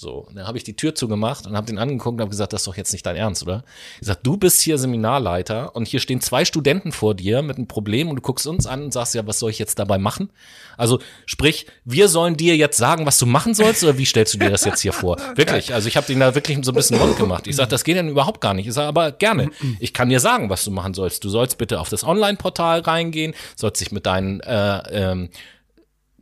So, 0.00 0.18
und 0.28 0.36
dann 0.36 0.46
habe 0.46 0.56
ich 0.56 0.62
die 0.62 0.76
Tür 0.76 0.94
zugemacht 0.94 1.44
und 1.48 1.56
habe 1.56 1.66
den 1.66 1.76
angeguckt 1.76 2.14
und 2.14 2.20
habe 2.20 2.30
gesagt, 2.30 2.52
das 2.52 2.60
ist 2.60 2.68
doch 2.68 2.76
jetzt 2.76 2.92
nicht 2.92 3.04
dein 3.04 3.16
Ernst, 3.16 3.42
oder? 3.42 3.64
Ich 4.00 4.06
sag, 4.06 4.22
du 4.22 4.36
bist 4.36 4.60
hier 4.60 4.78
Seminarleiter 4.78 5.74
und 5.74 5.88
hier 5.88 5.98
stehen 5.98 6.20
zwei 6.20 6.44
Studenten 6.44 6.92
vor 6.92 7.16
dir 7.16 7.42
mit 7.42 7.56
einem 7.56 7.66
Problem 7.66 8.08
und 8.08 8.14
du 8.14 8.22
guckst 8.22 8.46
uns 8.46 8.68
an 8.68 8.84
und 8.84 8.92
sagst, 8.92 9.16
ja, 9.16 9.26
was 9.26 9.40
soll 9.40 9.50
ich 9.50 9.58
jetzt 9.58 9.80
dabei 9.80 9.98
machen? 9.98 10.30
Also, 10.76 11.00
sprich, 11.26 11.66
wir 11.84 12.06
sollen 12.06 12.36
dir 12.36 12.56
jetzt 12.56 12.78
sagen, 12.78 13.06
was 13.06 13.18
du 13.18 13.26
machen 13.26 13.54
sollst 13.54 13.82
oder 13.82 13.98
wie 13.98 14.04
stellst 14.04 14.34
du 14.34 14.38
dir 14.38 14.50
das 14.50 14.64
jetzt 14.64 14.82
hier 14.82 14.92
vor? 14.92 15.16
Wirklich, 15.34 15.74
also 15.74 15.88
ich 15.88 15.96
habe 15.96 16.06
den 16.06 16.20
da 16.20 16.32
wirklich 16.32 16.64
so 16.64 16.70
ein 16.70 16.76
bisschen 16.76 17.00
rund 17.00 17.16
gemacht. 17.16 17.48
Ich 17.48 17.56
sag, 17.56 17.68
das 17.68 17.82
geht 17.82 17.96
dann 17.96 18.08
überhaupt 18.08 18.40
gar 18.40 18.54
nicht. 18.54 18.68
Ich 18.68 18.74
sag, 18.74 18.86
aber 18.86 19.10
gerne. 19.10 19.50
Ich 19.80 19.92
kann 19.92 20.10
dir 20.10 20.20
sagen, 20.20 20.48
was 20.48 20.64
du 20.64 20.70
machen 20.70 20.94
sollst. 20.94 21.24
Du 21.24 21.28
sollst 21.28 21.58
bitte 21.58 21.80
auf 21.80 21.88
das 21.88 22.04
Online-Portal 22.04 22.82
reingehen, 22.82 23.34
sollst 23.56 23.80
dich 23.80 23.90
mit 23.90 24.06
deinen 24.06 24.38
äh, 24.40 25.10
ähm, 25.10 25.30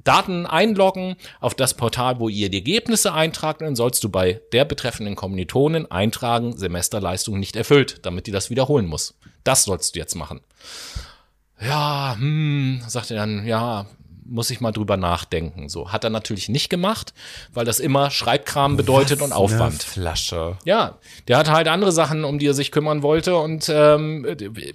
Daten 0.07 0.47
einloggen 0.47 1.17
auf 1.41 1.55
das 1.55 1.75
Portal, 1.75 2.21
wo 2.21 2.29
ihr 2.29 2.49
die 2.49 2.59
Ergebnisse 2.59 3.13
eintragt, 3.13 3.61
dann 3.61 3.77
sollst 3.77 4.05
du 4.05 4.09
bei 4.09 4.41
der 4.53 4.65
betreffenden 4.65 5.17
Kommilitonin 5.17 5.91
eintragen, 5.91 6.57
Semesterleistung 6.57 7.39
nicht 7.39 7.57
erfüllt, 7.57 8.01
damit 8.07 8.27
die 8.27 8.33
das 8.33 8.51
wiederholen 8.51 8.87
muss. 8.87 9.19
Das 9.45 9.65
sollst 9.65 9.95
du 9.95 9.99
jetzt 9.99 10.15
machen. 10.15 10.41
Ja, 11.61 12.17
hm, 12.19 12.83
sagt 12.87 13.11
er 13.11 13.17
dann, 13.17 13.47
ja, 13.47 13.87
muss 14.29 14.51
ich 14.51 14.61
mal 14.61 14.73
drüber 14.73 14.97
nachdenken. 14.97 15.69
So 15.69 15.93
hat 15.93 16.05
er 16.05 16.11
natürlich 16.11 16.49
nicht 16.49 16.69
gemacht, 16.69 17.15
weil 17.53 17.65
das 17.65 17.81
immer 17.81 18.11
Schreibkram 18.11 18.77
bedeutet 18.77 19.21
Was 19.21 19.27
und 19.27 19.33
Aufwand. 19.33 19.61
Eine 19.61 19.79
Flasche. 19.79 20.59
Ja, 20.65 20.99
der 21.29 21.39
hat 21.39 21.51
halt 21.51 21.69
andere 21.69 21.93
Sachen, 21.93 22.25
um 22.25 22.39
die 22.39 22.47
er 22.47 22.55
sich 22.55 22.73
kümmern 22.73 23.03
wollte. 23.03 23.37
Und 23.37 23.71
ähm, 23.73 24.27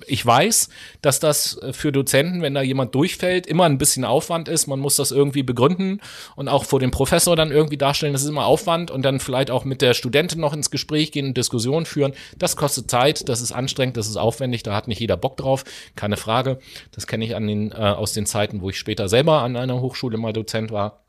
ich 0.07 0.25
weiß, 0.25 0.69
dass 1.01 1.19
das 1.19 1.59
für 1.71 1.91
Dozenten, 1.91 2.41
wenn 2.41 2.53
da 2.53 2.61
jemand 2.61 2.95
durchfällt, 2.95 3.47
immer 3.47 3.65
ein 3.65 3.77
bisschen 3.77 4.05
Aufwand 4.05 4.47
ist. 4.47 4.67
Man 4.67 4.79
muss 4.79 4.95
das 4.95 5.11
irgendwie 5.11 5.43
begründen 5.43 6.01
und 6.35 6.47
auch 6.47 6.65
vor 6.65 6.79
dem 6.79 6.91
Professor 6.91 7.35
dann 7.35 7.51
irgendwie 7.51 7.77
darstellen. 7.77 8.13
Das 8.13 8.23
ist 8.23 8.29
immer 8.29 8.45
Aufwand 8.45 8.91
und 8.91 9.03
dann 9.03 9.19
vielleicht 9.19 9.51
auch 9.51 9.65
mit 9.65 9.81
der 9.81 9.93
Studentin 9.93 10.39
noch 10.39 10.53
ins 10.53 10.71
Gespräch 10.71 11.11
gehen 11.11 11.27
und 11.27 11.37
Diskussionen 11.37 11.85
führen. 11.85 12.13
Das 12.37 12.55
kostet 12.55 12.89
Zeit, 12.89 13.27
das 13.27 13.41
ist 13.41 13.51
anstrengend, 13.51 13.97
das 13.97 14.07
ist 14.07 14.17
aufwendig. 14.17 14.63
Da 14.63 14.75
hat 14.75 14.87
nicht 14.87 14.99
jeder 14.99 15.17
Bock 15.17 15.37
drauf, 15.37 15.63
keine 15.95 16.17
Frage. 16.17 16.59
Das 16.91 17.07
kenne 17.07 17.25
ich 17.25 17.35
an 17.35 17.47
den, 17.47 17.71
äh, 17.71 17.75
aus 17.75 18.13
den 18.13 18.25
Zeiten, 18.25 18.61
wo 18.61 18.69
ich 18.69 18.77
später 18.77 19.09
selber 19.09 19.40
an 19.43 19.55
einer 19.55 19.79
Hochschule 19.81 20.17
mal 20.17 20.33
Dozent 20.33 20.71
war. 20.71 21.03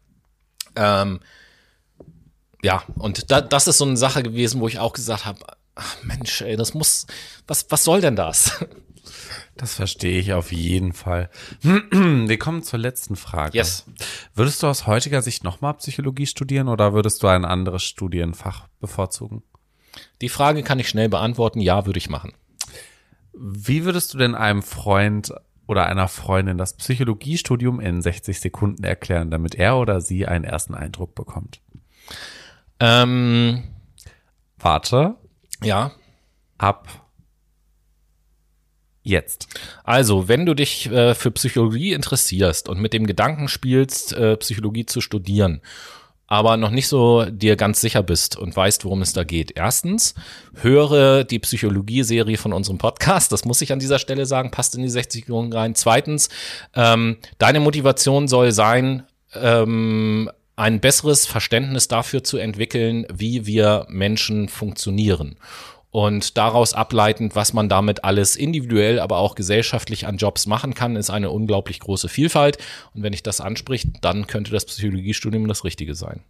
Ähm, 0.77 1.21
ja, 2.63 2.83
und 2.97 3.31
da, 3.31 3.41
das 3.41 3.67
ist 3.67 3.79
so 3.79 3.85
eine 3.85 3.97
Sache 3.97 4.23
gewesen, 4.23 4.61
wo 4.61 4.69
ich 4.69 4.79
auch 4.79 4.93
gesagt 4.93 5.25
habe, 5.25 5.41
Mensch, 6.03 6.43
ey, 6.43 6.57
das 6.57 6.75
muss, 6.75 7.07
was, 7.47 7.67
was 7.71 7.85
soll 7.85 8.01
denn 8.01 8.17
das? 8.17 8.65
Das 9.55 9.75
verstehe 9.75 10.19
ich 10.19 10.33
auf 10.33 10.51
jeden 10.51 10.93
Fall. 10.93 11.29
Wir 11.63 12.39
kommen 12.39 12.63
zur 12.63 12.79
letzten 12.79 13.17
Frage. 13.17 13.57
Yes. 13.57 13.85
Würdest 14.35 14.63
du 14.63 14.67
aus 14.67 14.87
heutiger 14.87 15.21
Sicht 15.21 15.45
nochmal 15.45 15.75
Psychologie 15.75 16.27
studieren 16.27 16.69
oder 16.69 16.95
würdest 16.95 17.23
du 17.23 17.27
ein 17.27 17.45
anderes 17.45 17.83
Studienfach 17.83 18.69
bevorzugen? 18.81 19.43
Die 20.23 20.31
Frage 20.31 20.63
kann 20.63 20.79
ich 20.79 20.89
schnell 20.89 21.11
beantworten, 21.11 21.61
ja, 21.61 21.85
würde 21.85 21.99
ich 21.99 22.09
machen. 22.09 22.33
Wie 23.35 23.85
würdest 23.85 24.15
du 24.15 24.19
denn 24.19 24.35
einem 24.35 24.63
Freund 24.63 25.33
oder 25.73 25.87
einer 25.87 26.07
Freundin 26.07 26.57
das 26.57 26.77
Psychologiestudium 26.77 27.81
in 27.81 28.01
60 28.01 28.39
Sekunden 28.39 28.85
erklären, 28.85 29.31
damit 29.31 29.57
er 29.57 29.77
oder 29.79 30.01
sie 30.01 30.27
einen 30.27 30.45
ersten 30.45 30.75
Eindruck 30.75 31.17
bekommt? 31.17 31.61
Ähm, 32.79 33.65
Warte, 34.63 35.17
ja, 35.61 35.91
ab 36.57 36.87
jetzt. 39.03 39.49
Also, 39.83 40.29
wenn 40.29 40.47
du 40.47 40.55
dich 40.55 40.89
äh, 40.89 41.17
für 41.17 41.33
Psychologie 41.33 41.93
interessierst 41.93 42.69
und 42.69 42.81
mit 42.81 42.93
dem 42.93 43.07
Gedanken 43.07 43.49
spielst, 43.49 44.13
äh, 44.13 44.37
Psychologie 44.37 44.87
zu 44.87 45.01
studieren, 45.01 45.61
aber 46.33 46.57
noch 46.57 46.71
nicht 46.71 46.89
so 46.89 47.27
dir 47.27 47.57
ganz 47.57 47.83
sicher 47.83 48.03
bist 48.03 48.39
und 48.39 48.57
weißt, 48.57 48.87
worum 48.87 49.03
es 49.03 49.13
da 49.13 49.23
geht. 49.23 49.53
Erstens, 49.55 50.15
höre 50.55 51.25
die 51.25 51.39
Psychologie-Serie 51.39 52.39
von 52.39 52.55
unserem 52.55 52.79
Podcast. 52.79 53.33
Das 53.33 53.45
muss 53.45 53.61
ich 53.61 53.71
an 53.71 53.81
dieser 53.81 53.99
Stelle 53.99 54.25
sagen, 54.25 54.51
passt 54.51 54.75
in 54.75 54.81
die 54.81 54.89
60 54.89 55.27
Sekunden 55.27 55.53
rein. 55.53 55.75
Zweitens, 55.75 56.31
ähm, 56.75 57.19
deine 57.37 57.61
Motivation 57.61 58.29
soll 58.29 58.53
sein, 58.53 59.03
ähm, 59.35 60.31
ein 60.57 60.81
besseres 60.81 61.27
Verständnis 61.27 61.89
dafür 61.89 62.25
zu 62.25 62.39
entwickeln, 62.39 63.05
wie 63.13 63.45
wir 63.45 63.85
Menschen 63.91 64.49
funktionieren 64.49 65.37
und 65.93 66.39
daraus 66.39 66.73
ableitend, 66.73 67.37
was 67.37 67.53
man 67.53 67.69
damit 67.69 68.03
alles 68.03 68.35
individuell, 68.35 68.99
aber 68.99 69.19
auch 69.19 69.35
gesellschaftlich 69.35 70.07
an 70.07 70.17
Jobs 70.17 70.47
machen 70.47 70.73
kann, 70.73 70.97
ist 70.97 71.11
eine 71.11 71.31
unglaublich 71.31 71.81
große 71.81 72.09
Vielfalt. 72.09 72.57
Und 72.95 73.03
wenn 73.03 73.13
ich 73.13 73.23
das 73.23 73.43
anspricht, 73.43 73.89
dann 74.01 74.27
könnte 74.27 74.51
das 74.51 74.65
Psychologiestudium 74.65 75.47
das 75.47 75.65
Richtige 75.65 75.95
sein. 75.95 76.23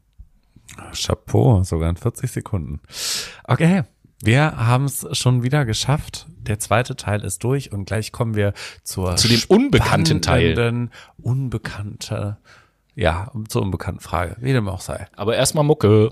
Chapeau, 0.92 1.62
sogar 1.62 1.88
in 1.90 1.96
40 1.96 2.30
Sekunden. 2.32 2.80
Okay, 3.44 3.84
wir 4.20 4.56
haben 4.56 4.86
es 4.86 5.06
schon 5.12 5.44
wieder 5.44 5.64
geschafft. 5.64 6.26
Der 6.40 6.58
zweite 6.58 6.96
Teil 6.96 7.24
ist 7.24 7.44
durch 7.44 7.70
und 7.70 7.84
gleich 7.84 8.10
kommen 8.10 8.34
wir 8.34 8.54
zur 8.82 9.14
zu 9.14 9.28
dem 9.28 9.42
unbekannten 9.46 10.22
Teil. 10.22 10.90
Unbekannte, 11.20 12.38
ja, 12.96 13.30
zur 13.46 13.62
unbekannten 13.62 14.00
Frage, 14.00 14.36
wie 14.40 14.52
dem 14.52 14.68
auch 14.68 14.80
sei. 14.80 15.06
Aber 15.14 15.36
erstmal 15.36 15.62
Mucke. 15.62 16.10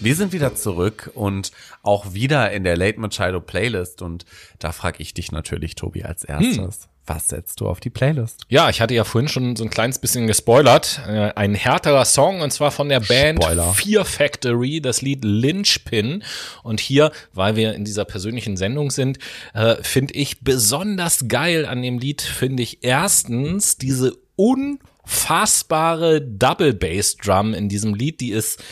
Wir 0.00 0.14
sind 0.14 0.32
wieder 0.32 0.54
zurück 0.54 1.10
und 1.14 1.50
auch 1.82 2.14
wieder 2.14 2.52
in 2.52 2.62
der 2.62 2.76
Late 2.76 3.00
Machado 3.00 3.40
Playlist 3.40 4.00
und 4.00 4.24
da 4.60 4.70
frage 4.72 5.02
ich 5.02 5.12
dich 5.12 5.32
natürlich, 5.32 5.74
Tobi, 5.74 6.04
als 6.04 6.22
erstes. 6.24 6.56
Hm. 6.56 6.90
Was 7.08 7.28
setzt 7.28 7.60
du 7.60 7.68
auf 7.68 7.80
die 7.80 7.90
Playlist? 7.90 8.42
Ja, 8.48 8.68
ich 8.68 8.82
hatte 8.82 8.94
ja 8.94 9.02
vorhin 9.02 9.28
schon 9.28 9.56
so 9.56 9.64
ein 9.64 9.70
kleines 9.70 9.98
bisschen 9.98 10.26
gespoilert. 10.26 11.00
Äh, 11.08 11.32
ein 11.34 11.54
härterer 11.54 12.04
Song 12.04 12.42
und 12.42 12.52
zwar 12.52 12.70
von 12.70 12.90
der 12.90 13.00
Band 13.00 13.42
Spoiler. 13.42 13.72
Fear 13.72 14.04
Factory, 14.04 14.82
das 14.82 15.00
Lied 15.00 15.24
Lynchpin. 15.24 16.22
Und 16.62 16.80
hier, 16.80 17.10
weil 17.32 17.56
wir 17.56 17.74
in 17.74 17.86
dieser 17.86 18.04
persönlichen 18.04 18.58
Sendung 18.58 18.90
sind, 18.90 19.18
äh, 19.54 19.76
finde 19.82 20.14
ich 20.14 20.42
besonders 20.42 21.28
geil 21.28 21.64
an 21.64 21.82
dem 21.82 21.98
Lied, 21.98 22.20
finde 22.20 22.62
ich 22.62 22.84
erstens 22.84 23.78
diese 23.78 24.18
un 24.36 24.78
unfassbare 25.08 26.20
Double 26.20 26.74
Bass 26.74 27.16
Drum 27.16 27.54
in 27.54 27.68
diesem 27.68 27.94
Lied, 27.94 28.20
die 28.20 28.30
ist 28.30 28.62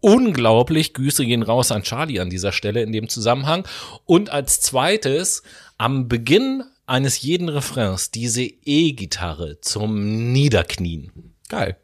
unglaublich. 0.00 0.92
Grüße 0.92 1.24
gehen 1.24 1.42
raus 1.42 1.70
an 1.70 1.82
Charlie 1.82 2.20
an 2.20 2.30
dieser 2.30 2.52
Stelle 2.52 2.82
in 2.82 2.92
dem 2.92 3.08
Zusammenhang. 3.08 3.66
Und 4.04 4.30
als 4.30 4.60
zweites, 4.60 5.42
am 5.78 6.08
Beginn 6.08 6.64
eines 6.86 7.22
jeden 7.22 7.48
Refrains 7.48 8.10
diese 8.10 8.42
E-Gitarre 8.42 9.60
zum 9.60 10.32
Niederknien. 10.32 11.34
Geil. 11.48 11.76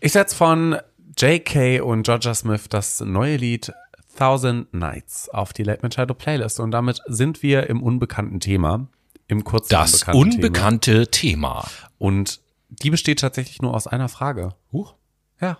Ich 0.00 0.12
setze 0.12 0.34
von 0.34 0.78
JK 1.16 1.82
und 1.82 2.02
Georgia 2.02 2.34
Smith 2.34 2.64
das 2.68 3.00
neue 3.00 3.36
Lied 3.36 3.72
Thousand 4.18 4.72
Nights 4.72 5.28
auf 5.28 5.52
die 5.52 5.64
Late 5.64 5.80
Machado 5.82 6.14
Playlist 6.14 6.60
und 6.60 6.70
damit 6.70 7.00
sind 7.06 7.42
wir 7.42 7.68
im 7.68 7.82
unbekannten 7.82 8.40
Thema, 8.40 8.86
im 9.28 9.44
kurzen 9.44 9.70
das 9.70 10.04
unbekannte 10.04 11.08
Thema. 11.08 11.62
Thema. 11.62 11.70
Und 11.98 12.40
die 12.82 12.90
besteht 12.90 13.20
tatsächlich 13.20 13.62
nur 13.62 13.74
aus 13.74 13.86
einer 13.86 14.08
Frage. 14.08 14.54
Huch. 14.72 14.94
Ja. 15.40 15.58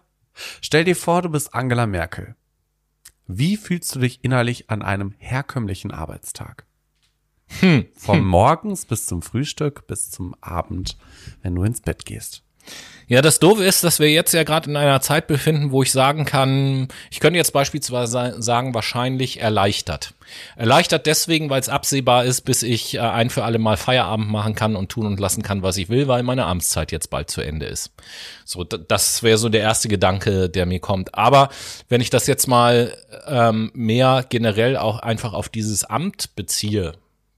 Stell 0.60 0.84
dir 0.84 0.96
vor, 0.96 1.22
du 1.22 1.28
bist 1.28 1.54
Angela 1.54 1.86
Merkel. 1.86 2.34
Wie 3.26 3.56
fühlst 3.56 3.94
du 3.94 4.00
dich 4.00 4.22
innerlich 4.22 4.70
an 4.70 4.82
einem 4.82 5.14
herkömmlichen 5.18 5.90
Arbeitstag? 5.90 6.66
Hm. 7.60 7.86
Vom 7.94 8.18
hm. 8.18 8.24
Morgens 8.28 8.84
bis 8.84 9.06
zum 9.06 9.22
Frühstück 9.22 9.86
bis 9.86 10.10
zum 10.10 10.34
Abend, 10.40 10.98
wenn 11.42 11.54
du 11.54 11.62
ins 11.62 11.80
Bett 11.80 12.04
gehst. 12.04 12.42
Ja, 13.06 13.20
das 13.20 13.38
Doofe 13.38 13.62
ist, 13.64 13.84
dass 13.84 14.00
wir 14.00 14.10
jetzt 14.10 14.32
ja 14.32 14.44
gerade 14.44 14.70
in 14.70 14.76
einer 14.76 15.02
Zeit 15.02 15.26
befinden, 15.26 15.72
wo 15.72 15.82
ich 15.82 15.92
sagen 15.92 16.24
kann, 16.24 16.88
ich 17.10 17.20
könnte 17.20 17.36
jetzt 17.36 17.52
beispielsweise 17.52 18.40
sagen, 18.40 18.72
wahrscheinlich 18.72 19.40
erleichtert. 19.40 20.14
Erleichtert 20.56 21.04
deswegen, 21.04 21.50
weil 21.50 21.60
es 21.60 21.68
absehbar 21.68 22.24
ist, 22.24 22.42
bis 22.42 22.62
ich 22.62 22.94
äh, 22.94 23.00
ein 23.00 23.28
für 23.28 23.44
alle 23.44 23.58
Mal 23.58 23.76
Feierabend 23.76 24.30
machen 24.30 24.54
kann 24.54 24.74
und 24.74 24.88
tun 24.88 25.04
und 25.06 25.20
lassen 25.20 25.42
kann, 25.42 25.62
was 25.62 25.76
ich 25.76 25.90
will, 25.90 26.08
weil 26.08 26.22
meine 26.22 26.46
Amtszeit 26.46 26.92
jetzt 26.92 27.10
bald 27.10 27.30
zu 27.30 27.42
Ende 27.42 27.66
ist. 27.66 27.92
So, 28.46 28.64
das 28.64 29.22
wäre 29.22 29.36
so 29.36 29.50
der 29.50 29.60
erste 29.60 29.88
Gedanke, 29.88 30.48
der 30.48 30.64
mir 30.64 30.80
kommt. 30.80 31.14
Aber 31.14 31.50
wenn 31.90 32.00
ich 32.00 32.08
das 32.08 32.26
jetzt 32.26 32.46
mal 32.46 32.96
ähm, 33.26 33.70
mehr 33.74 34.24
generell 34.26 34.78
auch 34.78 35.00
einfach 35.00 35.34
auf 35.34 35.50
dieses 35.50 35.84
Amt 35.84 36.34
beziehe, 36.36 36.92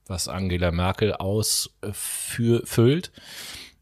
was 0.06 0.28
Angela 0.28 0.70
Merkel 0.70 1.12
ausfüllt, 1.12 3.10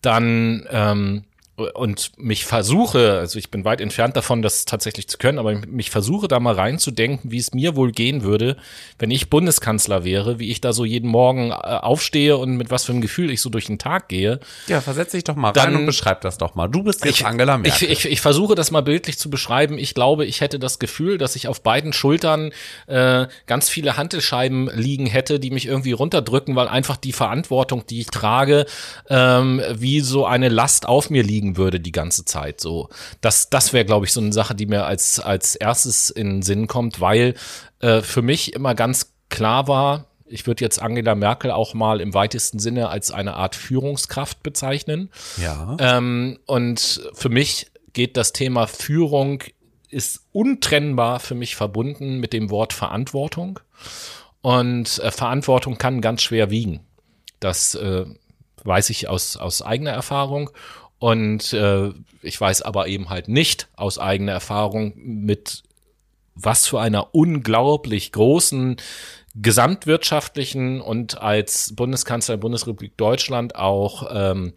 dann 0.01 0.67
ähm, 0.71 1.25
und 1.57 2.11
mich 2.17 2.45
versuche, 2.45 3.19
also 3.19 3.39
ich 3.39 3.49
bin 3.51 3.65
weit 3.65 3.81
entfernt 3.81 4.17
davon, 4.17 4.43
das 4.43 4.65
tatsächlich 4.65 5.07
zu 5.07 5.19
können, 5.19 5.39
aber 5.39 5.55
mich 5.67 5.91
versuche 5.91 6.27
da 6.27 6.41
mal 6.41 6.55
reinzudenken, 6.55 7.31
wie 7.31 7.39
es 7.39 7.55
mir 7.55 7.77
wohl 7.77 7.93
gehen 7.93 8.25
würde, 8.25 8.57
wenn 8.99 9.13
ich 9.13 9.31
Bundeskanzler 9.31 10.03
wäre, 10.03 10.41
wie 10.41 10.51
ich 10.51 10.61
da 10.61 10.73
so 10.73 10.85
jeden 10.85 11.09
Morgen 11.09 11.51
äh, 11.51 11.55
aufstehe 11.55 12.37
und 12.37 12.57
mit 12.57 12.71
was 12.71 12.85
für 12.85 12.93
einem 12.93 13.01
Gefühl 13.01 13.31
ich 13.31 13.41
so 13.41 13.51
durch 13.51 13.67
den 13.67 13.79
Tag 13.79 14.09
gehe. 14.09 14.41
Ja, 14.67 14.81
versetz 14.81 15.13
dich 15.13 15.23
doch 15.23 15.37
mal 15.37 15.53
dann, 15.53 15.67
rein 15.67 15.77
und 15.77 15.87
beschreib 15.87 16.23
das 16.23 16.39
doch 16.39 16.57
mal. 16.57 16.67
Du 16.67 16.83
bist 16.83 17.05
jetzt 17.05 17.21
ich, 17.21 17.27
Angela 17.27 17.57
Merkel. 17.57 17.89
Ich, 17.89 18.05
ich, 18.05 18.13
ich 18.13 18.21
versuche 18.21 18.57
das 18.57 18.73
mal 18.73 18.83
bildlich 18.83 19.17
zu 19.17 19.31
beschreiben. 19.31 19.79
Ich 19.79 19.95
glaube, 19.95 20.27
ich 20.27 20.41
hätte 20.41 20.59
das 20.59 20.81
Gefühl, 20.81 21.19
dass 21.19 21.37
ich 21.37 21.47
auf 21.47 21.63
beiden 21.63 21.93
Schultern 21.93 22.51
äh, 22.89 23.27
ganz 23.47 23.69
viele 23.69 23.97
Hantelscheiben 23.97 24.71
liegen 24.75 25.07
hätte, 25.07 25.39
die 25.39 25.51
mich 25.51 25.67
irgendwie 25.67 25.93
runterdrücken, 25.93 26.57
weil 26.57 26.67
einfach 26.67 26.97
die 26.97 27.13
Verantwortung, 27.13 27.87
die 27.87 28.01
ich 28.01 28.09
trage, 28.09 28.67
ähm, 29.09 29.63
wie 29.73 30.01
so 30.01 30.27
eine 30.27 30.49
Last 30.49 30.89
auf 30.89 31.11
mir 31.11 31.23
liegen 31.23 31.44
liegen 31.45 31.57
würde 31.57 31.81
die 31.81 31.93
ganze 31.93 32.25
Zeit. 32.25 32.61
So, 32.61 32.89
das, 33.21 33.51
das 33.51 33.73
wäre, 33.73 33.85
glaube 33.85 34.07
ich, 34.07 34.13
so 34.13 34.21
eine 34.21 34.33
Sache, 34.33 34.55
die 34.55 34.67
mir 34.67 34.87
als, 34.87 35.21
als 35.21 35.55
erstes 35.57 36.11
in 36.11 36.29
den 36.29 36.43
Sinn 36.43 36.67
kommt, 36.67 37.01
weil 37.01 37.35
äh, 37.81 38.01
für 38.01 38.23
mich 38.23 38.55
immer 38.55 38.75
ganz 38.75 39.15
klar 39.29 39.69
war, 39.69 40.07
ich 40.27 40.47
würde 40.47 40.65
jetzt 40.65 40.81
Angela 40.81 41.15
Merkel 41.15 41.51
auch 41.51 41.75
mal 41.75 42.01
im 42.01 42.15
weitesten 42.15 42.59
Sinne 42.59 42.89
als 42.89 43.11
eine 43.11 43.35
Art 43.35 43.55
Führungskraft 43.55 44.43
bezeichnen. 44.43 45.11
Ja. 45.37 45.77
Ähm, 45.79 46.39
und 46.47 47.03
für 47.13 47.29
mich 47.29 47.71
geht 47.93 48.17
das 48.17 48.33
Thema 48.33 48.67
Führung 48.67 49.43
ist 49.91 50.27
untrennbar 50.33 51.21
für 51.21 51.37
mich 51.37 51.55
verbunden 51.55 52.19
mit 52.19 52.33
dem 52.33 52.51
Wort 52.51 52.73
Verantwortung. 52.73 53.61
Und 54.41 54.99
äh, 54.99 55.13
Verantwortung 55.13 55.79
kann 55.79 56.01
ganz 56.01 56.23
schwer 56.23 56.51
wiegen. 56.51 56.81
Das 57.39 57.77
äh, 57.77 58.05
weiß 58.65 58.91
ich 58.91 59.09
aus, 59.09 59.37
aus 59.37 59.63
eigener 59.63 59.93
Erfahrung. 59.93 60.51
Und 61.05 61.53
äh, 61.53 61.91
ich 62.23 62.41
weiß 62.41 62.63
aber 62.63 62.87
eben 62.87 63.11
halt 63.11 63.29
nicht 63.29 63.69
aus 63.77 63.99
eigener 63.99 64.33
Erfahrung, 64.33 64.95
mit 64.97 65.63
was 66.35 66.67
für 66.67 66.81
einer 66.81 67.15
unglaublich 67.15 68.11
großen 68.11 68.77
gesamtwirtschaftlichen 69.35 70.81
und 70.81 71.21
als 71.21 71.77
Bundeskanzler 71.77 72.37
der 72.37 72.41
Bundesrepublik 72.41 72.97
Deutschland 72.97 73.55
auch 73.55 74.09
ähm, 74.15 74.55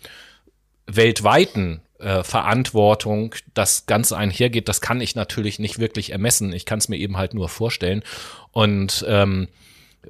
weltweiten 0.86 1.82
äh, 2.00 2.24
Verantwortung 2.24 3.36
das 3.54 3.86
Ganze 3.86 4.16
einhergeht, 4.16 4.70
das 4.70 4.80
kann 4.80 5.02
ich 5.02 5.16
natürlich 5.16 5.60
nicht 5.60 5.80
wirklich 5.80 6.14
ermessen. 6.14 6.54
Ich 6.54 6.64
kann 6.66 6.80
es 6.80 6.88
mir 6.88 6.96
eben 6.96 7.18
halt 7.18 7.34
nur 7.34 7.50
vorstellen. 7.50 8.04
Und 8.54 9.04
ähm, 9.06 9.50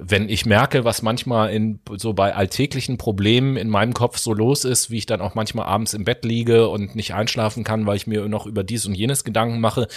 wenn 0.00 0.28
ich 0.28 0.46
merke, 0.46 0.84
was 0.84 1.02
manchmal 1.02 1.50
in 1.50 1.80
so 1.96 2.12
bei 2.12 2.34
alltäglichen 2.34 2.98
Problemen 2.98 3.56
in 3.56 3.68
meinem 3.68 3.94
Kopf 3.94 4.18
so 4.18 4.32
los 4.32 4.64
ist, 4.64 4.90
wie 4.90 4.98
ich 4.98 5.06
dann 5.06 5.20
auch 5.20 5.34
manchmal 5.34 5.66
abends 5.66 5.94
im 5.94 6.04
Bett 6.04 6.24
liege 6.24 6.68
und 6.68 6.94
nicht 6.94 7.14
einschlafen 7.14 7.64
kann, 7.64 7.86
weil 7.86 7.96
ich 7.96 8.06
mir 8.06 8.28
noch 8.28 8.46
über 8.46 8.62
dies 8.62 8.86
und 8.86 8.94
jenes 8.94 9.24
Gedanken 9.24 9.60
mache 9.60 9.88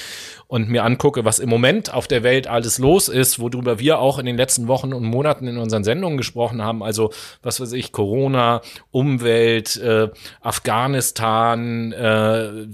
und 0.48 0.70
mir 0.70 0.84
angucke, 0.84 1.24
was 1.24 1.40
im 1.40 1.50
Moment 1.50 1.94
auf 1.94 2.08
der 2.08 2.24
Welt 2.24 2.48
alles 2.48 2.80
los 2.80 3.10
ist, 3.10 3.40
worüber 3.40 3.80
wir 3.80 4.00
auch 4.00 4.18
in 4.18 4.26
den 4.26 4.38
letzten 4.38 4.68
Wochen 4.68 4.94
und 4.94 5.04
Monaten 5.04 5.48
in 5.48 5.58
unseren 5.58 5.84
Sendungen 5.84 6.18
gesprochen 6.18 6.62
haben, 6.62 6.84
also 6.84 7.12
was 7.44 7.60
weiß 7.60 7.74
ich, 7.74 7.92
Corona, 7.92 8.62
Umwelt, 8.92 9.78
äh, 9.78 10.10
Afghanistan, 10.42 11.92
äh, 11.92 12.68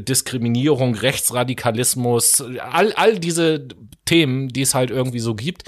Diskriminierung, 0.00 0.94
Rechtsradikalismus, 0.94 2.44
all, 2.72 2.92
all 2.92 3.18
diese 3.18 3.68
Themen, 4.04 4.48
die 4.48 4.62
es 4.62 4.74
halt 4.74 4.90
irgendwie 4.90 5.20
so 5.20 5.34
gibt, 5.34 5.64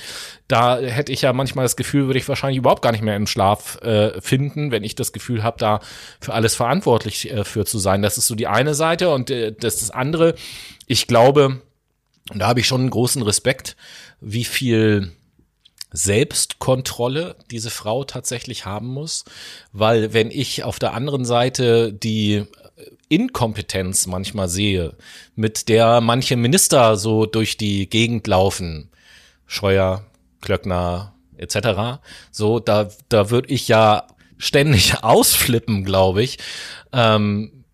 da 0.48 0.78
hätte 0.78 1.12
ich 1.12 1.22
ja 1.22 1.32
manchmal 1.32 1.64
das 1.64 1.76
Gefühl, 1.76 2.06
würde 2.06 2.18
ich 2.18 2.28
wahrscheinlich 2.28 2.58
überhaupt 2.58 2.82
gar 2.82 2.92
nicht 2.92 3.02
mehr 3.02 3.16
im 3.16 3.26
Schlaf 3.26 3.80
äh, 3.82 4.20
finden, 4.20 4.70
wenn 4.70 4.84
ich 4.84 4.94
das 4.94 5.12
Gefühl 5.12 5.42
habe, 5.42 5.58
da 5.58 5.80
für 6.20 6.34
alles 6.34 6.54
verantwortlich 6.54 7.30
äh, 7.30 7.44
für 7.44 7.64
zu 7.64 7.78
sein. 7.78 8.02
Das 8.02 8.18
ist 8.18 8.26
so 8.26 8.34
die 8.34 8.46
eine 8.46 8.74
Seite 8.74 9.10
und 9.10 9.30
äh, 9.30 9.52
das 9.52 9.74
ist 9.74 9.82
das 9.82 9.90
andere. 9.90 10.34
Ich 10.86 11.06
glaube, 11.06 11.62
und 12.30 12.38
da 12.38 12.46
habe 12.46 12.60
ich 12.60 12.66
schon 12.66 12.82
einen 12.82 12.90
großen 12.90 13.22
Respekt, 13.22 13.76
wie 14.20 14.44
viel 14.44 15.12
Selbstkontrolle 15.92 17.36
diese 17.50 17.70
Frau 17.70 18.04
tatsächlich 18.04 18.66
haben 18.66 18.88
muss, 18.88 19.24
weil 19.72 20.12
wenn 20.12 20.30
ich 20.30 20.64
auf 20.64 20.78
der 20.78 20.92
anderen 20.92 21.24
Seite 21.24 21.92
die 21.92 22.44
Inkompetenz 23.08 24.06
manchmal 24.06 24.48
sehe, 24.48 24.94
mit 25.36 25.68
der 25.68 26.00
manche 26.00 26.36
Minister 26.36 26.96
so 26.96 27.26
durch 27.26 27.56
die 27.56 27.88
Gegend 27.88 28.26
laufen, 28.26 28.90
Scheuer, 29.46 30.04
Klöckner, 30.44 31.14
etc. 31.36 32.00
So, 32.30 32.60
da, 32.60 32.88
da 33.08 33.30
würde 33.30 33.52
ich 33.52 33.68
ja 33.68 34.06
ständig 34.38 34.94
ausflippen, 35.02 35.84
glaube 35.84 36.22
ich. 36.22 36.38
Ähm, 36.92 37.64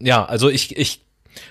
ja, 0.00 0.24
also 0.24 0.48
ich, 0.48 0.76
ich 0.76 1.02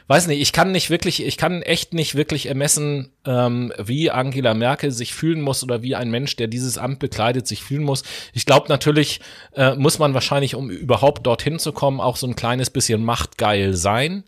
weiß 0.08 0.28
nicht, 0.28 0.42
ich 0.42 0.52
kann 0.52 0.72
nicht 0.72 0.90
wirklich, 0.90 1.24
ich 1.24 1.38
kann 1.38 1.62
echt 1.62 1.94
nicht 1.94 2.16
wirklich 2.16 2.48
ermessen, 2.48 3.12
ähm, 3.26 3.74
wie 3.78 4.12
Angela 4.12 4.54
Merkel 4.54 4.92
sich 4.92 5.14
fühlen 5.14 5.42
muss 5.42 5.64
oder 5.64 5.82
wie 5.82 5.96
ein 5.96 6.12
Mensch, 6.12 6.36
der 6.36 6.48
dieses 6.48 6.78
Amt 6.78 7.00
bekleidet, 7.00 7.48
sich 7.48 7.64
fühlen 7.64 7.84
muss. 7.84 8.04
Ich 8.34 8.46
glaube 8.46 8.68
natürlich, 8.70 9.22
äh, 9.54 9.76
muss 9.76 10.00
man 10.00 10.14
wahrscheinlich, 10.14 10.56
um 10.56 10.70
überhaupt 10.70 11.26
dorthin 11.26 11.60
zu 11.60 11.72
kommen, 11.72 12.02
auch 12.02 12.18
so 12.18 12.28
ein 12.28 12.36
kleines 12.36 12.70
bisschen 12.70 13.04
machtgeil 13.04 13.76
sein. 13.76 14.24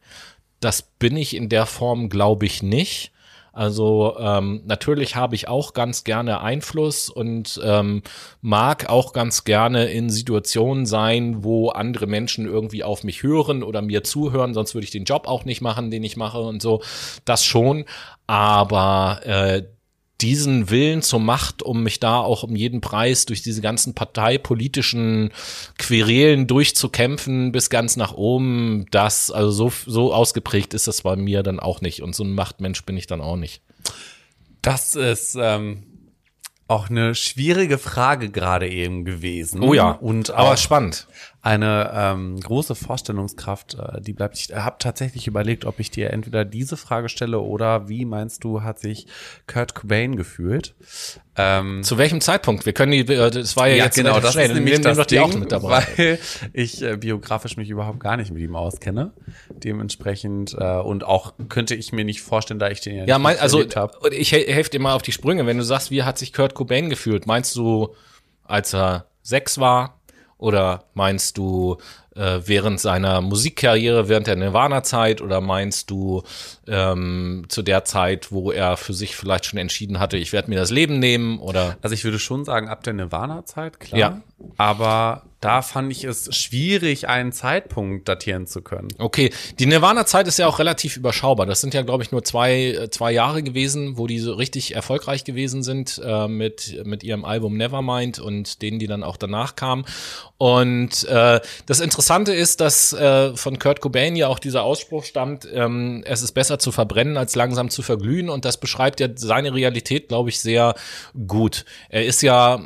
Das 0.59 0.83
bin 0.83 1.17
ich 1.17 1.35
in 1.35 1.49
der 1.49 1.65
Form, 1.65 2.09
glaube 2.09 2.45
ich, 2.45 2.61
nicht. 2.61 3.11
Also 3.53 4.15
ähm, 4.17 4.61
natürlich 4.65 5.15
habe 5.15 5.35
ich 5.35 5.47
auch 5.47 5.73
ganz 5.73 6.03
gerne 6.03 6.41
Einfluss 6.41 7.09
und 7.09 7.59
ähm, 7.63 8.01
mag 8.41 8.89
auch 8.89 9.11
ganz 9.11 9.43
gerne 9.43 9.91
in 9.91 10.09
Situationen 10.09 10.85
sein, 10.85 11.43
wo 11.43 11.69
andere 11.69 12.07
Menschen 12.07 12.45
irgendwie 12.45 12.83
auf 12.83 13.03
mich 13.03 13.23
hören 13.23 13.61
oder 13.63 13.81
mir 13.81 14.03
zuhören, 14.03 14.53
sonst 14.53 14.73
würde 14.73 14.85
ich 14.85 14.91
den 14.91 15.03
Job 15.03 15.27
auch 15.27 15.43
nicht 15.43 15.61
machen, 15.61 15.91
den 15.91 16.03
ich 16.03 16.15
mache 16.15 16.39
und 16.39 16.61
so. 16.61 16.81
Das 17.25 17.43
schon. 17.43 17.85
Aber 18.25 19.19
äh, 19.25 19.63
diesen 20.21 20.69
Willen 20.69 21.01
zur 21.01 21.19
Macht, 21.19 21.63
um 21.63 21.83
mich 21.83 21.99
da 21.99 22.19
auch 22.19 22.43
um 22.43 22.55
jeden 22.55 22.81
Preis 22.81 23.25
durch 23.25 23.41
diese 23.41 23.61
ganzen 23.61 23.93
parteipolitischen 23.93 25.31
Querelen 25.77 26.47
durchzukämpfen 26.47 27.51
bis 27.51 27.69
ganz 27.69 27.97
nach 27.97 28.13
oben, 28.13 28.85
das, 28.91 29.31
also 29.31 29.51
so, 29.51 29.73
so 29.85 30.13
ausgeprägt 30.13 30.73
ist 30.73 30.87
das 30.87 31.01
bei 31.01 31.15
mir 31.15 31.43
dann 31.43 31.59
auch 31.59 31.81
nicht. 31.81 32.01
Und 32.01 32.15
so 32.15 32.23
ein 32.23 32.33
Machtmensch 32.33 32.83
bin 32.83 32.97
ich 32.97 33.07
dann 33.07 33.21
auch 33.21 33.37
nicht. 33.37 33.61
Das 34.61 34.95
ist 34.95 35.35
ähm, 35.39 35.83
auch 36.67 36.89
eine 36.89 37.15
schwierige 37.15 37.77
Frage 37.77 38.29
gerade 38.29 38.69
eben 38.69 39.03
gewesen. 39.05 39.61
Oh 39.61 39.73
ja, 39.73 39.91
und 39.91 40.31
aber 40.31 40.53
auch 40.53 40.57
spannend. 40.57 41.07
Eine 41.43 41.91
ähm, 41.95 42.39
große 42.39 42.75
Vorstellungskraft, 42.75 43.73
äh, 43.73 43.99
die 43.99 44.13
bleibt. 44.13 44.37
Ich 44.37 44.53
habe 44.55 44.75
tatsächlich 44.77 45.25
überlegt, 45.25 45.65
ob 45.65 45.79
ich 45.79 45.89
dir 45.89 46.11
entweder 46.11 46.45
diese 46.45 46.77
Frage 46.77 47.09
stelle 47.09 47.39
oder 47.39 47.89
wie 47.89 48.05
meinst 48.05 48.43
du, 48.43 48.61
hat 48.61 48.77
sich 48.79 49.07
Kurt 49.47 49.73
Cobain 49.73 50.15
gefühlt? 50.15 50.75
Ähm, 51.35 51.81
Zu 51.81 51.97
welchem 51.97 52.21
Zeitpunkt? 52.21 52.65
Wir 52.67 52.73
können 52.73 52.91
die, 52.91 52.99
äh, 52.99 53.31
das 53.31 53.57
war 53.57 53.67
ja, 53.67 53.75
ja, 53.75 53.85
jetzt 53.85 53.95
genau, 53.95 54.19
das 54.19 54.33
schnell, 54.33 54.49
ist 54.49 54.53
nämlich 54.53 54.73
nehmen 54.73 54.83
das 54.83 54.97
doch 54.97 55.05
die 55.05 55.15
Ding, 55.15 55.23
auch 55.23 55.33
mit 55.33 55.51
dabei. 55.51 55.83
weil 55.97 56.19
ich 56.53 56.83
äh, 56.83 56.97
biografisch 56.97 57.57
mich 57.57 57.69
überhaupt 57.69 57.99
gar 57.99 58.17
nicht 58.17 58.31
mit 58.31 58.43
ihm 58.43 58.55
auskenne. 58.55 59.11
Dementsprechend 59.49 60.53
äh, 60.59 60.77
und 60.77 61.03
auch 61.03 61.33
könnte 61.49 61.73
ich 61.73 61.91
mir 61.91 62.05
nicht 62.05 62.21
vorstellen, 62.21 62.59
da 62.59 62.69
ich 62.69 62.81
den 62.81 62.95
ja, 62.95 63.05
Ja, 63.05 63.17
nicht 63.17 63.23
mein, 63.23 63.39
also 63.39 63.63
habe. 63.75 63.93
ich 64.15 64.29
he- 64.29 64.45
helfe 64.51 64.69
dir 64.69 64.79
mal 64.79 64.93
auf 64.93 65.01
die 65.01 65.11
Sprünge. 65.11 65.45
Wenn 65.45 65.57
du 65.57 65.63
sagst, 65.63 65.89
wie 65.89 66.03
hat 66.03 66.17
sich 66.17 66.33
Kurt 66.33 66.53
Cobain 66.53 66.89
gefühlt? 66.89 67.25
Meinst 67.25 67.55
du, 67.55 67.95
als 68.43 68.73
er 68.73 69.05
sechs 69.23 69.57
war? 69.59 70.00
Oder 70.41 70.85
meinst 70.95 71.37
du 71.37 71.77
äh, 72.15 72.39
während 72.43 72.79
seiner 72.79 73.21
Musikkarriere, 73.21 74.09
während 74.09 74.25
der 74.25 74.35
Nirvana-Zeit? 74.35 75.21
Oder 75.21 75.39
meinst 75.39 75.91
du 75.91 76.23
ähm, 76.67 77.45
zu 77.47 77.61
der 77.61 77.85
Zeit, 77.85 78.31
wo 78.31 78.51
er 78.51 78.75
für 78.75 78.93
sich 78.93 79.15
vielleicht 79.15 79.45
schon 79.45 79.59
entschieden 79.59 79.99
hatte, 79.99 80.17
ich 80.17 80.33
werde 80.33 80.49
mir 80.49 80.57
das 80.59 80.71
Leben 80.71 80.97
nehmen? 80.97 81.37
Oder 81.39 81.77
Also 81.83 81.93
ich 81.93 82.03
würde 82.03 82.17
schon 82.17 82.43
sagen, 82.43 82.69
ab 82.69 82.83
der 82.83 82.93
Nirvana-Zeit, 82.93 83.79
klar. 83.79 83.99
Ja. 83.99 84.21
Aber 84.57 85.21
da 85.41 85.63
fand 85.63 85.91
ich 85.91 86.03
es 86.03 86.35
schwierig, 86.35 87.09
einen 87.09 87.31
Zeitpunkt 87.31 88.07
datieren 88.07 88.45
zu 88.45 88.61
können. 88.61 88.89
Okay, 88.99 89.33
die 89.57 89.65
Nirvana-Zeit 89.65 90.27
ist 90.27 90.37
ja 90.37 90.45
auch 90.47 90.59
relativ 90.59 90.97
überschaubar. 90.97 91.47
Das 91.47 91.61
sind 91.61 91.73
ja, 91.73 91.81
glaube 91.81 92.03
ich, 92.03 92.11
nur 92.11 92.23
zwei, 92.23 92.67
äh, 92.67 92.89
zwei 92.91 93.11
Jahre 93.11 93.41
gewesen, 93.41 93.97
wo 93.97 94.05
die 94.05 94.19
so 94.19 94.33
richtig 94.33 94.75
erfolgreich 94.75 95.23
gewesen 95.23 95.63
sind 95.63 95.99
äh, 96.05 96.27
mit, 96.27 96.85
mit 96.85 97.03
ihrem 97.03 97.25
Album 97.25 97.57
Nevermind 97.57 98.19
und 98.19 98.61
denen, 98.61 98.77
die 98.77 98.85
dann 98.85 99.03
auch 99.03 99.17
danach 99.17 99.55
kamen. 99.55 99.83
Und 100.37 101.05
äh, 101.05 101.39
das 101.65 101.79
Interessante 101.79 102.33
ist, 102.33 102.61
dass 102.61 102.93
äh, 102.93 103.35
von 103.35 103.57
Kurt 103.57 103.81
Cobain 103.81 104.15
ja 104.15 104.27
auch 104.27 104.39
dieser 104.39 104.61
Ausspruch 104.61 105.05
stammt, 105.05 105.47
ähm, 105.51 106.03
es 106.05 106.21
ist 106.21 106.33
besser 106.33 106.59
zu 106.59 106.71
verbrennen, 106.71 107.17
als 107.17 107.35
langsam 107.35 107.71
zu 107.71 107.81
verglühen. 107.81 108.29
Und 108.29 108.45
das 108.45 108.59
beschreibt 108.59 108.99
ja 108.99 109.07
seine 109.15 109.55
Realität, 109.55 110.07
glaube 110.07 110.29
ich, 110.29 110.39
sehr 110.39 110.75
gut. 111.27 111.65
Er 111.89 112.05
ist 112.05 112.21
ja 112.21 112.59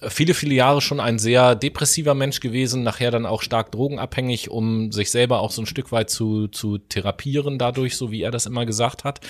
viele, 0.00 0.34
viele 0.34 0.54
Jahre 0.54 0.80
schon 0.80 1.00
ein 1.00 1.18
sehr 1.18 1.54
depressiver 1.54 2.14
Mensch 2.14 2.40
gewesen, 2.40 2.82
nachher 2.82 3.10
dann 3.10 3.26
auch 3.26 3.42
stark 3.42 3.72
drogenabhängig, 3.72 4.50
um 4.50 4.92
sich 4.92 5.10
selber 5.10 5.40
auch 5.40 5.50
so 5.50 5.62
ein 5.62 5.66
Stück 5.66 5.90
weit 5.90 6.10
zu, 6.10 6.48
zu 6.48 6.78
therapieren 6.78 7.58
dadurch, 7.58 7.96
so 7.96 8.10
wie 8.10 8.22
er 8.22 8.30
das 8.30 8.46
immer 8.46 8.66
gesagt 8.66 9.04
hat. 9.04 9.20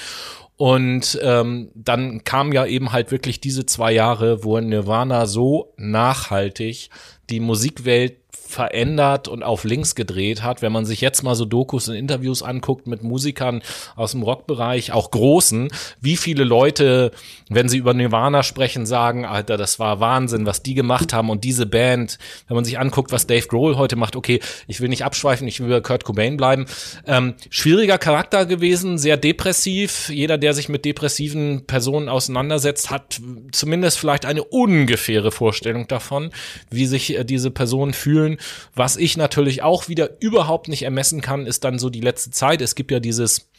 Und 0.56 1.18
ähm, 1.22 1.70
dann 1.74 2.24
kam 2.24 2.52
ja 2.52 2.66
eben 2.66 2.92
halt 2.92 3.12
wirklich 3.12 3.40
diese 3.40 3.64
zwei 3.64 3.92
Jahre, 3.92 4.42
wo 4.42 4.58
Nirvana 4.58 5.26
so 5.26 5.72
nachhaltig 5.76 6.90
die 7.30 7.40
Musikwelt 7.40 8.16
verändert 8.48 9.28
und 9.28 9.42
auf 9.42 9.64
links 9.64 9.94
gedreht 9.94 10.42
hat. 10.42 10.62
Wenn 10.62 10.72
man 10.72 10.84
sich 10.84 11.00
jetzt 11.00 11.22
mal 11.22 11.34
so 11.34 11.44
Dokus 11.44 11.88
und 11.88 11.94
Interviews 11.94 12.42
anguckt 12.42 12.86
mit 12.86 13.02
Musikern 13.02 13.62
aus 13.94 14.12
dem 14.12 14.22
Rockbereich, 14.22 14.92
auch 14.92 15.10
großen, 15.10 15.68
wie 16.00 16.16
viele 16.16 16.44
Leute, 16.44 17.10
wenn 17.48 17.68
sie 17.68 17.78
über 17.78 17.94
Nirvana 17.94 18.42
sprechen, 18.42 18.86
sagen, 18.86 19.24
Alter, 19.24 19.56
das 19.56 19.78
war 19.78 20.00
Wahnsinn, 20.00 20.46
was 20.46 20.62
die 20.62 20.74
gemacht 20.74 21.12
haben 21.12 21.30
und 21.30 21.44
diese 21.44 21.66
Band, 21.66 22.18
wenn 22.46 22.54
man 22.54 22.64
sich 22.64 22.78
anguckt, 22.78 23.12
was 23.12 23.26
Dave 23.26 23.46
Grohl 23.46 23.76
heute 23.76 23.96
macht, 23.96 24.16
okay, 24.16 24.40
ich 24.66 24.80
will 24.80 24.88
nicht 24.88 25.04
abschweifen, 25.04 25.46
ich 25.46 25.60
will 25.60 25.68
bei 25.68 25.80
Kurt 25.80 26.04
Cobain 26.04 26.36
bleiben. 26.36 26.66
Ähm, 27.06 27.34
schwieriger 27.50 27.98
Charakter 27.98 28.46
gewesen, 28.46 28.98
sehr 28.98 29.16
depressiv. 29.16 30.08
Jeder, 30.08 30.38
der 30.38 30.54
sich 30.54 30.68
mit 30.68 30.84
depressiven 30.84 31.66
Personen 31.66 32.08
auseinandersetzt, 32.08 32.90
hat 32.90 33.20
zumindest 33.52 33.98
vielleicht 33.98 34.24
eine 34.24 34.42
ungefähre 34.42 35.30
Vorstellung 35.30 35.86
davon, 35.88 36.30
wie 36.70 36.86
sich 36.86 37.16
äh, 37.16 37.24
diese 37.24 37.50
Personen 37.50 37.92
fühlen. 37.92 38.37
Was 38.74 38.96
ich 38.96 39.16
natürlich 39.16 39.62
auch 39.62 39.88
wieder 39.88 40.20
überhaupt 40.20 40.68
nicht 40.68 40.82
ermessen 40.82 41.20
kann, 41.20 41.46
ist 41.46 41.64
dann 41.64 41.78
so 41.78 41.90
die 41.90 42.00
letzte 42.00 42.30
Zeit. 42.30 42.60
Es 42.60 42.74
gibt 42.74 42.90
ja 42.90 43.00
dieses 43.00 43.50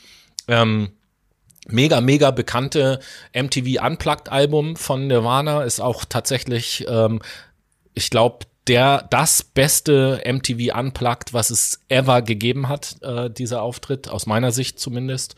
ähm, 0.47 0.91
mega, 1.67 2.01
mega 2.01 2.31
bekannte 2.31 2.99
MTV 3.33 3.85
Unplugged 3.85 4.29
Album 4.29 4.75
von 4.75 5.07
Nirvana, 5.07 5.63
ist 5.63 5.79
auch 5.79 6.05
tatsächlich, 6.05 6.85
ähm, 6.87 7.21
ich 7.93 8.09
glaube, 8.09 8.45
der 8.67 9.07
das 9.09 9.43
beste 9.43 10.21
MTV 10.25 10.77
Unplugged, 10.77 11.33
was 11.33 11.49
es 11.49 11.81
ever 11.89 12.21
gegeben 12.21 12.69
hat, 12.69 12.97
äh, 13.01 13.29
dieser 13.29 13.61
Auftritt, 13.61 14.09
aus 14.09 14.25
meiner 14.25 14.51
Sicht 14.51 14.79
zumindest. 14.79 15.35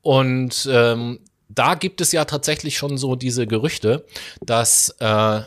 Und 0.00 0.68
ähm, 0.70 1.20
da 1.48 1.74
gibt 1.74 2.00
es 2.00 2.12
ja 2.12 2.24
tatsächlich 2.24 2.76
schon 2.76 2.96
so 2.98 3.16
diese 3.16 3.46
Gerüchte, 3.46 4.06
dass 4.40 4.94
äh, 4.98 5.42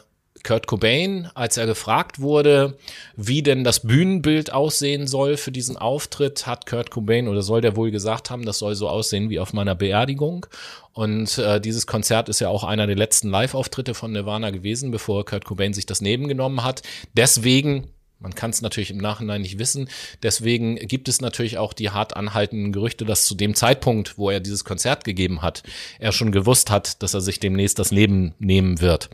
Kurt 0.47 0.65
Cobain, 0.65 1.27
als 1.33 1.57
er 1.57 1.65
gefragt 1.65 2.21
wurde, 2.21 2.77
wie 3.17 3.43
denn 3.43 3.65
das 3.65 3.81
Bühnenbild 3.81 4.53
aussehen 4.53 5.05
soll 5.05 5.35
für 5.35 5.51
diesen 5.51 5.75
Auftritt, 5.75 6.47
hat 6.47 6.65
Kurt 6.65 6.89
Cobain 6.89 7.27
oder 7.27 7.41
soll 7.41 7.59
der 7.59 7.75
wohl 7.75 7.91
gesagt 7.91 8.29
haben, 8.29 8.45
das 8.45 8.59
soll 8.59 8.73
so 8.75 8.87
aussehen 8.87 9.29
wie 9.29 9.41
auf 9.41 9.51
meiner 9.51 9.75
Beerdigung. 9.75 10.45
Und 10.93 11.37
äh, 11.37 11.59
dieses 11.59 11.85
Konzert 11.85 12.29
ist 12.29 12.39
ja 12.39 12.47
auch 12.47 12.63
einer 12.63 12.87
der 12.87 12.95
letzten 12.95 13.29
Live-Auftritte 13.29 13.93
von 13.93 14.13
Nirvana 14.13 14.51
gewesen, 14.51 14.89
bevor 14.89 15.25
Kurt 15.25 15.43
Cobain 15.43 15.73
sich 15.73 15.85
das 15.85 15.99
nebengenommen 15.99 16.63
hat. 16.63 16.81
Deswegen 17.13 17.89
man 18.19 18.33
kann 18.33 18.49
es 18.49 18.61
natürlich 18.63 18.89
im 18.89 18.97
Nachhinein 18.97 19.43
nicht 19.43 19.59
wissen. 19.59 19.89
Deswegen 20.23 20.77
gibt 20.77 21.07
es 21.07 21.21
natürlich 21.21 21.59
auch 21.59 21.73
die 21.73 21.91
hart 21.91 22.15
anhaltenden 22.15 22.71
Gerüchte, 22.71 23.05
dass 23.05 23.25
zu 23.25 23.35
dem 23.35 23.53
Zeitpunkt, 23.53 24.17
wo 24.17 24.31
er 24.31 24.39
dieses 24.39 24.63
Konzert 24.63 25.03
gegeben 25.03 25.43
hat, 25.43 25.61
er 25.99 26.11
schon 26.11 26.31
gewusst 26.31 26.71
hat, 26.71 27.03
dass 27.03 27.13
er 27.13 27.21
sich 27.21 27.39
demnächst 27.39 27.77
das 27.77 27.91
Leben 27.91 28.33
nehmen 28.39 28.81
wird. 28.81 29.11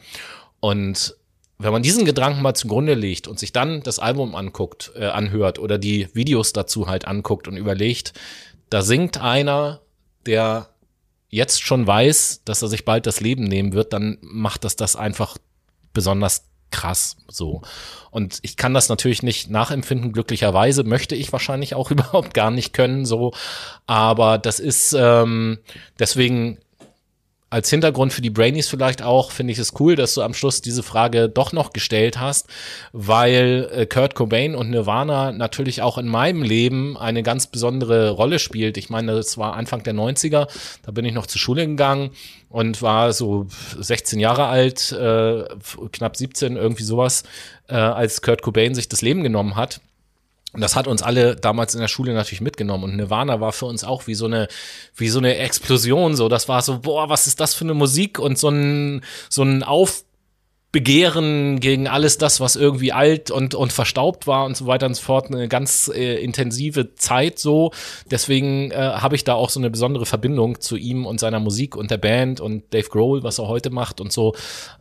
Und 0.61 1.17
wenn 1.59 1.71
man 1.71 1.83
diesen 1.83 2.05
Gedanken 2.05 2.41
mal 2.41 2.55
zugrunde 2.55 2.93
legt 2.93 3.27
und 3.27 3.39
sich 3.39 3.53
dann 3.53 3.81
das 3.83 3.99
Album 3.99 4.35
anguckt, 4.35 4.91
äh, 4.95 5.05
anhört 5.05 5.59
oder 5.59 5.77
die 5.77 6.09
Videos 6.13 6.53
dazu 6.53 6.87
halt 6.87 7.07
anguckt 7.07 7.47
und 7.47 7.57
überlegt, 7.57 8.13
da 8.69 8.81
singt 8.81 9.19
einer, 9.19 9.81
der 10.25 10.69
jetzt 11.29 11.63
schon 11.63 11.85
weiß, 11.85 12.41
dass 12.45 12.61
er 12.61 12.67
sich 12.67 12.85
bald 12.85 13.07
das 13.07 13.19
Leben 13.19 13.43
nehmen 13.43 13.73
wird, 13.73 13.93
dann 13.93 14.17
macht 14.21 14.63
das 14.63 14.75
das 14.75 14.95
einfach 14.95 15.37
besonders 15.93 16.43
krass 16.71 17.17
so. 17.27 17.61
Und 18.11 18.39
ich 18.41 18.57
kann 18.57 18.73
das 18.73 18.89
natürlich 18.89 19.23
nicht 19.23 19.49
nachempfinden, 19.49 20.11
glücklicherweise 20.11 20.83
möchte 20.83 21.15
ich 21.15 21.31
wahrscheinlich 21.31 21.75
auch 21.75 21.91
überhaupt 21.91 22.33
gar 22.33 22.51
nicht 22.51 22.73
können 22.73 23.05
so, 23.05 23.33
aber 23.85 24.37
das 24.37 24.59
ist 24.59 24.93
ähm, 24.97 25.59
deswegen 25.99 26.57
als 27.53 27.69
Hintergrund 27.69 28.11
für 28.11 28.23
die 28.23 28.31
Brainies 28.31 28.67
vielleicht 28.67 29.03
auch, 29.03 29.29
finde 29.29 29.53
ich 29.53 29.59
es 29.59 29.79
cool, 29.79 29.95
dass 29.95 30.15
du 30.15 30.23
am 30.23 30.33
Schluss 30.33 30.61
diese 30.61 30.81
Frage 30.81 31.29
doch 31.29 31.51
noch 31.51 31.71
gestellt 31.71 32.19
hast, 32.19 32.47
weil 32.93 33.69
äh, 33.71 33.85
Kurt 33.85 34.15
Cobain 34.15 34.55
und 34.55 34.71
Nirvana 34.71 35.31
natürlich 35.31 35.83
auch 35.83 35.99
in 35.99 36.07
meinem 36.07 36.41
Leben 36.41 36.97
eine 36.97 37.21
ganz 37.21 37.45
besondere 37.45 38.09
Rolle 38.09 38.39
spielt. 38.39 38.75
Ich 38.77 38.89
meine, 38.89 39.13
das 39.13 39.37
war 39.37 39.53
Anfang 39.53 39.83
der 39.83 39.93
90er, 39.93 40.47
da 40.81 40.91
bin 40.91 41.05
ich 41.05 41.13
noch 41.13 41.27
zur 41.27 41.39
Schule 41.39 41.67
gegangen 41.67 42.09
und 42.49 42.81
war 42.81 43.13
so 43.13 43.45
16 43.77 44.19
Jahre 44.19 44.45
alt, 44.47 44.91
äh, 44.91 45.43
knapp 45.91 46.17
17, 46.17 46.55
irgendwie 46.55 46.83
sowas, 46.83 47.21
äh, 47.67 47.75
als 47.75 48.23
Kurt 48.23 48.41
Cobain 48.41 48.73
sich 48.73 48.89
das 48.89 49.03
Leben 49.03 49.21
genommen 49.21 49.55
hat. 49.55 49.79
Und 50.53 50.61
das 50.61 50.75
hat 50.75 50.87
uns 50.87 51.01
alle 51.01 51.35
damals 51.35 51.73
in 51.73 51.81
der 51.81 51.87
Schule 51.87 52.13
natürlich 52.13 52.41
mitgenommen. 52.41 52.83
Und 52.85 52.95
Nirvana 52.95 53.41
war 53.41 53.51
für 53.51 53.65
uns 53.65 53.83
auch 53.83 54.07
wie 54.07 54.15
so 54.15 54.25
eine, 54.25 54.47
wie 54.95 55.09
so 55.09 55.19
eine 55.19 55.37
Explosion. 55.37 56.15
So, 56.15 56.29
das 56.29 56.47
war 56.47 56.61
so, 56.61 56.79
boah, 56.79 57.09
was 57.09 57.27
ist 57.27 57.39
das 57.39 57.55
für 57.55 57.65
eine 57.65 57.73
Musik? 57.73 58.19
Und 58.19 58.37
so 58.37 58.49
ein, 58.49 59.01
so 59.29 59.43
ein 59.43 59.63
Begehren 60.73 61.59
gegen 61.59 61.87
alles 61.87 62.17
das, 62.17 62.39
was 62.39 62.55
irgendwie 62.55 62.93
alt 62.93 63.29
und, 63.29 63.53
und 63.53 63.71
verstaubt 63.71 64.25
war 64.25 64.43
und 64.45 64.57
so 64.57 64.65
weiter 64.65 64.87
und 64.87 64.95
so 64.95 65.03
fort, 65.03 65.27
eine 65.27 65.47
ganz 65.47 65.87
äh, 65.93 66.15
intensive 66.15 66.95
Zeit 66.95 67.37
so. 67.37 67.71
Deswegen 68.09 68.71
äh, 68.71 68.75
habe 68.75 69.15
ich 69.15 69.23
da 69.23 69.35
auch 69.35 69.51
so 69.51 69.59
eine 69.59 69.69
besondere 69.69 70.07
Verbindung 70.07 70.61
zu 70.61 70.75
ihm 70.75 71.05
und 71.05 71.19
seiner 71.19 71.39
Musik 71.39 71.75
und 71.75 71.91
der 71.91 71.97
Band 71.97 72.41
und 72.41 72.73
Dave 72.73 72.89
Grohl, 72.89 73.21
was 73.21 73.37
er 73.37 73.47
heute 73.47 73.69
macht 73.69 74.01
und 74.01 74.11
so. 74.11 74.33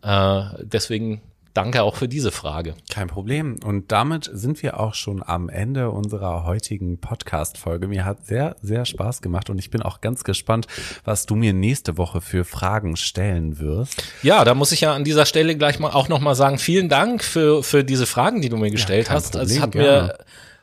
Äh, 0.03 0.45
deswegen 0.63 1.21
Danke 1.55 1.83
auch 1.83 1.97
für 1.97 2.09
diese 2.09 2.31
Frage. 2.31 2.75
Kein 2.91 3.09
Problem. 3.09 3.59
Und 3.63 3.93
damit 3.93 4.31
sind 4.33 4.63
wir 4.63 4.81
auch 4.81 4.95
schon 4.95 5.23
am 5.23 5.51
Ende 5.51 5.91
unserer 5.91 6.45
heutigen 6.45 6.99
Podcast-Folge. 6.99 7.89
Mir 7.89 8.07
hat 8.07 8.25
sehr, 8.25 8.57
sehr 8.63 8.87
Spaß 8.87 9.21
gemacht 9.21 9.51
und 9.51 9.59
ich 9.59 9.69
bin 9.69 9.83
auch 9.83 10.01
ganz 10.01 10.25
gespannt, 10.25 10.67
was 11.05 11.27
du 11.27 11.35
mir 11.35 11.53
nächste 11.53 11.99
Woche 11.99 12.23
für 12.23 12.47
Fragen 12.47 12.97
stellen 12.97 13.59
wirst. 13.59 14.03
Ja, 14.23 14.45
da 14.45 14.55
muss 14.55 14.73
ich 14.73 14.81
ja 14.81 14.95
an 14.95 15.05
dieser 15.05 15.27
Stelle 15.27 15.55
gleich 15.55 15.79
mal 15.79 15.91
auch 15.91 16.09
nochmal 16.09 16.35
sagen, 16.35 16.59
vielen 16.59 16.89
Dank 16.89 17.23
für, 17.23 17.63
für 17.63 17.85
diese 17.85 18.07
Fragen, 18.07 18.41
die 18.41 18.49
du 18.49 18.57
mir 18.57 18.71
gestellt 18.71 19.09
ja, 19.09 19.15
hast. 19.15 19.33
Problem, 19.33 19.41
also 19.43 19.55
es 19.55 19.61
hat 19.61 19.73
gerne. 19.73 20.19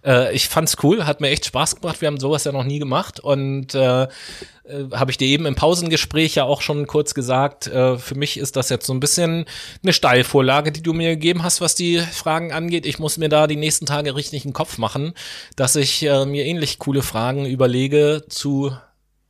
Äh, 0.05 0.33
ich 0.33 0.47
fand's 0.47 0.77
cool, 0.83 1.05
hat 1.05 1.21
mir 1.21 1.29
echt 1.29 1.45
Spaß 1.45 1.77
gemacht. 1.77 2.01
Wir 2.01 2.07
haben 2.07 2.19
sowas 2.19 2.43
ja 2.43 2.51
noch 2.51 2.63
nie 2.63 2.79
gemacht 2.79 3.19
und 3.19 3.75
äh, 3.75 4.03
äh, 4.03 4.07
habe 4.93 5.11
ich 5.11 5.17
dir 5.17 5.27
eben 5.27 5.45
im 5.45 5.55
Pausengespräch 5.55 6.35
ja 6.35 6.43
auch 6.43 6.61
schon 6.61 6.87
kurz 6.87 7.13
gesagt. 7.13 7.67
Äh, 7.67 7.97
für 7.97 8.15
mich 8.15 8.37
ist 8.37 8.55
das 8.55 8.69
jetzt 8.69 8.85
so 8.85 8.93
ein 8.93 8.99
bisschen 8.99 9.45
eine 9.83 9.93
Steilvorlage, 9.93 10.71
die 10.71 10.83
du 10.83 10.93
mir 10.93 11.09
gegeben 11.09 11.43
hast, 11.43 11.61
was 11.61 11.75
die 11.75 11.99
Fragen 11.99 12.51
angeht. 12.51 12.85
Ich 12.85 12.99
muss 12.99 13.17
mir 13.17 13.29
da 13.29 13.47
die 13.47 13.55
nächsten 13.55 13.85
Tage 13.85 14.15
richtig 14.15 14.45
einen 14.45 14.53
Kopf 14.53 14.77
machen, 14.77 15.13
dass 15.55 15.75
ich 15.75 16.03
äh, 16.03 16.25
mir 16.25 16.45
ähnlich 16.45 16.79
coole 16.79 17.01
Fragen 17.01 17.45
überlege 17.45 18.23
zu 18.29 18.71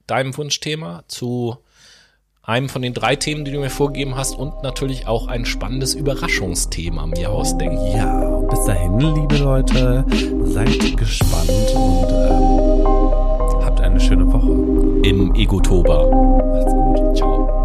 deinem 0.08 0.36
Wunschthema, 0.36 1.04
zu 1.08 1.58
einem 2.50 2.68
von 2.68 2.82
den 2.82 2.94
drei 2.94 3.16
Themen, 3.16 3.46
die 3.46 3.52
du 3.52 3.60
mir 3.60 3.70
vorgegeben 3.70 4.16
hast 4.16 4.38
und 4.38 4.64
natürlich 4.64 5.08
auch 5.08 5.28
ein 5.28 5.46
spannendes 5.46 5.94
Überraschungsthema 5.94 7.06
mir 7.06 7.30
ausdenken. 7.32 7.78
Ja, 7.96 8.42
bis 8.50 8.66
dahin, 8.66 9.00
liebe 9.00 9.38
Leute, 9.38 10.04
seid 10.46 10.98
gespannt 10.98 11.50
und 11.76 12.08
ähm, 12.10 13.64
habt 13.64 13.80
eine 13.82 14.00
schöne 14.00 14.32
Woche. 14.34 15.08
Im 15.08 15.34
Egotober. 15.36 16.10
Macht's 16.10 16.74
gut. 16.74 17.18
Ciao. 17.18 17.59